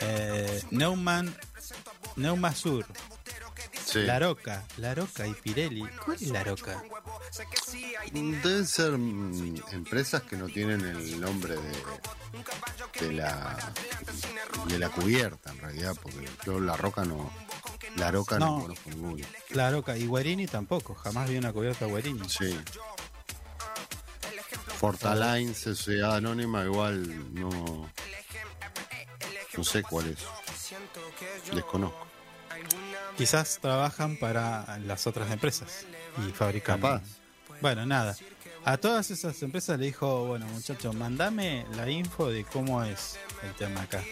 [0.00, 1.34] eh, Neumann,
[2.16, 2.86] Neumasur,
[3.84, 4.00] sí.
[4.00, 5.86] La Roca, La Roca y Pirelli.
[6.04, 6.82] ¿Cuál es La Roca?
[8.12, 13.72] Deben ser mm, empresas que no tienen el nombre de, de la
[14.68, 17.30] de la cubierta en realidad, porque yo la roca no
[17.96, 18.62] la roca no, No.
[18.62, 19.26] conozco ninguna.
[19.50, 22.28] La Roca y Guerini tampoco, jamás vi una cubierta Guerini.
[22.28, 22.56] Sí.
[24.78, 27.90] Fortalines, Sociedad Anónima, igual no
[29.56, 30.18] no sé cuál es.
[31.54, 32.06] Desconozco.
[33.16, 35.86] Quizás trabajan para las otras empresas
[36.18, 36.78] y fabrican.
[36.80, 37.02] Capaz.
[37.62, 38.14] Bueno, nada.
[38.66, 43.54] A todas esas empresas le dijo, bueno muchachos, mandame la info de cómo es el
[43.54, 44.04] tema acá.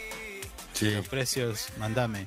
[0.72, 0.90] Sí.
[0.92, 2.26] Los precios, mandame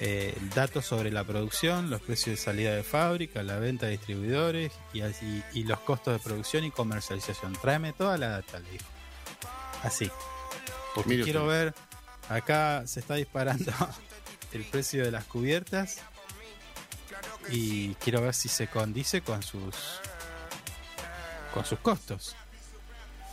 [0.00, 4.72] eh, datos sobre la producción, los precios de salida de fábrica, la venta de distribuidores
[4.92, 7.54] y, así- y los costos de producción y comercialización.
[7.54, 8.84] Tráeme toda la data, le dijo.
[9.82, 10.10] Así.
[10.94, 11.54] Porque Mire quiero usted.
[11.66, 11.74] ver,
[12.28, 13.72] acá se está disparando
[14.52, 15.98] el precio de las cubiertas
[17.50, 19.74] y quiero ver si se condice con sus
[21.54, 22.34] con sus costos.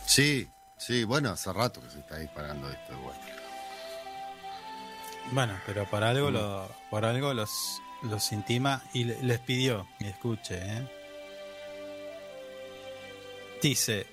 [0.06, 0.48] Sí,
[0.78, 3.16] sí, bueno, hace rato que se está disparando esto igual.
[5.32, 10.06] Bueno, pero por algo lo, por algo los, los intima y le- les pidió, y
[10.06, 10.88] escuche, ¿eh?
[13.62, 14.06] Dice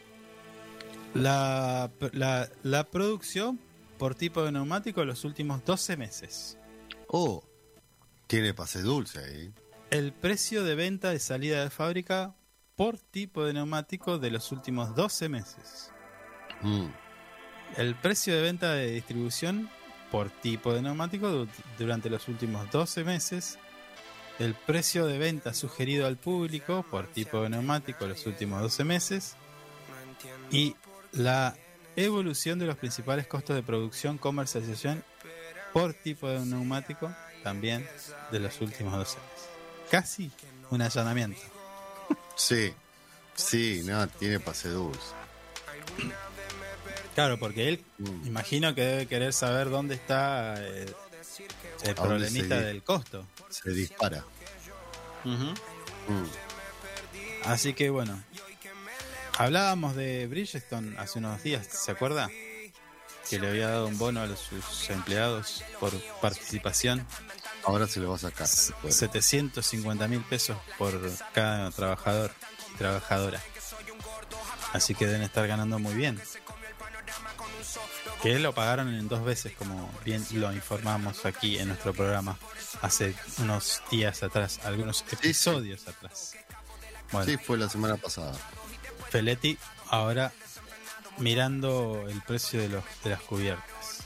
[1.13, 3.59] la, la, la producción
[3.97, 6.57] por tipo de neumático los últimos 12 meses.
[7.07, 7.43] Oh,
[8.27, 9.53] tiene pase dulce ahí.
[9.89, 12.33] El precio de venta de salida de fábrica
[12.77, 15.91] por tipo de neumático de los últimos 12 meses.
[16.61, 16.87] Mm,
[17.75, 19.69] El precio de venta de distribución
[20.11, 21.47] por tipo de neumático du-
[21.79, 23.57] durante los últimos 12 meses.
[24.39, 29.35] El precio de venta sugerido al público por tipo de neumático los últimos 12 meses.
[30.51, 30.75] Y
[31.11, 31.55] la
[31.95, 35.03] evolución de los principales costos de producción, comercialización
[35.73, 37.11] por tipo de neumático
[37.43, 37.87] también
[38.31, 39.49] de los últimos 12 meses.
[39.89, 40.31] Casi
[40.69, 41.41] un allanamiento.
[42.35, 42.73] Sí,
[43.35, 44.99] sí, no, tiene pase dulce.
[47.15, 48.27] Claro, porque él Mm.
[48.27, 50.85] imagino que debe querer saber dónde está eh,
[51.83, 53.27] el ¿A dónde problemita se- del costo.
[53.49, 54.23] Se dispara.
[55.23, 55.53] Mm,
[57.45, 58.21] Así que bueno,
[59.37, 62.29] hablábamos de Bridgestone hace unos días, ¿se acuerda?
[63.29, 65.91] Que le había dado un bono a los- sus empleados por
[66.21, 67.05] participación,
[67.63, 68.47] Ahora se lo va a sacar.
[68.81, 68.93] puede.
[68.93, 70.99] 750 mil pesos por
[71.33, 72.31] cada trabajador
[72.73, 73.39] y trabajadora.
[74.73, 76.19] Así que deben estar ganando muy bien.
[78.21, 82.37] Que lo pagaron en dos veces, como bien lo informamos aquí en nuestro programa
[82.81, 86.35] hace unos días atrás, algunos episodios atrás.
[87.11, 88.33] Bueno, Sí, fue la semana pasada.
[89.09, 89.57] Feletti
[89.89, 90.31] ahora
[91.17, 94.03] mirando el precio de, los, de las cubiertas.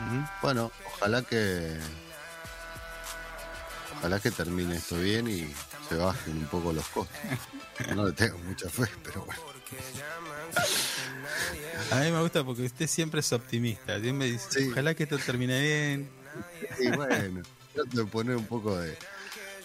[0.00, 0.24] ¿Mm?
[0.42, 1.78] Bueno, ojalá que.
[3.98, 5.52] Ojalá que termine esto bien y
[5.88, 7.16] se bajen un poco los costos.
[7.94, 9.55] No le tengo mucha fe, pero bueno.
[11.90, 14.00] A mí me gusta porque usted siempre es optimista.
[14.00, 14.68] Siempre dice, Sí.
[14.70, 16.10] ojalá que esto termine bien.
[16.80, 17.42] Y bueno,
[17.74, 18.96] trato de poner un poco de,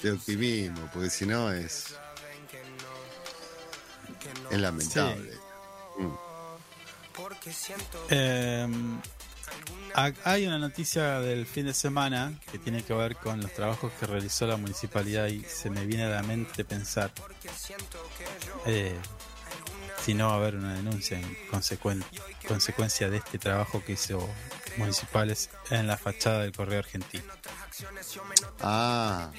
[0.02, 1.96] de optimismo, porque si no es.
[4.50, 5.32] Es lamentable.
[5.98, 6.12] Mm.
[8.10, 8.68] Eh,
[9.96, 13.92] ha- hay una noticia del fin de semana que tiene que ver con los trabajos
[14.00, 17.12] que realizó la municipalidad y se me viene a la mente pensar
[18.66, 18.96] eh,
[20.04, 22.08] si no va a haber una denuncia en consecuencia
[22.48, 24.28] consecuencia de este trabajo que hizo
[24.78, 27.32] municipales en la fachada del correo argentino
[28.62, 29.32] Ah,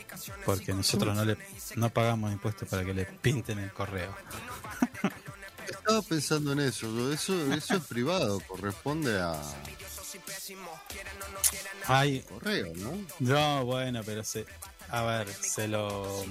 [0.45, 1.37] porque nosotros no le
[1.77, 4.15] no pagamos impuestos para que le pinten el correo
[5.69, 7.13] estaba pensando en eso.
[7.13, 9.41] Eso, eso es privado, corresponde a,
[11.87, 12.93] Ay, Correo, ¿no?
[13.21, 14.47] no, bueno, pero se.
[14.93, 16.23] A ver, se lo.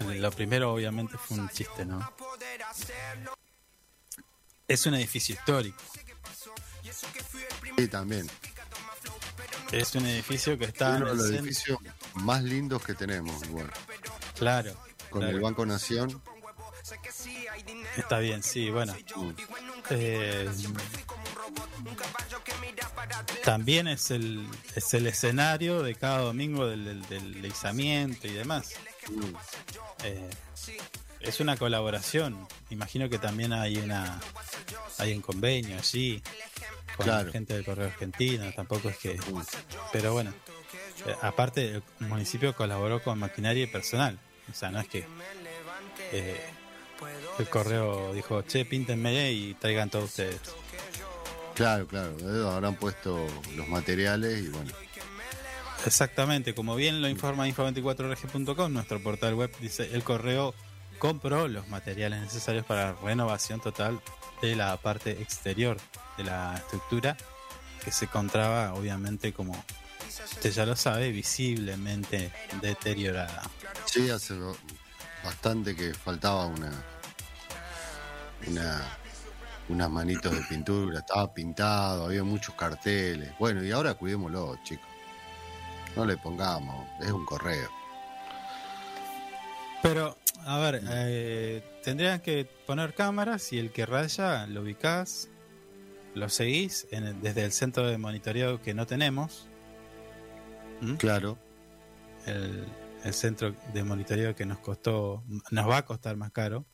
[0.00, 2.12] Lo primero, obviamente, fue un chiste, ¿no?
[4.68, 5.78] Es un edificio histórico.
[7.78, 8.28] Sí, también.
[9.72, 11.78] Es un edificio que está en Uno de los edificios
[12.16, 13.72] más lindos que tenemos, igual.
[14.36, 14.74] Claro.
[15.08, 15.36] Con claro.
[15.36, 16.22] el Banco Nación.
[17.96, 18.94] Está bien, sí, bueno.
[19.16, 19.30] Mm.
[19.88, 20.50] Eh,
[23.44, 28.72] también es el, es el escenario de cada domingo del, del, del izamiento y demás.
[29.08, 29.34] Mm.
[30.04, 30.30] Eh,
[31.20, 32.46] es una colaboración.
[32.70, 34.20] Imagino que también hay una
[34.98, 36.22] hay un convenio allí
[36.96, 37.26] con Claro.
[37.26, 38.52] la gente del Correo Argentino.
[38.52, 39.18] Tampoco es que.
[39.92, 40.32] Pero bueno,
[41.06, 44.18] eh, aparte, el municipio colaboró con maquinaria y personal.
[44.50, 45.06] O sea, no es que
[46.12, 46.40] eh,
[47.38, 50.40] el correo dijo, che, píntenme y traigan todos ustedes.
[51.54, 52.16] Claro, claro.
[52.20, 53.26] eh, Habrán puesto
[53.56, 54.72] los materiales y bueno.
[55.86, 60.54] Exactamente, como bien lo informa info24rg.com, nuestro portal web dice, el correo
[60.98, 64.00] compró los materiales necesarios para la renovación total
[64.40, 65.76] de la parte exterior
[66.16, 67.16] de la estructura
[67.84, 69.62] que se encontraba obviamente como
[70.08, 72.32] usted ya lo sabe visiblemente
[72.62, 73.42] deteriorada.
[73.84, 74.34] Sí, hace
[75.22, 76.72] bastante que faltaba una.
[78.46, 78.98] Una.
[79.68, 83.32] Unas manitos de pintura, estaba pintado, había muchos carteles.
[83.38, 84.86] Bueno, y ahora cuidémoslo, chicos.
[85.96, 87.68] No le pongamos, es un correo.
[89.82, 95.28] Pero, a ver, eh, tendrían que poner cámaras y el que raya lo ubicás,
[96.14, 99.48] lo seguís en el- desde el centro de monitoreo que no tenemos.
[100.80, 100.94] ¿Mm?
[100.96, 101.38] Claro,
[102.26, 102.66] el,
[103.02, 106.66] el centro de monitoreo que nos costó, nos va a costar más caro.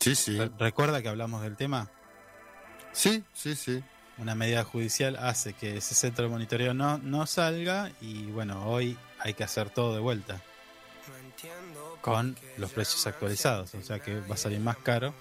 [0.00, 0.38] Sí, sí.
[0.38, 1.90] Re- Recuerda que hablamos del tema.
[2.92, 3.82] Sí, sí, sí.
[4.18, 8.96] Una medida judicial hace que ese centro de monitoreo no, no salga y bueno, hoy
[9.20, 10.40] hay que hacer todo de vuelta
[12.00, 15.12] con los precios actualizados, o sea que va a salir más caro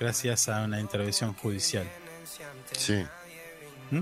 [0.00, 1.86] gracias a una intervención judicial.
[2.72, 3.04] Sí.
[3.90, 3.98] ¿Mm?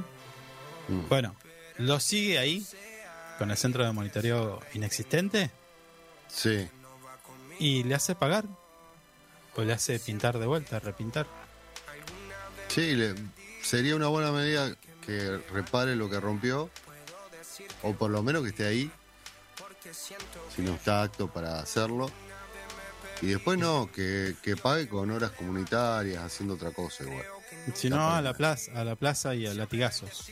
[0.88, 1.08] Mm.
[1.08, 1.34] Bueno,
[1.78, 2.64] ¿lo sigue ahí
[3.38, 5.50] con el centro de monitoreo inexistente?
[6.28, 6.68] Sí.
[7.58, 8.44] y le hace pagar
[9.56, 11.26] o le hace pintar de vuelta, repintar.
[12.68, 13.14] Sí, le-
[13.62, 14.74] sería una buena medida
[15.04, 16.70] que repare lo que rompió,
[17.82, 18.90] o por lo menos que esté ahí,
[20.54, 22.10] si no está apto para hacerlo.
[23.20, 27.24] Y después no, que, que pague con horas comunitarias, haciendo otra cosa igual.
[27.74, 30.28] Si no a la plaza, a la plaza y a latigazos.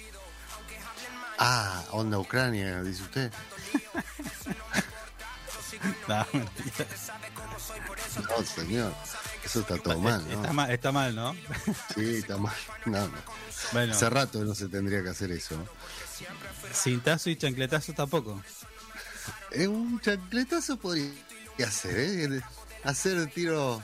[1.38, 3.32] Ah, onda Ucrania, dice usted.
[6.08, 6.86] No, mentira.
[8.28, 8.94] No, señor,
[9.44, 10.52] eso está todo mal, Está ¿no?
[10.52, 11.34] mal, está mal, ¿no?
[11.94, 12.54] Sí, está mal.
[12.86, 13.18] No, no.
[13.72, 15.56] Bueno, Hace rato no se tendría que hacer eso.
[16.72, 18.42] cintazo y chancletazo tampoco.
[19.52, 21.12] Eh, un chancletazo podría
[21.66, 22.42] hacer, ¿eh?
[22.84, 23.82] Hacer el tiro,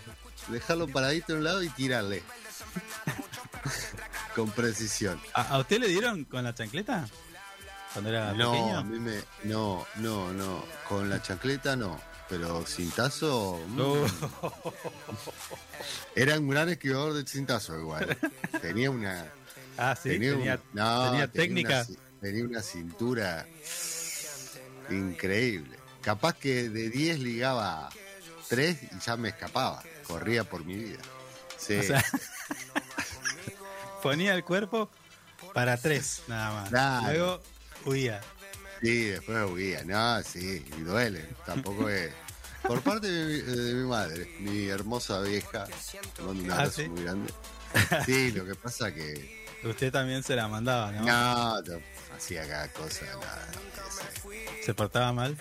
[0.48, 2.22] dejarlo paradito en un lado y tirarle.
[4.34, 5.20] Con precisión.
[5.34, 7.08] ¿A, a usted le dieron con la chancleta?
[7.96, 8.84] Cuando era No, a pequeño.
[8.84, 9.22] mí me.
[9.44, 10.62] No, no, no.
[10.86, 11.98] Con la chancleta no.
[12.28, 13.58] Pero cintazo.
[13.68, 13.94] mm, No.
[16.14, 18.16] Era un gran esquivador de cintazo igual.
[18.60, 19.26] Tenía una.
[19.78, 21.86] Ah, sí, tenía, tenía, un- no, tenía tenía técnica.
[21.88, 23.46] una tenía una cintura
[24.90, 25.78] increíble.
[26.02, 27.88] Capaz que de 10 ligaba
[28.48, 29.82] 3 y ya me escapaba.
[30.06, 31.00] Corría por mi vida.
[31.58, 31.76] Sí.
[31.78, 32.04] O sea,
[34.02, 34.90] ponía el cuerpo
[35.54, 36.68] para tres, nada más.
[36.68, 37.06] Claro.
[37.08, 37.40] Luego
[37.86, 38.20] huía.
[38.82, 39.82] Sí, después huía.
[39.84, 41.24] No, sí, y duele.
[41.46, 42.12] Tampoco es.
[42.62, 45.66] Por parte de mi, de mi madre, mi hermosa vieja,
[46.18, 46.88] mando un Ah, abrazo ¿sí?
[46.88, 47.32] muy grande.
[48.06, 49.46] Sí, lo que pasa que.
[49.64, 51.02] Usted también se la mandaba, ¿no?
[51.04, 51.80] No, no,
[52.16, 53.04] hacía cada cosa.
[53.06, 54.32] nada, no,
[54.64, 55.36] Se portaba mal.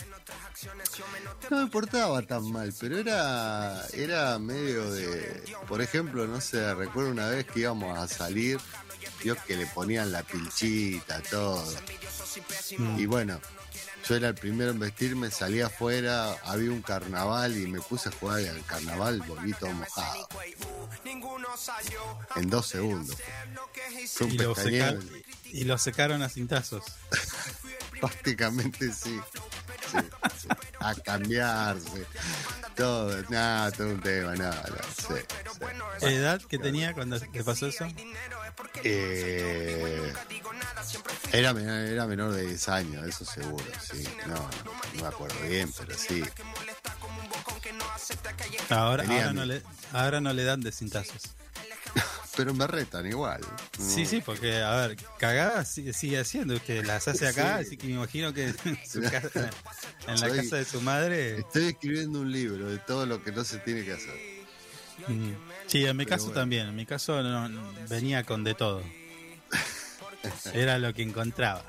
[1.50, 5.44] No me portaba tan mal, pero era, era medio de.
[5.68, 8.58] Por ejemplo, no sé, recuerdo una vez que íbamos a salir,
[9.24, 11.64] yo que le ponían la pilchita, todo.
[12.78, 13.00] Mm.
[13.00, 13.40] Y bueno,
[14.08, 18.12] yo era el primero en vestirme, salí afuera, había un carnaval y me puse a
[18.12, 20.28] jugar al carnaval, volví todo mojado.
[22.36, 23.18] En dos segundos.
[24.14, 25.10] Fue un Y lo, secaron,
[25.46, 26.84] y lo secaron a cintazos.
[28.00, 29.20] prácticamente sí.
[29.92, 29.98] Sí,
[30.42, 30.48] sí.
[30.80, 32.06] A cambiarse.
[32.76, 35.24] Todo, nada, todo un tema, nada, no, sí,
[36.00, 36.06] sí.
[36.06, 37.88] ¿Edad que tenía cuando te pasó eso?
[38.84, 40.14] Eh,
[41.32, 44.04] era, menor, era menor de 10 años, eso seguro, sí.
[44.28, 44.50] No, no,
[44.96, 46.24] no me acuerdo bien, pero sí.
[48.70, 49.62] Ahora, ahora, no le,
[49.94, 51.22] ahora no le dan de cintazos.
[52.38, 53.42] pero me retan igual.
[53.78, 54.10] Sí, No.
[54.10, 57.66] sí, porque, a ver, cagadas sigue, sigue haciendo, usted las hace acá, Sí.
[57.68, 58.56] así que me imagino que en,
[58.88, 59.50] su casa-
[60.08, 61.40] en la Soy- casa de su madre.
[61.40, 64.16] Estoy escribiendo un libro de todo lo que no se tiene que hacer.
[65.08, 65.34] mm,
[65.68, 66.42] Sí, en mi Pero caso bueno.
[66.42, 68.84] también, en mi caso no, no, venía con de todo.
[70.54, 71.64] Era lo que encontraba.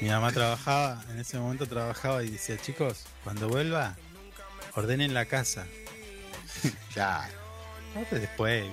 [0.00, 3.96] Mi mamá trabajaba, en ese momento trabajaba y decía, chicos, cuando vuelva,
[4.74, 5.66] ordenen la casa.
[6.94, 7.28] Ya,
[8.10, 8.64] después,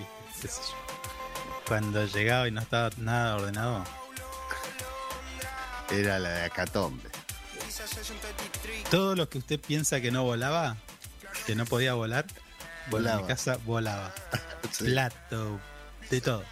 [0.42, 0.76] qué sé yo.
[1.68, 3.84] Cuando llegaba y no estaba nada ordenado,
[5.92, 7.10] era la de Acatombe.
[8.90, 10.78] todo lo que usted piensa que no volaba,
[11.46, 12.26] que no podía volar,
[12.90, 13.28] bueno, en mi Volaba.
[13.28, 14.14] casa volaba.
[14.72, 14.86] Sí.
[14.86, 15.60] Plato,
[16.10, 16.44] de todo.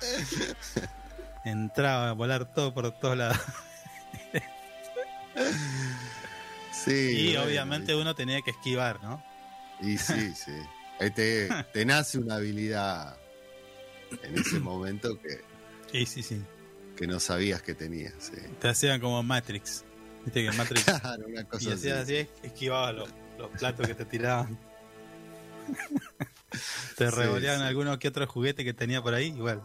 [1.43, 3.37] Entraba a volar todo por todos lados.
[6.71, 9.23] Sí, y bueno, obviamente uno tenía que esquivar, ¿no?
[9.81, 10.51] Y sí, sí.
[10.99, 13.17] Ahí te, te nace una habilidad
[14.23, 15.41] en ese momento que,
[15.91, 16.41] Sí, sí, sí.
[16.95, 18.13] que no sabías que tenías.
[18.19, 18.37] Sí.
[18.59, 19.83] Te hacían como Matrix.
[20.25, 20.83] Viste que Matrix.
[21.01, 21.71] Claro, una y así.
[21.71, 24.57] hacías así, esquivaba los, los platos que te tiraban.
[26.97, 27.65] te Sí, revoleaban sí.
[27.67, 29.61] alguno que otro juguete que tenía por ahí, igual.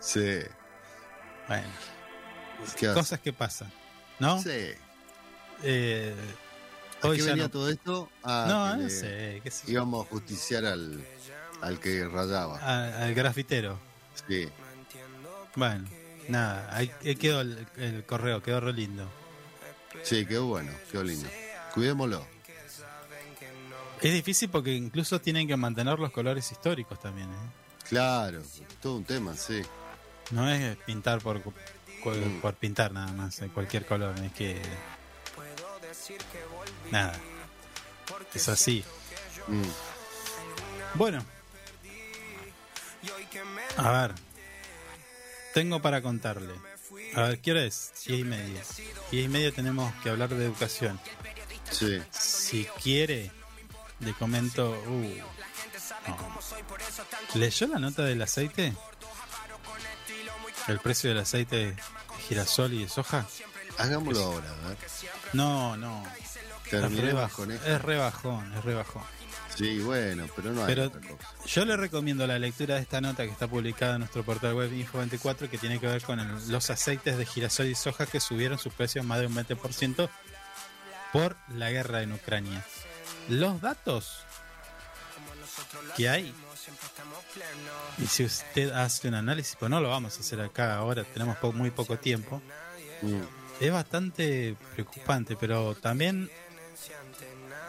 [0.00, 0.40] Sí.
[1.48, 1.66] Bueno,
[2.94, 3.70] cosas que pasan,
[4.18, 4.40] ¿no?
[4.42, 4.70] Sí.
[5.62, 6.14] Eh,
[7.02, 7.50] ¿A hoy qué venía no.
[7.50, 8.08] todo esto?
[8.22, 9.70] Ah, no, que no le sé, qué sé.
[9.70, 11.04] Íbamos a justiciar al,
[11.60, 12.58] al que rayaba.
[12.60, 13.78] A- al grafitero.
[14.26, 14.48] Sí.
[15.56, 15.86] Bueno,
[16.28, 19.08] nada, ahí, ahí quedó el, el correo, quedó re lindo.
[20.02, 21.28] Sí, quedó bueno, quedó lindo.
[21.74, 22.26] Cuidémoslo.
[24.04, 27.50] Es difícil porque incluso tienen que mantener los colores históricos también, ¿eh?
[27.88, 28.42] Claro,
[28.82, 29.62] todo un tema, sí.
[30.30, 32.40] No es pintar por, Mm.
[32.42, 34.60] por pintar nada más, en cualquier color, es que...
[36.90, 37.18] Nada,
[38.34, 38.84] es así.
[39.48, 39.62] Mm.
[40.94, 41.24] Bueno,
[43.78, 44.14] a ver,
[45.54, 46.52] tengo para contarle.
[47.14, 47.92] A ver, ¿qué hora es?
[48.06, 48.62] Diez y media.
[49.10, 51.00] Diez y media tenemos que hablar de educación.
[51.70, 52.02] Sí.
[52.10, 53.30] Si quiere,
[54.04, 54.70] le comento.
[54.86, 55.18] Uh,
[56.08, 56.18] no.
[57.34, 58.74] ¿Leyó la nota del aceite?
[60.68, 61.76] ¿El precio del aceite de
[62.28, 63.26] girasol y de soja?
[63.78, 64.78] Hagámoslo ahora, a ver.
[65.32, 66.04] No, no.
[66.66, 67.66] Es re, Terminemos baj- con esto.
[67.66, 69.02] es re bajón, es re bajón.
[69.54, 71.28] Sí, bueno, pero no hay Pero otra cosa.
[71.46, 74.72] yo le recomiendo la lectura de esta nota que está publicada en nuestro portal web
[74.72, 78.58] Info24 que tiene que ver con el- los aceites de girasol y soja que subieron
[78.58, 80.08] sus precios más de un 20%
[81.12, 82.64] por la guerra en Ucrania.
[83.28, 84.18] Los datos
[85.96, 86.34] que hay,
[87.98, 91.36] y si usted hace un análisis, pues no lo vamos a hacer acá ahora, tenemos
[91.38, 92.40] po- muy poco tiempo,
[93.02, 93.20] Mm.
[93.60, 96.30] es bastante preocupante, pero también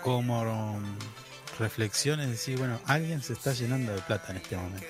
[0.04, 0.84] como um,
[1.60, 4.86] reflexión es decir, bueno, alguien se está llenando de plata en este momento.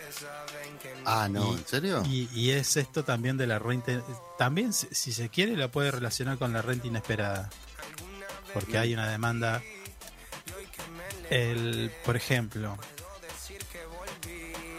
[1.06, 2.04] Ah, no, Y- ¿en serio?
[2.06, 4.02] Y, y es esto también de la renta,
[4.38, 7.50] también si, si se quiere la puede relacionar con la renta inesperada,
[8.54, 9.62] porque hay una demanda,
[11.30, 12.78] el, por ejemplo,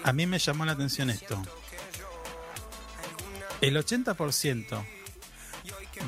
[0.05, 1.43] a mí me llamó la atención esto,
[3.61, 4.85] el 80%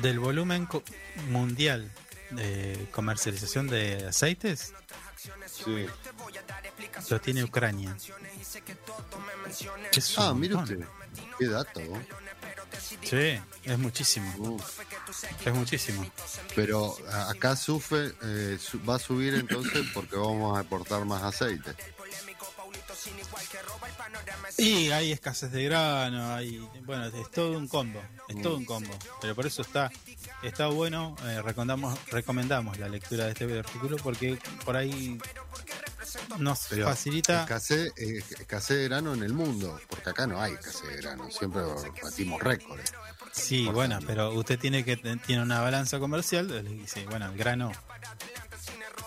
[0.01, 0.67] del volumen
[1.29, 1.91] mundial
[2.31, 4.73] de comercialización de aceites
[5.47, 5.85] Sí.
[7.09, 7.95] lo tiene Ucrania.
[9.91, 10.79] Es Ah, mire usted.
[11.37, 11.81] Qué dato.
[13.03, 14.57] Sí, es muchísimo.
[15.45, 16.05] Es muchísimo.
[16.55, 16.95] Pero
[17.27, 21.75] acá sufre, eh, va a subir entonces porque vamos a exportar más aceite.
[24.57, 28.93] Y hay escasez de grano, hay, bueno, es todo un combo, es todo un combo.
[29.21, 29.91] Pero por eso está,
[30.43, 35.17] está bueno, eh, recomendamos, recomendamos la lectura de este artículo porque por ahí
[36.37, 37.41] nos Pero facilita.
[37.41, 41.29] Escasez, eh, escasez de grano en el mundo, porque acá no hay escasez de grano,
[41.31, 41.61] siempre
[42.03, 42.91] batimos récords.
[43.31, 47.37] Sí, por bueno, pero usted tiene que tiene una balanza comercial, le dice, bueno, el
[47.37, 47.71] grano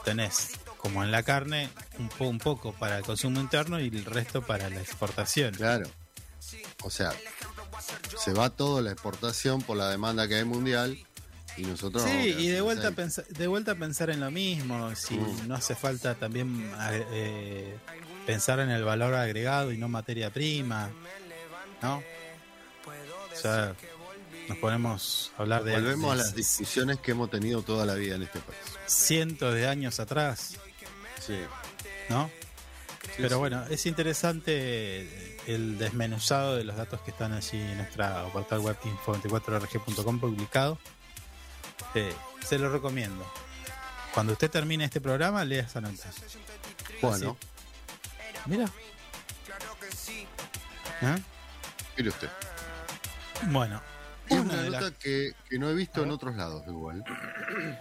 [0.05, 4.05] tenés como en la carne un, po- un poco para el consumo interno y el
[4.05, 5.55] resto para la exportación.
[5.55, 5.89] Claro.
[6.83, 7.13] O sea,
[8.19, 10.99] se va toda la exportación por la demanda que hay mundial
[11.57, 12.03] y nosotros...
[12.03, 15.49] Sí, y de vuelta, a pensar, de vuelta a pensar en lo mismo, si Mm.
[15.49, 17.77] no hace falta también agre- eh,
[18.27, 20.91] pensar en el valor agregado y no materia prima,
[21.83, 22.03] ¿no?
[23.33, 23.75] O sea,
[24.49, 28.15] nos ponemos a hablar de, Volvemos a las discusiones que hemos tenido toda la vida
[28.17, 28.59] en este país.
[28.87, 30.59] cientos de años atrás,
[31.25, 31.37] Sí.
[32.09, 32.31] ¿no?
[33.03, 33.35] Sí, Pero sí.
[33.37, 38.77] bueno, es interesante el desmenuzado de los datos que están allí en nuestra portal web
[38.85, 40.79] info24rg.com publicado.
[41.95, 43.25] Eh, se lo recomiendo.
[44.15, 46.05] Cuando usted termine este programa, lea esa nota.
[47.01, 47.37] Bueno,
[48.47, 48.65] Mira,
[51.03, 51.17] ¿Eh?
[51.97, 52.29] Mire usted.
[53.47, 53.81] Bueno,
[54.29, 54.91] Es una nota las...
[54.93, 57.05] que, que no he visto en otros lados igual.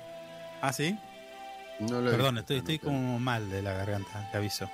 [0.64, 0.96] Ah, sí.
[1.80, 4.70] No lo he Perdón, visto, estoy, estoy como mal de la garganta, te aviso.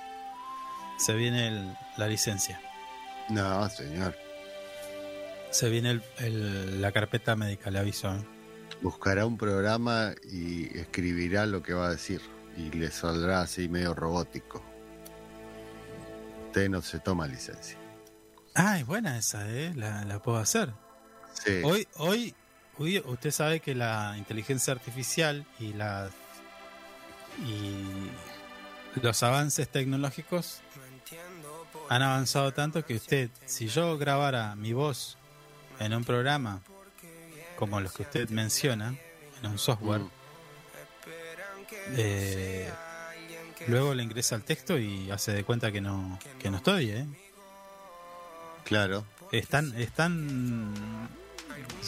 [0.98, 2.60] Se viene el- la licencia.
[3.30, 4.14] No, señor.
[5.50, 8.14] Se viene el- el- la carpeta médica, le aviso.
[8.14, 8.22] ¿eh?
[8.82, 12.20] Buscará un programa y escribirá lo que va a decir.
[12.56, 14.62] Y le saldrá así medio robótico.
[16.46, 17.78] Usted no se toma licencia.
[18.54, 19.72] Ah, es buena esa, ¿eh?
[19.74, 20.72] La, la puedo hacer.
[21.32, 21.60] Sí.
[21.62, 22.34] Hoy, hoy,
[22.78, 26.10] hoy usted sabe que la inteligencia artificial y la
[27.44, 28.10] y
[29.00, 30.60] los avances tecnológicos
[31.88, 35.16] han avanzado tanto que usted, si yo grabara mi voz
[35.78, 36.60] en un programa
[37.58, 38.94] como los que usted menciona,
[39.42, 40.00] en un software,
[41.88, 41.94] Mm.
[41.96, 42.70] eh,
[43.66, 47.06] luego le ingresa el texto y hace de cuenta que no, que no estoy, ¿eh?
[48.64, 49.04] Claro.
[49.32, 51.08] Están, están,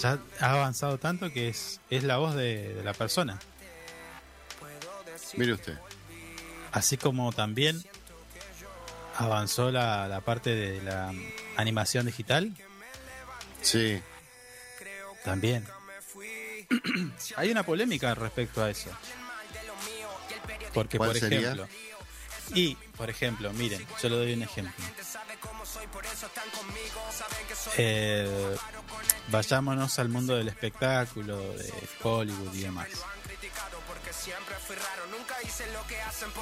[0.01, 3.39] ya ha avanzado tanto que es, es la voz de, de la persona.
[5.37, 5.79] Mire usted.
[6.73, 7.83] Así como también
[9.17, 11.13] avanzó la, la parte de la
[11.57, 12.53] animación digital,
[13.63, 14.01] Sí.
[15.25, 15.67] También.
[17.37, 18.91] Hay una polémica respecto a eso.
[20.75, 21.41] Porque, ¿Cuál por sería?
[21.41, 21.69] ejemplo,
[22.55, 24.85] y, por ejemplo, miren, yo le doy un ejemplo.
[27.77, 28.57] Eh,
[29.29, 31.73] vayámonos al mundo del espectáculo, de
[32.03, 32.89] Hollywood y demás.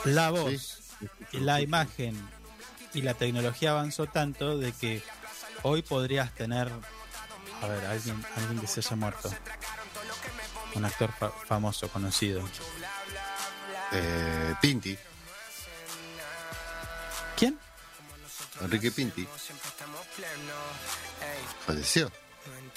[0.05, 0.81] La voz,
[1.33, 2.17] y la imagen
[2.95, 5.03] y la tecnología avanzó tanto de que
[5.63, 6.71] hoy podrías tener,
[7.63, 9.31] a ver, alguien, alguien que se haya muerto,
[10.75, 12.43] un actor fa- famoso, conocido.
[13.93, 14.97] Eh, Pinti.
[17.37, 17.59] ¿Quién?
[18.61, 19.27] Enrique Pinti.
[21.67, 22.11] Falleció.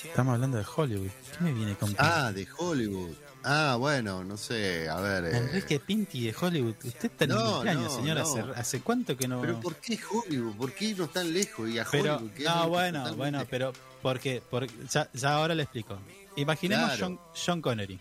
[0.04, 1.10] Estamos hablando de Hollywood.
[1.38, 3.14] ¿Qué me viene con Ah, de Hollywood.
[3.44, 4.88] Ah, bueno, no sé.
[4.90, 5.26] A ver.
[5.26, 6.76] eh, Enrique Pinti de Hollywood?
[6.84, 8.18] Usted está en el No, cumpleaños, no, señor.
[8.18, 8.24] no.
[8.24, 9.42] ¿Hace, ¿Hace cuánto que no...?
[9.42, 10.56] Pero ¿por qué Hollywood?
[10.56, 11.68] ¿Por qué irnos tan lejos?
[11.70, 12.32] Y a Pero, Hollywood.
[12.40, 15.98] no, bueno, bueno, pero porque, porque ya, ya ahora le explico.
[16.36, 17.18] Imaginemos Claro.
[17.18, 18.00] John, John Connery.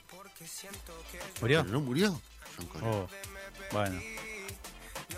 [1.41, 1.63] ¿Murió?
[1.63, 2.21] Pero no murió.
[2.57, 2.91] John Connery.
[2.97, 3.09] Oh,
[3.73, 4.01] bueno.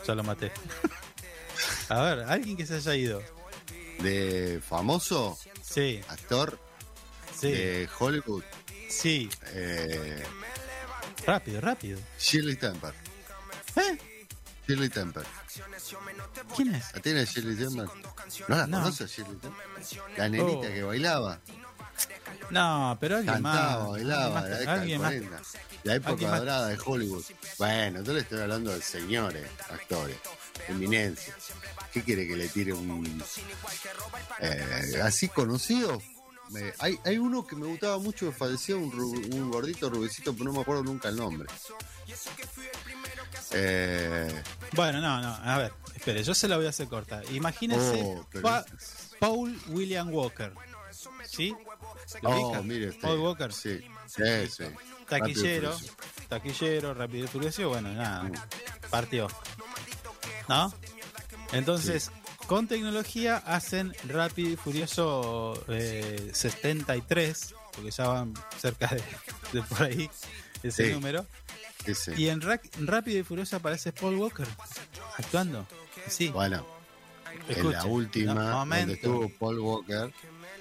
[0.07, 0.51] Ya lo maté.
[1.89, 3.23] A ver, alguien que se haya ido.
[4.01, 6.59] De famoso Sí, actor
[7.39, 8.43] sí, de Hollywood.
[8.89, 9.29] sí.
[9.53, 10.23] Eh,
[11.27, 12.01] Rápido, rápido.
[12.19, 12.93] Shirley Temper.
[13.77, 13.99] ¿Eh?
[14.67, 15.25] Shirley Temper.
[16.57, 16.93] ¿Quién es?
[16.95, 17.87] ¿La tiene Shirley Temper?
[18.49, 18.79] ¿No la No.
[18.81, 19.65] conoce Shirley Temper?
[20.16, 20.61] La nenita Oh.
[20.62, 21.41] que bailaba.
[22.51, 23.91] No, pero alguien Cantaba, más.
[23.91, 24.39] bailaba.
[24.41, 25.12] alguien La década del alguien más.
[25.12, 25.43] 40.
[25.85, 27.24] La época dorada de Hollywood.
[27.59, 30.16] Bueno, yo le estoy hablando de señores, actores,
[30.69, 31.37] eminencias.
[31.93, 33.23] ¿Qué quiere que le tire un.
[34.41, 36.01] eh, así conocido?
[36.53, 40.53] Me- hay, hay uno que me gustaba mucho que falleció, un, gordito rubicito, pero no
[40.53, 41.49] me acuerdo nunca el nombre.
[43.53, 44.43] Eh,
[44.74, 45.35] Bueno, no, no.
[45.35, 47.23] A ver, espere, yo se la voy a hacer corta.
[47.33, 48.65] Imagínese Oh, Pa-
[49.19, 50.53] Paul William Walker.
[51.27, 51.55] ¿Sí?
[52.23, 53.01] ¿Lo oh, mire usted.
[53.01, 53.53] Paul Walker.
[53.53, 54.65] Sí, sí, sí.
[55.09, 55.77] Taquillero,
[56.29, 58.31] taquillero, rápido y furioso, bueno, nada,
[58.91, 59.29] partió.
[60.49, 60.73] ¿No?
[61.53, 62.11] Entonces,
[62.53, 69.03] con tecnología hacen rápido y furioso eh, 73, porque ya van cerca de,
[69.55, 70.11] de por ahí
[70.62, 70.93] ese Sí.
[70.93, 71.24] número.
[71.87, 72.11] Sí, sí.
[72.19, 74.47] Y en Rápido y Furioso aparece Paul Walker
[75.16, 75.66] actuando.
[76.09, 76.66] Sí, Bueno,
[77.49, 78.35] en la última,
[78.66, 80.12] donde estuvo Paul Walker,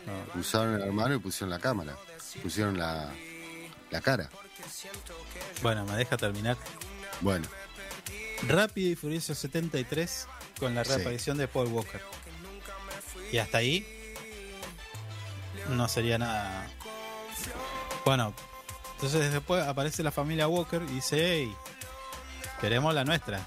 [0.05, 0.39] No.
[0.39, 1.97] usaron el hermano y pusieron la cámara.
[2.41, 3.11] Pusieron la,
[3.89, 4.29] la cara.
[5.61, 6.55] Bueno, me deja terminar.
[7.19, 7.45] Bueno,
[8.47, 10.25] Rápido y Furioso 73
[10.61, 10.91] con la Sí.
[10.91, 11.99] reaparición de Paul Walker.
[13.31, 13.85] Y hasta ahí
[15.69, 16.67] no sería nada.
[18.05, 18.33] Bueno,
[18.95, 21.55] entonces después aparece la familia Walker y dice, hey,
[22.61, 23.45] queremos la nuestra.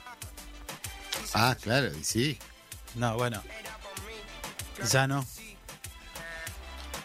[1.35, 2.39] ah, claro, y sí.
[2.97, 3.43] No, bueno,
[4.91, 5.24] ya no.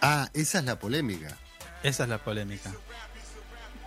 [0.01, 1.37] Ah, esa es la polémica.
[1.83, 2.71] Esa es la polémica.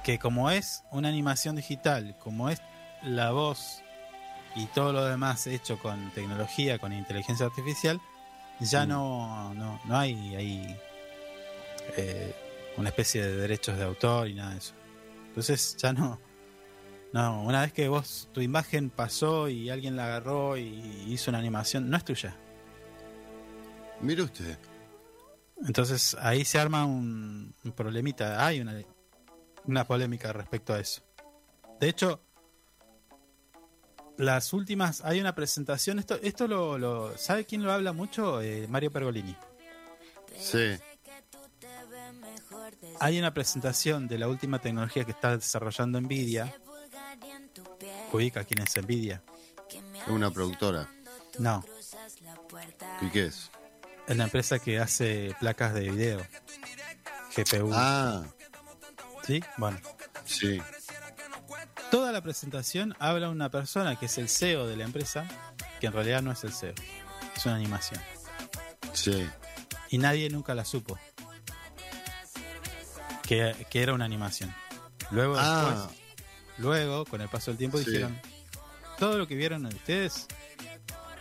[0.05, 2.61] Que como es una animación digital, como es
[3.03, 3.82] la voz
[4.55, 8.01] y todo lo demás hecho con tecnología, con inteligencia artificial,
[8.61, 8.89] ya Mm.
[8.89, 10.77] no, no, no hay ahí
[11.97, 12.35] eh,
[12.77, 14.74] una especie de derechos de autor y nada de eso.
[15.29, 16.20] Entonces ya no.
[17.12, 21.39] No, una vez que vos, tu imagen pasó y alguien la agarró y hizo una
[21.39, 22.35] animación, no es tuya.
[24.01, 24.59] Mire usted.
[25.66, 28.81] Entonces ahí se arma un, un problemita, hay una,
[29.66, 31.03] una polémica respecto a eso.
[31.79, 32.20] De hecho,
[34.19, 38.41] las últimas, hay una presentación, esto, esto lo, lo- ¿sabe quién lo habla mucho?
[38.43, 39.37] Eh, Mario Pergolini.
[40.39, 40.77] Sí.
[43.01, 46.55] Hay una presentación de la última tecnología que está desarrollando Nvidia.
[48.13, 49.23] Ubica quién es Nvidia.
[49.71, 50.89] Es una productora.
[51.39, 51.65] No,
[53.01, 53.51] ¿Y qué es?
[54.07, 56.21] es la empresa que hace placas de video.
[57.35, 57.71] GPU.
[57.73, 58.23] Ah,
[59.27, 59.43] ¿Sí?
[59.57, 59.79] Bueno.
[60.27, 60.61] sí.
[61.93, 65.27] Toda la presentación habla una persona que es el CEO de la empresa,
[65.78, 66.73] que en realidad no es el CEO.
[67.36, 68.01] Es una animación.
[68.94, 69.28] Sí.
[69.90, 70.98] Y nadie nunca la supo.
[73.23, 74.55] Que, que era una animación.
[75.10, 75.98] Luego, Ah, después,
[76.59, 77.85] luego, con el paso del tiempo, Sí.
[77.90, 78.19] dijeron,
[78.98, 80.27] todo lo que vieron ustedes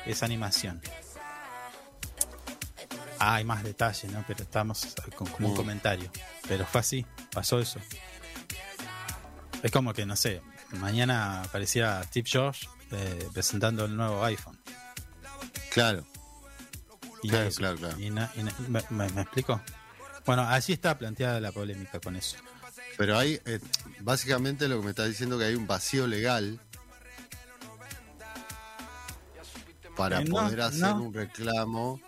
[0.05, 0.81] es animación.
[3.19, 4.23] Ah, hay más detalles, ¿no?
[4.25, 5.55] Pero estamos con, un Mm.
[5.55, 6.09] comentario.
[6.47, 7.79] Pero fue así, pasó eso.
[9.61, 10.41] Es como que, no sé,
[10.73, 14.57] mañana aparecía Steve Jobs eh, presentando el nuevo iPhone.
[15.71, 16.05] claro.
[17.23, 17.99] Y Claro, eso- claro, claro.
[17.99, 19.61] y na- y na- me, me- me explico?
[20.25, 22.37] Bueno, allí está planteada la polémica con eso.
[22.97, 23.59] Pero hay, eh,
[23.99, 26.59] básicamente lo que me está diciendo que hay un vacío legal
[29.95, 31.01] para Eh, no, poder hacer no.
[31.03, 32.01] un reclamo.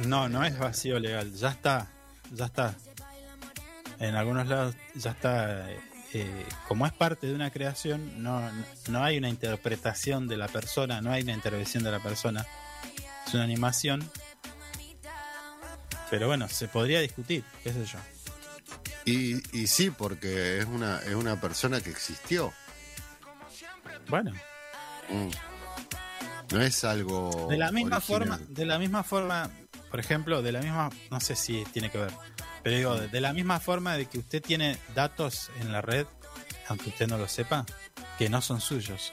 [0.00, 1.86] No, no es vacío legal, ya está,
[2.32, 2.74] ya está.
[4.00, 5.66] En algunos lados ya está.
[6.14, 8.40] Eh, como es parte de una creación, no,
[8.88, 12.46] no hay una interpretación de la persona, no hay una intervención de la persona.
[13.26, 14.08] Es una animación.
[16.10, 17.98] Pero bueno, se podría discutir, qué sé yo.
[19.04, 22.52] Y, y sí, porque es una, es una persona que existió.
[24.08, 24.32] Bueno,
[25.08, 25.28] Mm.
[26.52, 27.48] No es algo.
[27.50, 28.28] de la misma original.
[28.28, 29.50] forma, de la misma forma,
[29.90, 32.12] por ejemplo, de la misma, no sé si tiene que ver,
[32.64, 36.06] pero digo, de, la misma forma de que usted tiene datos en la red,
[36.68, 37.64] aunque usted no lo sepa,
[38.18, 39.12] que no son suyos.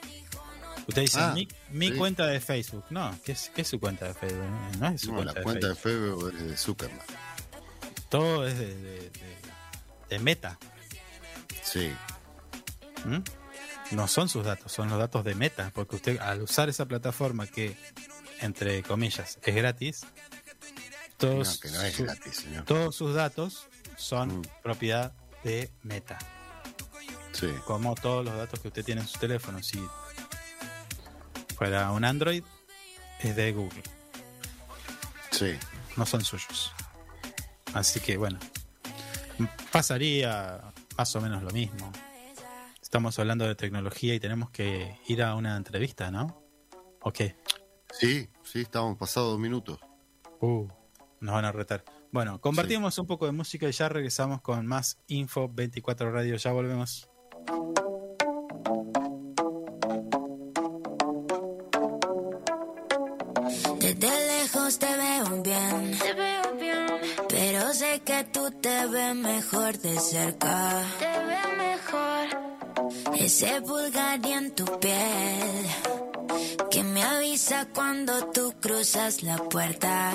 [0.88, 1.94] Usted dice, Ah, mi, mi sí.
[1.96, 2.84] cuenta de Facebook.
[2.90, 4.46] No, ¿qué es, qué es su cuenta de Facebook?
[4.80, 6.34] No es su No, cuenta, la de, cuenta de Facebook.
[6.36, 7.06] Es de Zuckerman.
[8.08, 9.36] Todo es de, de- de-
[10.08, 10.58] de Meta.
[11.62, 11.92] Sí.
[13.04, 13.22] ¿m?
[13.92, 15.70] No son sus datos, son los datos de Meta.
[15.74, 17.76] Porque usted, al usar esa plataforma que,
[18.40, 20.02] entre comillas, es gratis,
[21.22, 22.64] No, todos, que no es su- gratis, señor.
[22.64, 23.66] todos sus datos
[23.96, 24.42] son Mm.
[24.62, 25.12] propiedad
[25.44, 26.18] de Meta.
[27.32, 27.48] Sí.
[27.66, 29.62] Como todos los datos que usted tiene en su teléfono.
[29.62, 29.82] Si
[31.56, 32.42] fuera un Android,
[33.20, 33.82] es de Google.
[35.30, 35.54] Sí.
[35.96, 36.72] no son suyos.
[37.74, 38.38] Así que bueno,
[39.70, 41.90] pasaría más o menos lo mismo.
[42.80, 46.42] Estamos hablando de tecnología y tenemos que ir a una entrevista, ¿no?
[47.00, 47.36] ¿O qué?
[47.92, 49.78] Sí, sí, estábamos pasados dos minutos.
[50.40, 50.66] Uh,
[51.22, 51.84] nos van a retar.
[52.10, 56.36] Bueno, compartimos un poco de música y ya regresamos con más Info 24 Radio.
[56.36, 57.08] Ya volvemos.
[63.78, 65.98] Desde lejos te veo bien.
[65.98, 66.86] Te veo bien.
[67.28, 70.82] Pero sé que tú te ves mejor de cerca.
[70.98, 73.14] Te veo mejor.
[73.16, 75.66] Ese Bulgari en tu piel.
[76.70, 80.12] Que me avisa cuando tú cruzas la puerta.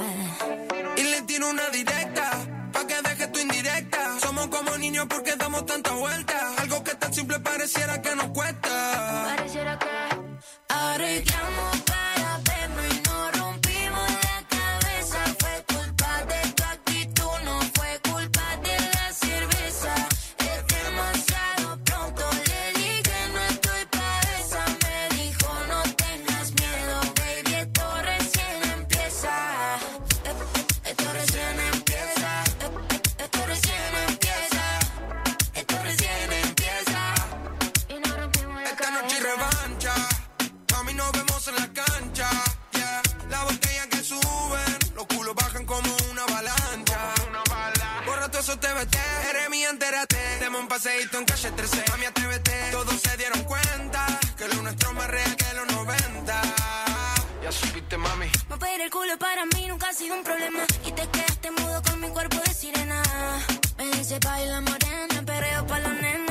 [0.97, 2.31] Y le tiro una directa,
[2.73, 4.19] pa' que deje tu indirecta.
[4.19, 6.55] Somos como niños porque damos tanta vuelta.
[6.57, 9.35] Algo que tan simple pareciera que nos cuesta.
[9.35, 9.87] Pareciera que
[10.69, 11.86] arreglamos
[50.59, 51.83] un paseíto en calle 13.
[51.89, 52.51] Mami, atrévete.
[52.71, 56.41] Todos se dieron cuenta que lo nuestro es más real que los 90.
[57.43, 58.27] Ya supiste, mami.
[58.49, 60.59] Mover el culo para mí nunca ha sido un problema.
[60.85, 63.01] Y te quedaste mudo con mi cuerpo de sirena.
[63.77, 66.26] Me dice baila morena, perreo pa' los nenes,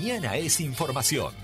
[0.00, 1.34] mañana es información.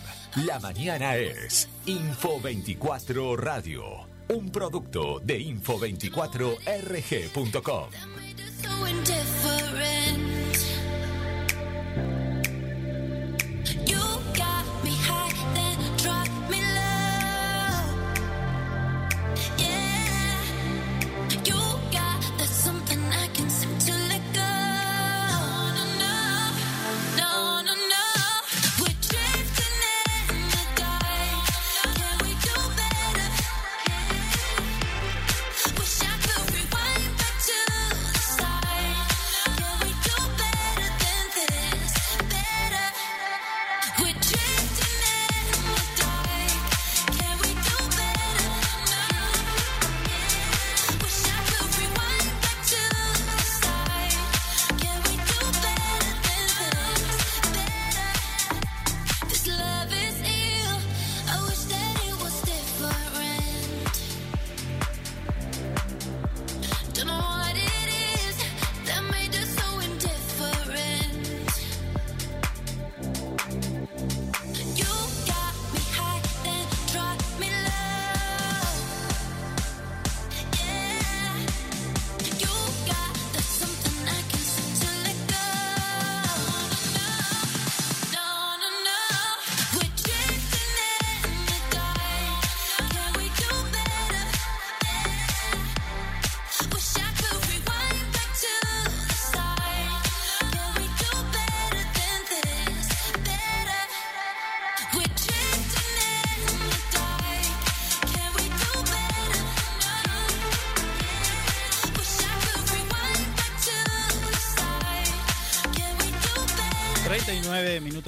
[0.46, 4.08] La mañana es Info 24 Radio.
[4.30, 8.15] Un producto de info24rg.com.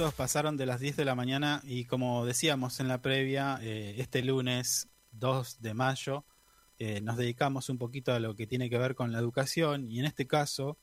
[0.09, 3.95] minutos pasaron de las 10 de la mañana y como decíamos en la previa, eh,
[3.97, 6.25] este lunes 2 de mayo
[6.79, 9.99] eh, nos dedicamos un poquito a lo que tiene que ver con la educación y
[9.99, 10.79] en este caso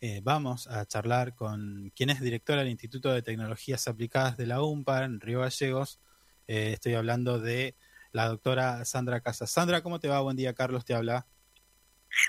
[0.00, 4.60] eh, vamos a charlar con quien es directora del Instituto de Tecnologías Aplicadas de la
[4.60, 6.00] UMPA en Río Gallegos.
[6.48, 7.76] Estoy hablando de
[8.10, 9.50] la doctora Sandra Casas.
[9.50, 10.20] Sandra, ¿cómo te va?
[10.20, 11.26] Buen día, Carlos te habla.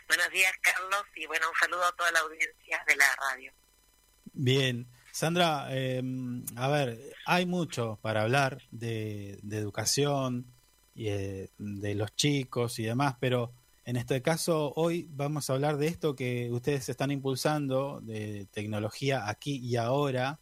[0.07, 3.53] Buenos días, Carlos, y bueno, un saludo a toda la audiencia de la radio.
[4.33, 6.01] Bien, Sandra, eh,
[6.57, 10.53] a ver, hay mucho para hablar de, educación
[10.93, 13.53] y eh, de los chicos y demás, pero
[13.85, 19.29] en este caso hoy vamos a hablar de esto que ustedes están impulsando, de tecnología
[19.29, 20.41] aquí y ahora.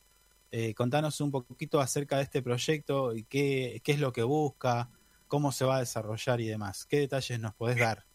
[0.49, 4.89] Eh, contanos un poquito acerca de este proyecto y qué, qué es lo que busca,
[5.27, 6.87] cómo se va a desarrollar y demás.
[6.87, 8.07] ¿Qué detalles nos podés dar?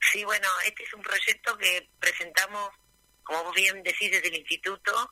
[0.00, 2.70] Sí, bueno, este es un proyecto que presentamos,
[3.22, 5.10] como bien decís, desde el Instituto,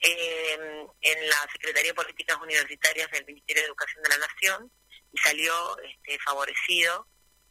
[0.00, 4.72] eh, en la Secretaría de Políticas Universitarias del Ministerio de Educación de la Nación,
[5.12, 7.06] y salió este, favorecido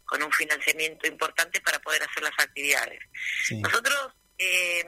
[0.05, 2.99] con un financiamiento importante para poder hacer las actividades.
[3.45, 3.61] Sí.
[3.61, 4.83] Nosotros, eh,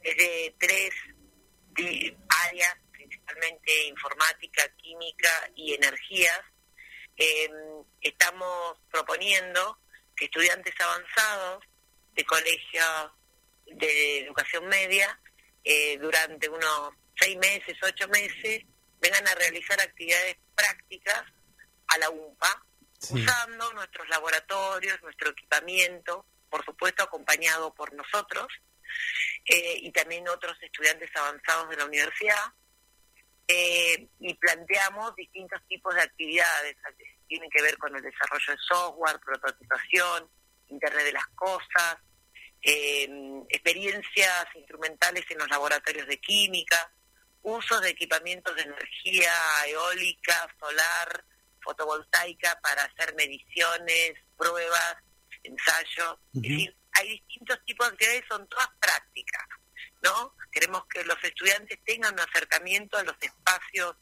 [0.00, 0.90] desde tres
[2.44, 6.40] áreas, principalmente informática, química y energías,
[7.18, 7.50] eh,
[8.00, 9.78] estamos proponiendo
[10.16, 11.64] que estudiantes avanzados
[12.14, 13.10] de colegios
[13.66, 15.20] de educación media,
[15.68, 18.62] eh, durante unos seis meses, ocho meses,
[19.00, 21.24] vengan a realizar actividades prácticas
[21.88, 22.62] a la UMPA,
[22.98, 23.14] Sí.
[23.14, 28.46] usando nuestros laboratorios, nuestro equipamiento, por supuesto acompañado por nosotros,
[29.44, 32.52] eh, y también otros estudiantes avanzados de la universidad,
[33.48, 38.58] eh, y planteamos distintos tipos de actividades, que tienen que ver con el desarrollo de
[38.66, 40.30] software, prototipación,
[40.68, 41.98] Internet de las Cosas,
[42.68, 43.08] eh,
[43.48, 46.92] experiencias instrumentales en los laboratorios de química,
[47.42, 49.32] usos de equipamientos de energía
[49.68, 51.24] eólica, solar,
[51.62, 54.96] fotovoltaica para hacer mediciones, pruebas,
[55.44, 56.18] ensayos.
[56.34, 59.46] Es decir, hay distintos tipos de actividades, son todas prácticas,
[60.02, 60.34] ¿no?
[60.50, 63.94] Queremos que los estudiantes tengan un acercamiento a los espacios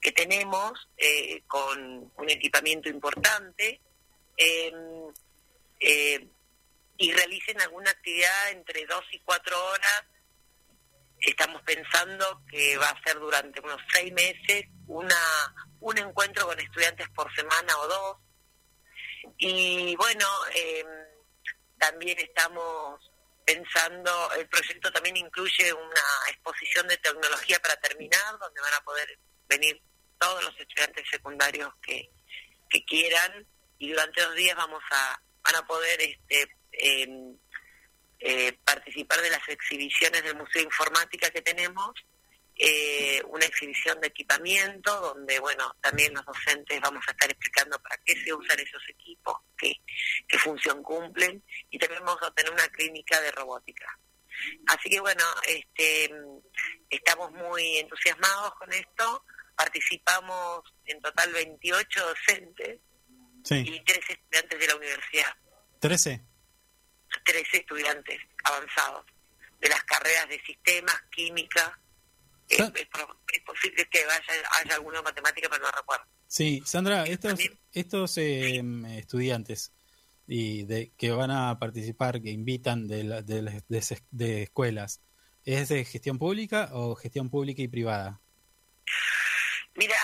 [0.00, 3.80] que tenemos eh, con un equipamiento importante
[4.36, 4.72] eh,
[5.78, 6.28] eh,
[7.04, 10.04] y realicen alguna actividad entre dos y cuatro horas.
[11.20, 15.16] Estamos pensando que va a ser durante unos seis meses una
[15.80, 18.16] un encuentro con estudiantes por semana o dos.
[19.36, 20.84] Y bueno, eh,
[21.78, 23.00] también estamos
[23.44, 29.18] pensando, el proyecto también incluye una exposición de tecnología para terminar, donde van a poder
[29.46, 29.78] venir
[30.18, 32.08] todos los estudiantes secundarios que,
[32.70, 33.46] que quieran
[33.78, 36.48] y durante dos días vamos a van a poder este
[36.78, 37.34] eh,
[38.20, 41.92] eh, participar de las exhibiciones del Museo de Informática que tenemos
[42.56, 48.00] eh, una exhibición de equipamiento donde, bueno, también los docentes vamos a estar explicando para
[48.04, 49.74] qué se usan esos equipos, qué,
[50.28, 53.98] qué función cumplen y también vamos a tener una clínica de robótica.
[54.68, 56.10] Así que bueno, este,
[56.88, 59.24] estamos muy entusiasmados con esto,
[59.56, 62.78] participamos en total 28 docentes
[63.44, 65.36] Sí, y 13 estudiantes de la universidad,
[65.80, 66.24] 13.
[67.24, 69.04] 13 estudiantes avanzados
[69.60, 71.78] de las carreras de sistemas, química.
[72.48, 72.60] Es,
[73.44, 74.22] posible que vaya,
[74.60, 76.04] haya alguno de matemática, pero no recuerdo.
[76.26, 78.62] Sí, Sandra, estos, También- estos eh,
[78.98, 79.72] estudiantes
[80.26, 83.62] y de, que van a participar, que invitan de, la- de,
[84.10, 85.00] de escuelas,
[85.44, 88.20] ¿es de gestión pública o gestión pública y privada?
[89.74, 89.96] Mira,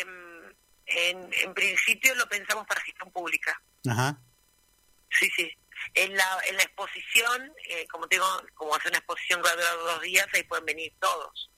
[0.00, 0.54] em,
[0.86, 3.60] en, en principio lo pensamos para gestión pública.
[3.88, 4.20] Ajá,
[5.16, 5.48] Sí, sí.
[5.92, 9.52] En la, en la exposición, eh, como te digo, como hace una exposición que va
[9.52, 11.50] a durar dos días, ahí pueden venir todos.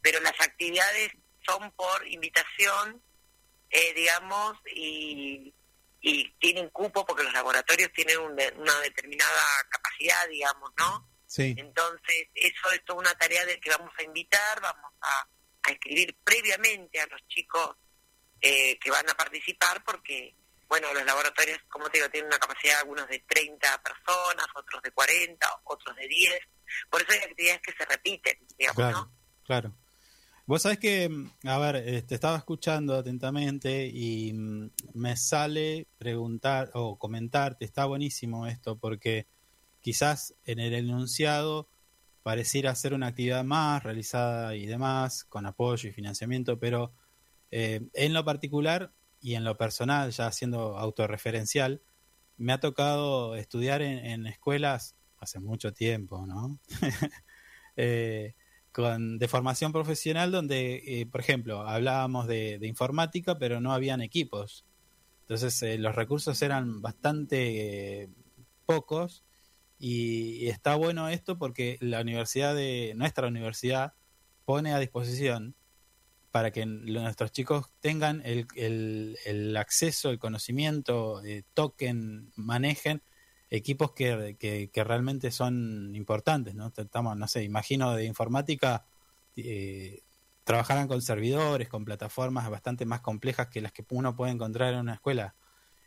[0.00, 1.12] Pero las actividades
[1.46, 3.02] son por invitación,
[3.70, 5.54] eh, digamos, y,
[6.00, 11.08] y tienen cupo porque los laboratorios tienen un una determinada capacidad, digamos, ¿no?
[11.26, 15.28] sí, Entonces, eso es toda una tarea de que vamos a invitar, vamos a,
[15.62, 17.76] a escribir previamente a los chicos
[18.40, 20.34] eh, que van a participar, porque,
[20.70, 24.92] bueno, los laboratorios, como te digo, tienen una capacidad, algunos de 30 personas, otros de
[24.92, 26.32] 40, otros de 10.
[26.88, 29.12] Por eso hay actividades que se repiten, digamos, claro, ¿no?
[29.44, 29.74] claro.
[30.46, 36.70] Vos sabés que, mm, a ver, te estaba escuchando atentamente y mm, me sale preguntar
[36.74, 39.26] o comentarte, está buenísimo esto porque
[39.80, 41.68] quizás en el enunciado
[42.22, 46.92] pareciera ser una actividad más realizada y demás, con apoyo y financiamiento, pero
[47.50, 51.82] eh, en lo particular y en lo personal, ya siendo autorreferencial,
[52.36, 56.58] me ha tocado estudiar en, en escuelas hace mucho tiempo, ¿no?
[57.76, 58.34] Eh,
[58.72, 64.02] con, de formación profesional donde, eh, por ejemplo, hablábamos de, de informática, pero no habían
[64.02, 64.66] equipos.
[65.22, 68.08] Entonces eh, los recursos eran bastante eh,
[68.66, 69.24] pocos
[69.78, 73.94] y, y está bueno esto porque la universidad de nuestra universidad
[74.44, 75.54] pone a disposición
[76.30, 83.02] para que nuestros chicos tengan el, el- el acceso, el conocimiento, eh, toquen, manejen
[83.50, 86.72] equipos que, que, que realmente son importantes, ¿no?
[86.76, 88.86] Estamos, no sé, imagino de informática
[89.36, 90.02] eh,
[90.44, 94.80] trabajarán con servidores, con plataformas bastante más complejas que las que uno puede encontrar en
[94.80, 95.34] una escuela.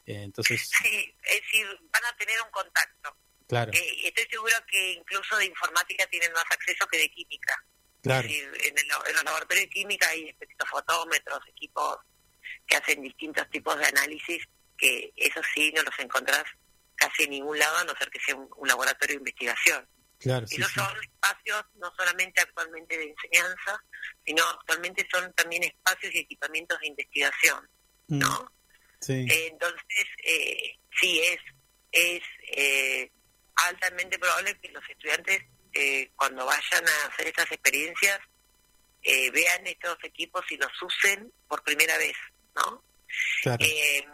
[0.06, 3.15] Eh, entonces, Sí, es decir, van a tener un contacto.
[3.48, 7.56] claro, Eh, estoy seguro que incluso de informática tienen más acceso que de química.
[8.03, 11.97] Claro, Es decir, en, el- en los laboratorios de química hay espectrofotómetros, equipos
[12.67, 14.43] que hacen distintos tipos de análisis,
[14.77, 16.43] que eso sí no los encontrás
[16.95, 19.88] casi en ningún lado, a no ser que sea un, un laboratorio de investigación.
[20.19, 20.80] claro, Esos sí.
[20.80, 23.84] son espacios no solamente actualmente de enseñanza,
[24.25, 27.67] sino actualmente son también espacios y equipamientos de investigación,
[28.07, 28.53] Mm, ¿no?
[28.99, 31.39] sí, Eh, entonces, eh, sí, es,
[31.93, 32.21] es
[32.55, 33.09] eh,
[33.55, 35.41] altamente probable que los estudiantes,
[35.73, 38.19] eh, cuando vayan a hacer estas experiencias,
[39.01, 42.15] eh, vean estos equipos y los usen por primera vez,
[42.55, 42.83] ¿no?
[43.41, 44.05] claro, Eh,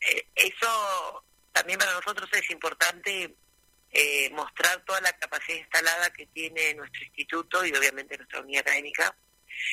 [0.00, 3.34] eh, eso también para nosotros es importante
[3.90, 9.14] eh, mostrar toda la capacidad instalada que tiene nuestro instituto y obviamente nuestra unidad académica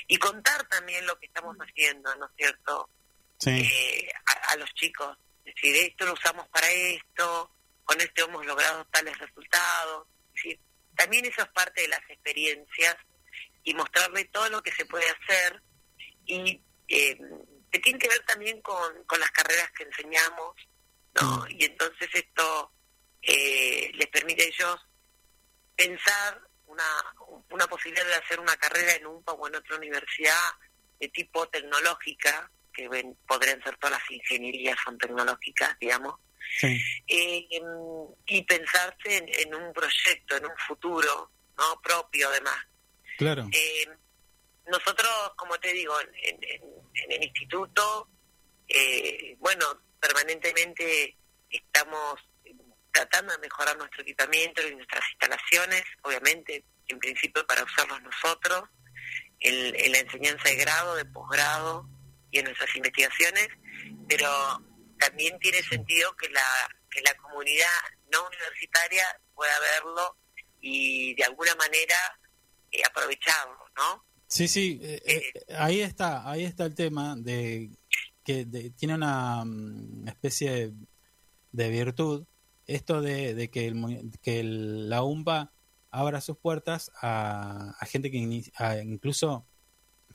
[0.08, 2.90] y contar también lo que estamos haciendo, ¿no es cierto?
[3.40, 5.18] sí, a, a los chicos.
[5.46, 7.52] Es decir, esto lo usamos para esto,
[7.86, 10.08] con esto hemos logrado tales resultados.
[10.28, 10.60] Es decir,
[11.00, 12.96] también eso es parte de las experiencias
[13.64, 15.62] y mostrarle todo lo que se puede hacer
[16.26, 17.18] y eh,
[17.72, 20.56] que tiene que ver también con, con las carreras que enseñamos,
[21.22, 21.46] ¿no?
[21.50, 22.72] Y entonces esto
[23.22, 24.80] eh, les permite a ellos
[25.76, 26.84] pensar una,
[27.52, 30.52] una posibilidad de hacer una carrera en UNPA o en otra universidad
[31.00, 36.20] de tipo tecnológica, que ven- podrían ser todas las ingenierías son tecnológicas, digamos,
[36.58, 37.48] sí, eh,
[38.28, 41.82] y pensarse en, en un proyecto, en un futuro, ¿no?
[41.82, 42.58] Propio, además.
[43.18, 43.88] claro, Eh,
[44.68, 46.74] nosotros, como te digo, en, en- en-
[47.04, 48.08] en el instituto,
[48.68, 49.66] eh, bueno,
[50.00, 51.16] permanentemente
[51.50, 52.20] estamos
[52.92, 58.64] tratando de mejorar nuestro equipamiento y nuestras instalaciones, obviamente, en principio para usarlos nosotros,
[59.40, 61.88] en, en la enseñanza de grado, de posgrado
[62.32, 63.48] y en nuestras investigaciones,
[64.08, 64.30] pero
[65.00, 66.42] también tiene sentido que la,
[66.92, 67.66] que la comunidad
[68.12, 69.04] no universitaria
[69.34, 70.18] pueda verlo
[70.62, 71.96] y de alguna manera
[72.72, 74.06] eh, aprovecharlo, ¿no?
[74.28, 77.72] Sí, sí, eh, eh, ahí está, ahí está el tema de
[78.24, 80.74] que de- tiene una mm, especie de,
[81.52, 82.26] de virtud,
[82.68, 85.52] esto de, de que, el, que el- la UMPA
[85.90, 89.48] abra sus puertas a, a gente que a- incluso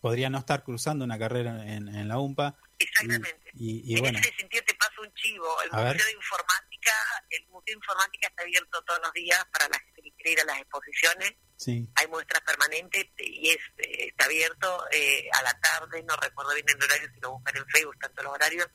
[0.01, 2.57] podría no estar cruzando una carrera en, en la UMPA.
[2.85, 3.51] Exactamente.
[3.55, 5.63] Y, y en bueno, ese sentido te paso un chivo.
[5.63, 5.93] El A ver.
[5.95, 6.93] Museo de Informática,
[7.31, 10.41] el Museo de Informática está abierto todos los días para la gente que quiere ir
[10.41, 11.35] a las exposiciones.
[11.57, 16.55] sí, Hay muestras permanentes y es eh, está abierto eh, a la tarde, no recuerdo
[16.55, 18.69] bien el horario, si lo buscan en Facebook, tanto los horarios,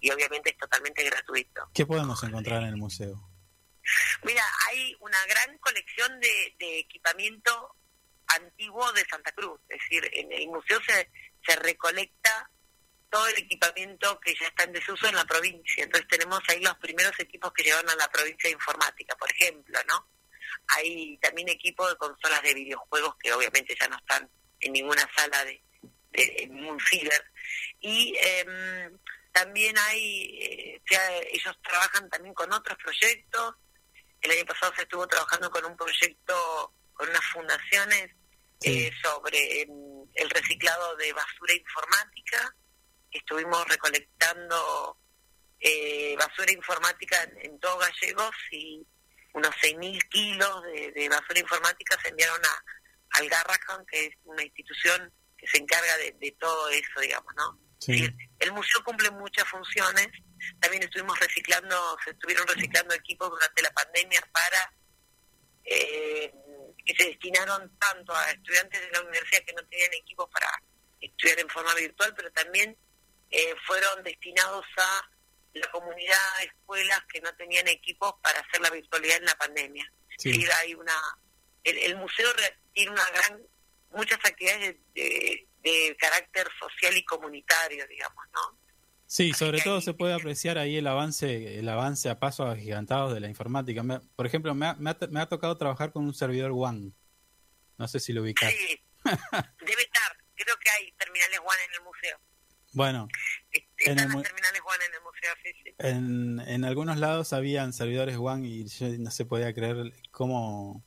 [0.00, 1.70] y obviamente es totalmente gratuito.
[1.74, 3.30] ¿qué podemos encontrar en el museo?
[4.24, 7.76] Mira, hay una gran colección de, de equipamiento
[8.28, 11.10] antiguo de Santa Cruz, es decir, en el museo se,
[11.46, 12.50] se recolecta
[13.10, 15.84] todo el equipamiento que ya está en desuso en la provincia.
[15.84, 19.78] Entonces tenemos ahí los primeros equipos que llegaron a la provincia de informática, por ejemplo,
[19.88, 20.08] ¿no?
[20.68, 24.28] Hay también equipos de consolas de videojuegos que obviamente ya no están
[24.60, 25.62] en ninguna sala de,
[26.10, 26.50] de
[26.90, 27.24] ciber.
[27.80, 28.98] Y em,
[29.32, 33.54] también hay, eh, ya ellos trabajan también con otros proyectos.
[34.20, 38.10] El año pasado se estuvo trabajando con un proyecto con unas fundaciones
[38.58, 38.86] Sí.
[38.86, 39.70] eh, sobre em,
[40.14, 42.56] el reciclado de basura informática.
[43.16, 44.98] Estuvimos recolectando
[45.60, 48.86] eh, basura informática en, en todo Gallegos y
[49.32, 54.42] unos 6.000 kilos de, de basura informática se enviaron a, al Garrahan, que es una
[54.42, 57.58] institución que se encarga de, de todo eso, digamos, ¿no?
[57.78, 58.08] Sí.
[58.38, 60.08] El museo cumple muchas funciones.
[60.60, 64.72] También estuvimos reciclando, se estuvieron reciclando equipos durante la pandemia para
[65.64, 66.32] eh,
[66.84, 70.62] que se destinaron tanto a estudiantes de la universidad que no tenían equipos para
[71.00, 72.76] estudiar en forma virtual, pero también
[73.36, 75.10] eh, fueron destinados a
[75.54, 79.90] la comunidad escuelas que no tenían equipos para hacer la virtualidad en la pandemia.
[80.18, 80.32] Sí.
[80.32, 80.94] Decir, hay una,
[81.64, 82.28] el, el museo
[82.72, 83.40] tiene una gran,
[83.90, 88.56] muchas actividades de, de- de carácter social y comunitario, digamos, ¿no?
[89.08, 93.18] Sí, sobre todo se puede apreciar ahí el avance, el avance a pasos agigantados de
[93.20, 93.82] la informática.
[93.82, 96.94] Me- por ejemplo, me ha, me ha me ha tocado trabajar con un servidor WAN.
[97.78, 98.52] No sé si lo ubicas.
[98.52, 98.80] Sí,
[99.60, 100.16] debe estar.
[100.36, 102.20] Creo que hay terminales WAN en el museo.
[102.76, 103.08] Bueno,
[103.52, 105.74] Est- En el mu- las terminales WAN en el museo, sí, sí.
[105.78, 110.84] en, en algunos lados habían servidores WAN y yo no se podía creer cómo,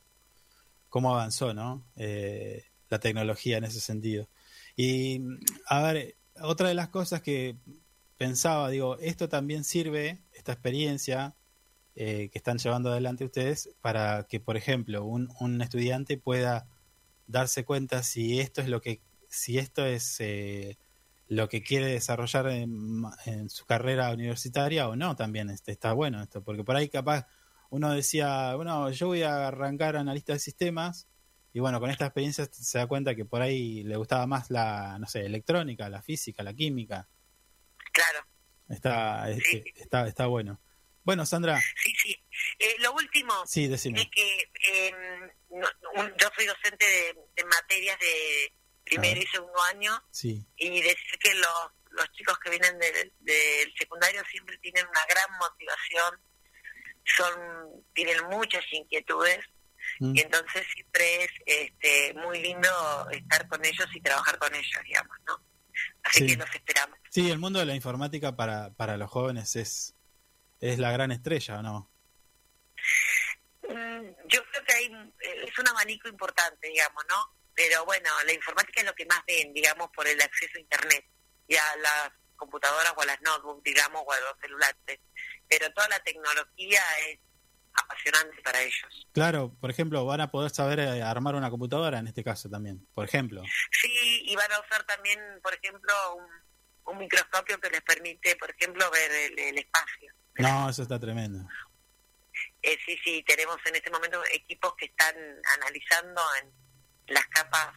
[0.88, 1.84] cómo avanzó, ¿no?
[1.96, 4.28] Eh, la tecnología en ese sentido.
[4.76, 5.20] Y,
[5.66, 7.56] a ver, otra de las cosas que
[8.16, 11.34] pensaba, digo, esto también sirve, esta experiencia
[11.96, 16.68] eh, que están llevando adelante ustedes, para que, por ejemplo, un, un estudiante pueda
[17.26, 20.78] darse cuenta si esto es lo que, si esto es eh,
[21.30, 26.20] lo que quiere desarrollar en, en su carrera universitaria o no, también este, está bueno
[26.20, 27.26] esto, porque por ahí capaz
[27.70, 31.06] uno decía, bueno, yo voy a arrancar analista de sistemas,
[31.52, 34.98] y bueno, con esta experiencia se da cuenta que por ahí le gustaba más la,
[34.98, 37.08] no sé, electrónica, la física, la química.
[37.92, 38.26] Claro,
[38.68, 39.40] Está, Sí.
[39.56, 40.60] este, está, está bueno.
[41.04, 42.16] Bueno, Sandra, sí, sí.
[42.58, 43.92] Eh, lo último sí, es que
[44.68, 44.92] eh,
[45.50, 45.68] no-
[46.02, 48.52] un- yo soy docente de, de materias de
[48.84, 49.22] primero Ah.
[49.22, 54.22] y segundo año Sí, y decir que los, los chicos que vienen del, del secundario
[54.30, 56.20] siempre tienen una gran motivación,
[57.16, 59.40] son tienen muchas inquietudes
[59.98, 60.14] Mm.
[60.16, 62.68] y entonces siempre es este, muy lindo
[63.10, 65.42] estar con ellos y trabajar con ellos, digamos, ¿no?
[66.04, 66.26] Así Sí.
[66.26, 66.98] que los esperamos.
[67.10, 69.94] sí, el mundo de la informática para, para los jóvenes es,
[70.60, 71.90] es la gran estrella, ¿o no?
[73.62, 74.84] Mm, Yo creo que hay,
[75.46, 77.34] es un abanico importante, digamos, ¿no?
[77.60, 81.04] Pero bueno, la informática es lo que más ven, digamos, por el acceso a Internet
[81.46, 85.00] y a las computadoras o a las notebooks, digamos, o a los celulares.
[85.46, 87.18] Pero toda la tecnología es
[87.74, 89.06] apasionante para ellos.
[89.12, 92.86] Claro, por ejemplo, van a poder saber eh, armar una computadora en este caso también,
[92.94, 93.42] por ejemplo.
[93.70, 98.50] Sí, y van a usar también, por ejemplo, un, un microscopio que les permite, por
[98.50, 100.14] ejemplo, ver el, el espacio.
[100.36, 101.46] No, eso está tremendo.
[102.62, 105.14] Eh, sí, sí, tenemos en este momento equipos que están
[105.58, 106.69] analizando en
[107.10, 107.68] las capas,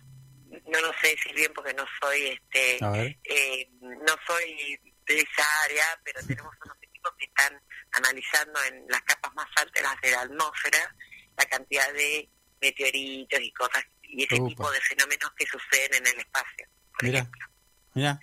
[0.68, 2.77] no lo sé decir bien porque no soy, este,
[3.26, 7.61] eh, no soy de esa área, pero tenemos unos equipos que están
[7.91, 10.95] analizando en las capas más altas de la atmósfera
[11.38, 12.30] la cantidad de
[12.61, 16.68] meteoritos y cosas y ese tipo de fenómenos que suceden en el espacio.
[16.93, 17.47] por Mira, ejemplo.
[17.95, 18.19] mira,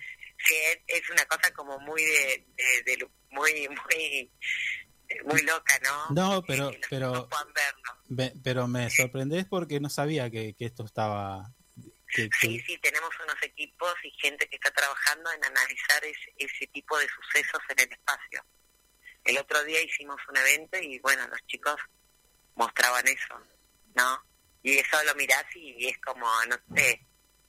[0.47, 2.45] Sí, es, es una cosa como muy de,
[2.85, 4.31] de- muy muy
[5.25, 6.13] muy loca, ¿no?
[6.15, 7.27] No, pero- pero-.
[8.09, 11.51] Ve- pero me sorprendés porque no sabía que, que esto estaba...
[12.07, 16.33] que- que- Sí, sí, tenemos unos equipos y gente que está trabajando en analizar ese,
[16.37, 18.43] ese tipo de sucesos en el espacio.
[19.23, 21.75] El otro día hicimos un evento y bueno, los chicos
[22.55, 23.39] mostraban eso,
[23.95, 24.23] ¿no?
[24.63, 27.05] Y eso lo mirás y es como, no sé,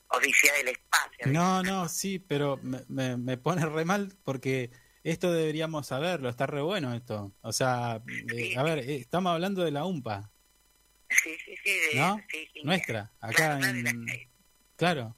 [0.09, 1.26] Odisea del espacio.
[1.26, 4.70] No, no, sí, pero me, me, me pone re mal porque
[5.04, 7.32] esto deberíamos saberlo, está re bueno esto.
[7.40, 8.02] O sea,
[8.34, 10.30] eh, a ver, eh, estamos hablando de la UMPA.
[11.10, 11.70] Sí, sí, sí.
[11.94, 12.16] de- ¿no?
[12.30, 12.60] sí, sí.
[12.64, 13.84] Nuestra, acá Claro, en...
[13.84, 14.14] la-
[14.76, 15.16] Claro.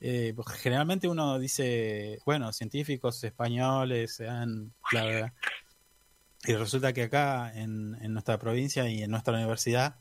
[0.00, 5.34] Eh, porque generalmente uno dice, bueno, científicos españoles, sean, bla, bla.
[6.46, 9.98] Y resulta que acá en, en nuestra provincia y en nuestra universidad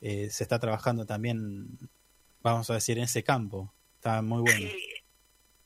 [0.00, 1.76] eh, se está trabajando también,
[2.40, 3.74] vamos a decir, en ese campo.
[3.96, 4.68] Está muy bueno.
[4.68, 4.78] Sí,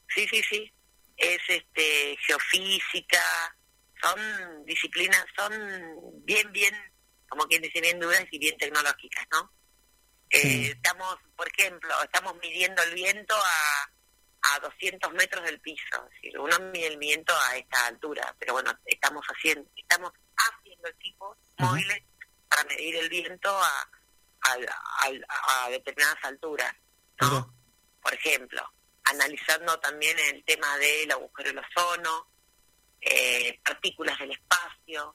[0.09, 0.73] sí, sí, sí.
[1.17, 3.23] Es este geofísica,
[4.03, 5.53] son disciplinas, son
[6.25, 6.75] bien, bien,
[7.29, 9.51] como quien dice, bien duras y bien tecnológicas, ¿no?
[10.31, 16.07] Eh, estamos, por ejemplo, estamos midiendo el viento a, a 200 metros del piso.
[16.09, 20.89] Es decir, uno mide el viento a esta altura, pero bueno, estamos haciendo, estamos haciendo
[20.89, 22.03] equipos móviles
[22.49, 23.89] para medir el viento a,
[24.43, 26.75] a, a- a determinadas alturas,
[27.21, 27.31] ¿no?
[27.31, 27.47] Mira.
[28.03, 28.73] por ejemplo,
[29.13, 32.27] analizando también el tema del agujero del ozono,
[33.01, 35.15] eh, partículas del espacio,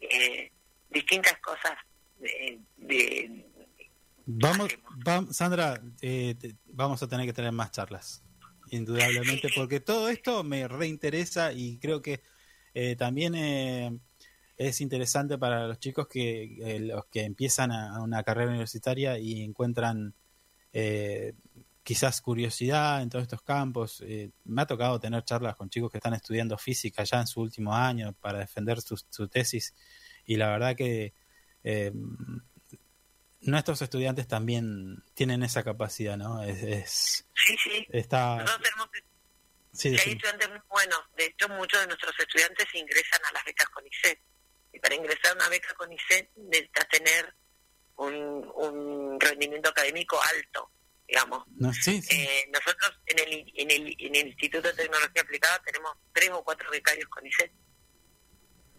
[0.00, 0.50] eh,
[0.90, 1.74] distintas cosas
[2.18, 3.44] de, de-
[4.26, 4.70] Vamos,
[5.32, 8.22] Sandra, eh, te- vamos a tener que tener más charlas,
[8.70, 12.22] indudablemente, porque todo esto me reinteresa y creo que
[12.72, 13.96] eh, también eh,
[14.56, 19.18] es interesante para los chicos que eh, los que empiezan a, a una carrera universitaria
[19.18, 20.14] y encuentran
[20.72, 21.34] eh,
[21.84, 24.02] quizás curiosidad en todos estos campos.
[24.06, 27.40] Eh, me ha tocado tener charlas con chicos que están estudiando física ya en su
[27.40, 29.74] último año para defender su, su tesis
[30.24, 31.12] y la verdad que
[31.62, 31.92] eh,
[33.42, 36.42] nuestros estudiantes también tienen esa capacidad, ¿no?
[36.42, 37.86] Es, es- sí, sí.
[37.90, 38.88] está Nosotros tenemos
[39.72, 41.00] sí, hay estudiantes muy buenos.
[41.16, 44.18] De hecho, muchos de nuestros estudiantes ingresan a las becas CONICET.
[44.72, 47.34] Y para ingresar a una beca CONICET necesitas tener
[47.96, 50.70] un, un rendimiento académico alto,
[51.06, 51.44] digamos.
[51.56, 52.16] no, sí, sí.
[52.16, 56.42] Eh, nosotros en el, en, el, en el Instituto de Tecnología Aplicada tenemos tres o
[56.44, 57.52] cuatro becarios CONICET,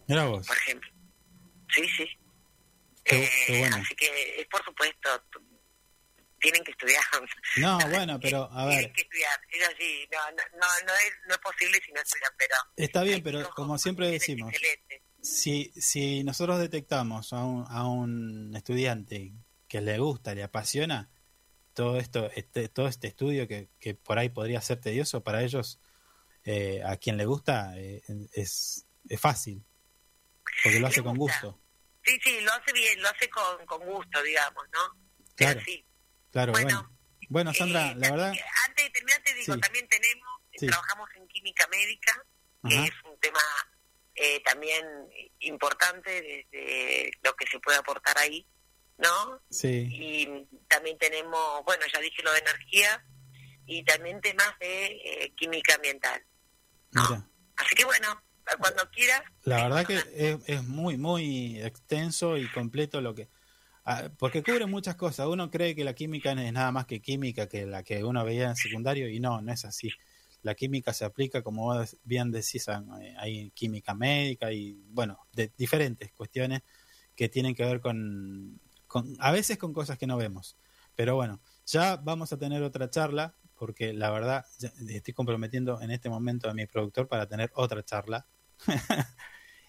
[0.08, 0.46] Mira vos.
[0.48, 0.90] por ejemplo.
[1.74, 2.08] Sí, sí.
[3.04, 3.78] Qué- Eh, qué bueno.
[3.78, 5.10] Así que, es por supuesto,
[6.40, 7.04] tienen que estudiar.
[7.58, 10.08] No, bueno, pero a ver, Tienen que estudiar, es así.
[10.12, 12.56] No, no, no, no es, no es posible si no estudian, pero...
[12.76, 14.54] está bien, pero como con siempre decimos,
[15.22, 19.34] si, si nosotros detectamos a un, a un estudiante
[19.68, 21.10] que le gusta, le apasiona
[21.76, 25.80] todo esto, este, todo este estudio que, que por ahí podría ser tedioso para ellos,
[26.46, 28.02] eh, a quien le gusta eh,
[28.34, 29.64] es, es fácil,
[30.64, 31.60] porque lo hace con gusto.
[32.04, 35.26] Sí, sí, lo hace bien, lo hace con, con gusto, digamos, ¿no?
[35.36, 35.62] Claro.
[35.66, 35.84] Sí.
[36.32, 36.68] Claro, bueno.
[36.68, 36.96] Bueno,
[37.30, 39.60] Bueno, Sandra, Eh, la verdad, eh, Antes de terminar, te digo, Sí.
[39.60, 40.68] también tenemos, eh, Sí.
[40.68, 42.24] trabajamos en química médica,
[42.68, 42.86] que Ajá.
[42.86, 43.40] es un tema
[44.18, 44.86] eh, también
[45.40, 48.46] importante desde lo que se puede aportar ahí,
[48.98, 49.42] ¿no?
[49.50, 50.28] sí, Y
[50.68, 53.06] también tenemos, bueno, ya dije lo de energía,
[53.66, 56.22] y también temas de eh, química ambiental.
[56.92, 57.28] mira.
[57.58, 58.08] Así que bueno,
[58.60, 59.22] cuando quieras.
[59.44, 63.30] La verdad que es, es muy, muy extenso y completo lo que...
[63.86, 65.28] ah, Porque cubre muchas cosas.
[65.28, 68.50] Uno cree que la química es nada más que química, que la que uno veía
[68.50, 69.90] en secundario, y no, no es así.
[70.44, 75.52] La química se aplica, como vos bien decís, eh, hay química médica y, bueno, de
[75.58, 76.62] diferentes cuestiones
[77.16, 80.58] que tienen que ver con, con, a veces con cosas que no vemos.
[80.96, 84.46] Pero bueno, ya vamos a tener otra charla, porque la verdad,
[84.90, 88.26] estoy comprometiendo en este momento a mi productor para tener otra charla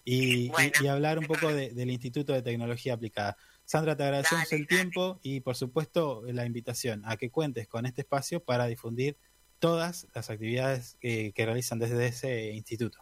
[0.04, 3.36] y, y- Bueno, y hablar un poco de- del Instituto de Tecnología Aplicada.
[3.64, 4.76] Sandra, te agradecemos Dale, el dale.
[4.82, 9.18] tiempo y por supuesto la invitación a que cuentes con este espacio para difundir
[9.58, 12.98] todas las actividades que, que realizan desde ese instituto.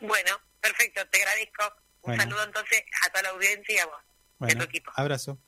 [0.00, 0.30] Bueno,
[0.60, 1.62] perfecto, te agradezco.
[2.02, 2.22] Un Bueno.
[2.24, 3.94] saludo entonces a toda la audiencia y a vos.
[4.42, 4.90] Bueno, tu equipo.
[4.96, 5.38] abrazo.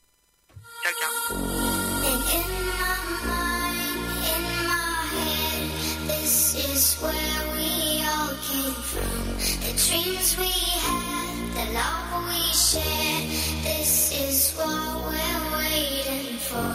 [0.83, 1.35] Chao, chao.
[1.35, 2.47] And in
[2.79, 2.95] my
[3.27, 3.89] mind,
[4.31, 9.19] in my head, this is where we all came from.
[9.67, 13.27] The dreams we had, the love we shared,
[13.67, 16.71] this is what we're waiting for.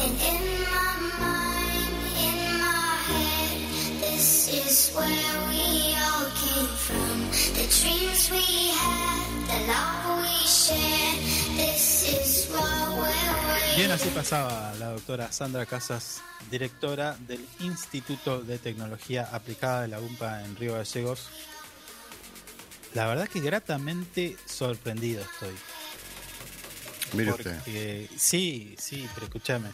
[0.00, 3.60] And in my mind, in my head,
[4.00, 7.16] this is where we all came from.
[7.60, 11.18] The dreams we had, the love we shared,
[13.76, 16.20] Bien, así pasaba la doctora Sandra Casas,
[16.50, 21.28] directora del Instituto de Tecnología Aplicada de la UMPA en Río Gallegos.
[22.94, 25.54] La verdad que gratamente sorprendido estoy.
[27.12, 28.08] Mire usted.
[28.16, 29.68] Sí, sí, pero escúchame.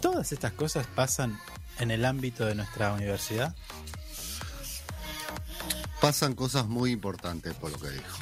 [0.00, 1.38] Todas estas cosas pasan
[1.78, 3.54] en el ámbito de nuestra universidad.
[6.00, 8.18] Pasan cosas muy importantes por lo que dijo.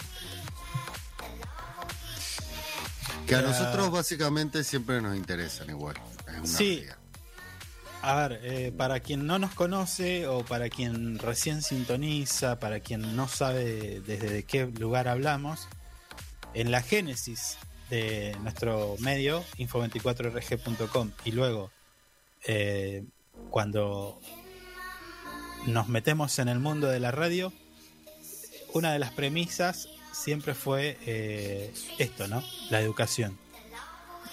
[3.27, 5.97] Que a nosotros básicamente siempre nos interesan igual.
[6.29, 6.75] Es una Sí.
[6.77, 6.97] realidad.
[8.03, 13.15] A ver, eh, para quien no nos conoce o para quien recién sintoniza, para quien
[13.15, 15.69] no sabe desde de qué lugar hablamos,
[16.55, 17.59] en la génesis
[17.91, 21.71] de nuestro medio, info24rg.com, y luego
[22.47, 23.05] eh,
[23.51, 24.19] cuando
[25.67, 27.53] nos metemos en el mundo de la radio,
[28.73, 29.89] una de las premisas
[30.23, 32.43] siempre fue eh, esto, ¿no?
[32.71, 33.39] La educación.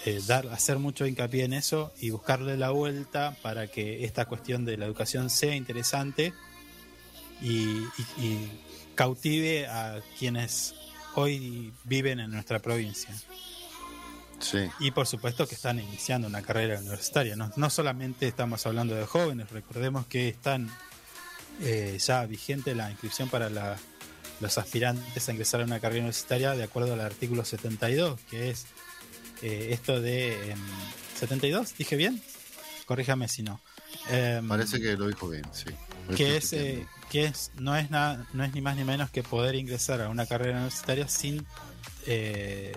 [0.04, 4.64] Eh, dar, hacer mucho hincapié en eso y buscarle la vuelta para que esta cuestión
[4.64, 6.32] de la educación sea interesante
[7.40, 7.86] y, y-
[8.18, 8.62] y
[8.94, 10.74] cautive a quienes
[11.14, 13.10] hoy viven en nuestra provincia.
[14.40, 14.68] Sí.
[14.78, 17.34] Y por supuesto que están iniciando una carrera universitaria.
[17.34, 20.70] No, no solamente estamos hablando de jóvenes, recordemos que están
[21.60, 23.76] eh, ya vigente la inscripción para la-
[24.40, 28.66] los aspirantes a ingresar a una carrera universitaria de acuerdo al artículo 72, que es
[29.42, 30.52] eh, esto de...
[30.52, 30.58] em,
[31.20, 31.74] ¿72?
[31.76, 32.22] ¿Dije bien?
[32.86, 33.60] Corríjame si no.
[34.10, 35.70] Em, Parece que lo dijo bien, sí.
[36.16, 39.22] Que es, eh, que es no es nada no es ni más ni menos que
[39.22, 41.46] poder ingresar a una carrera universitaria sin
[42.06, 42.74] eh,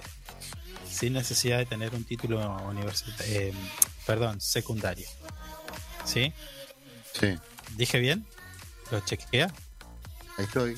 [0.90, 3.54] sin necesidad de tener un título universitario
[4.06, 5.08] perdón secundario
[6.06, 6.34] sí
[7.18, 7.38] Sí,
[7.78, 8.26] dije bien
[8.90, 9.54] lo chequea
[10.38, 10.76] ahí estoy.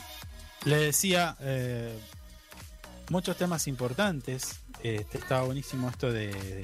[0.65, 1.98] Le decía eh,
[3.10, 4.60] muchos temas importantes.
[4.81, 6.64] Este, estaba buenísimo esto de,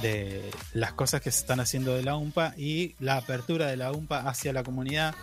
[0.00, 3.92] de, las cosas que se están haciendo de la UMPA y la apertura de la
[3.92, 5.14] UMPA hacia la comunidad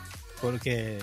[0.42, 1.00] porque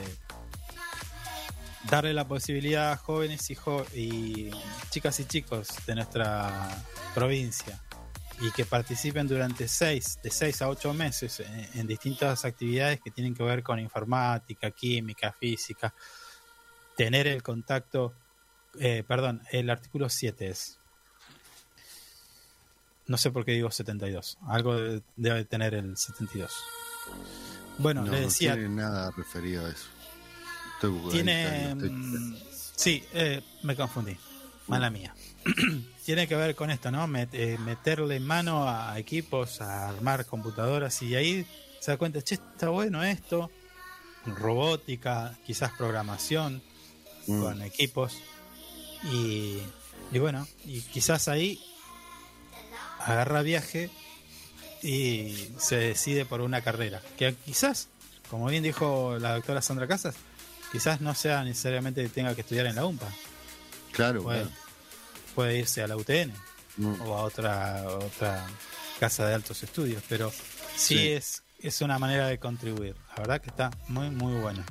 [1.91, 4.51] darle la posibilidad a jóvenes y, jo- y
[4.91, 6.69] chicas y chicos de nuestra
[7.15, 7.81] provincia
[8.41, 11.43] y que participen durante seis, de 6 a 8 meses
[11.75, 15.95] en distintas actividades que tienen que ver con informática, química, física,
[16.97, 18.15] tener el contacto,
[18.79, 20.79] eh, perdón, el artículo 7 es.
[23.07, 26.53] No sé por qué digo 72, algo de- debe tener el 72.
[27.79, 29.87] Bueno, no, le decía, no tiene nada referido a eso.
[30.75, 31.71] Estoy tiene.
[31.73, 32.37] estoy- mm,
[32.75, 34.17] Sí, eh, me confundí.
[34.67, 35.15] Mala mía.
[36.05, 37.07] tiene que ver con esto, ¿no?
[37.07, 41.47] Met- eh, meterle mano a equipos, a armar computadoras y ahí
[41.81, 43.51] se da cuenta, che, está bueno esto.
[44.27, 46.61] Robótica, quizás programación
[47.27, 47.41] Mm.
[47.43, 48.15] con equipos.
[49.13, 49.59] Y,
[50.13, 51.61] y bueno, y quizás ahí
[53.01, 53.91] agarra viaje
[54.83, 57.01] y se decide por una carrera.
[57.17, 57.89] Que quizás,
[58.31, 60.15] como bien dijo la doctora Sandra Casas,
[60.73, 63.09] quizás no sea necesariamente que tenga que estudiar en la UMPA.
[63.93, 64.57] Claro, Puede, claro.
[65.35, 66.33] puede irse a la UTN
[66.79, 67.01] Mm.
[67.03, 68.47] o a otra, otra
[69.01, 71.09] casa de altos estudios, pero sí, Sí.
[71.09, 72.95] Es, es una manera de contribuir.
[73.11, 74.63] La verdad que está muy, muy bueno.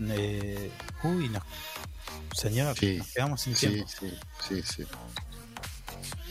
[0.00, 0.72] Eh,
[1.04, 1.40] uy, no.
[2.34, 2.96] Señor, Sí.
[2.98, 3.88] nos quedamos sin Sí, tiempo.
[3.88, 4.12] sí,
[4.48, 4.82] sí, sí.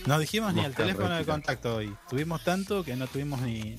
[0.05, 1.95] No dijimos ni el teléfono de contacto hoy.
[2.09, 3.77] Tuvimos tanto que no tuvimos ni,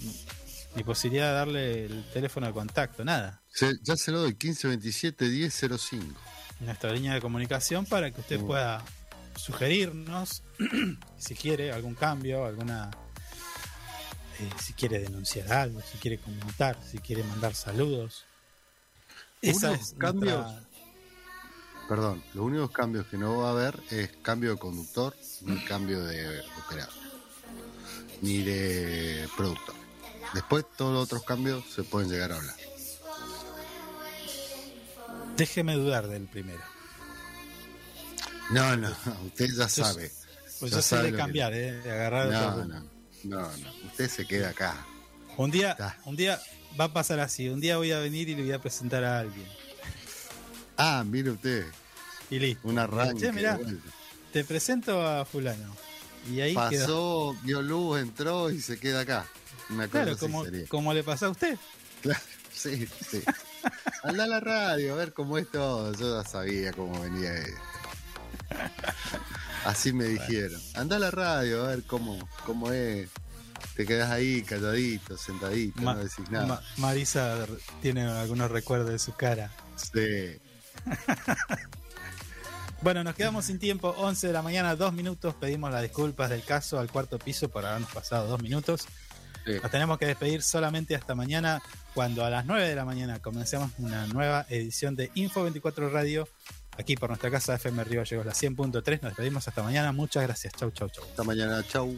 [0.75, 3.43] ni posibilidad de darle el teléfono de contacto, nada.
[3.53, 6.19] Se- ya se lo doy, 1527 1005.
[6.61, 8.83] Nuestra línea de comunicación para que usted pueda
[9.37, 10.43] sugerirnos
[11.19, 12.91] si quiere algún cambio, alguna.
[14.41, 18.25] eh, si quiere denunciar algo, si quiere comentar, si quiere mandar saludos.
[19.43, 20.69] Esa Unos es cambios nuestra-
[21.89, 26.03] Perdón, los únicos cambios que no va a haber es cambio de conductor ni cambio
[26.05, 26.93] de operador,
[28.23, 29.75] ni de productor.
[30.33, 32.55] Después todos los otros cambios se pueden llegar a hablar.
[35.37, 36.63] Déjeme dudar del primero.
[38.51, 38.89] No, no,
[39.27, 40.11] usted ya sabe.
[40.61, 42.75] Pues Ya sabe de lo que- cambiar, eh, de agarrar otro No, rumbo.
[43.25, 43.73] no, no, no.
[43.89, 44.87] Usted se queda acá.
[45.37, 45.99] Un día, Está.
[46.05, 46.41] un día
[46.79, 47.49] va a pasar así.
[47.49, 49.47] Un día voy a venir y le voy a presentar a alguien.
[50.77, 51.65] Ah, mire usted,
[52.31, 52.67] Y listo.
[52.69, 53.21] un arranque.
[53.21, 53.59] Che, mirá,
[54.33, 55.75] te presento a fulano.
[56.31, 57.35] Y ahí quedó.
[57.35, 59.27] Pasó, vio luz, entró y se queda acá.
[59.71, 60.67] Una cosa Claro, como, sería.
[60.69, 61.59] como le pasó a usted.
[62.03, 62.21] Claro,
[62.53, 63.23] sí, sí.
[64.03, 65.93] Anda a la radio a ver cómo es todo.
[65.95, 67.61] Yo ya sabía cómo venía esto.
[69.65, 70.61] Así me dijeron.
[70.75, 73.09] Anda a la radio a ver cómo, cómo es.
[73.77, 76.47] Te quedas ahí calladito, sentadito, Ma- no decís nada.
[76.47, 77.47] Ma- Marisa
[77.83, 79.51] tiene algunos recuerdos de su cara.
[79.77, 80.39] Sí.
[82.85, 83.95] Bueno, nos quedamos sin tiempo.
[83.97, 85.35] 11 de la mañana, dos minutos.
[85.35, 88.87] Pedimos las disculpas del caso al cuarto piso por habernos pasado dos minutos.
[89.47, 89.53] Sí.
[89.63, 91.63] Nos tenemos que despedir solamente hasta mañana,
[91.95, 96.29] cuando a las 9 de la mañana comencemos una nueva edición de Info 24 Radio,
[96.77, 99.01] aquí por nuestra casa FM Río Gallegos, la 100.3.
[99.01, 99.91] Nos despedimos hasta mañana.
[99.93, 100.53] Muchas gracias.
[100.53, 101.05] Chau, chau, chau.
[101.05, 101.97] Hasta mañana, chau.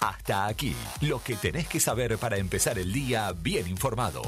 [0.00, 4.22] Hasta aquí, lo que tenés que saber para empezar el día bien informado.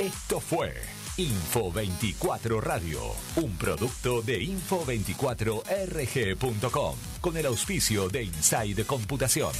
[0.00, 0.74] Esto fue
[1.18, 3.02] Info 24 Radio,
[3.36, 9.52] un producto de info24rg.com, con el auspicio de Inside Computación.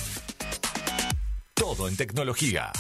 [1.53, 2.73] Todo en tecnología.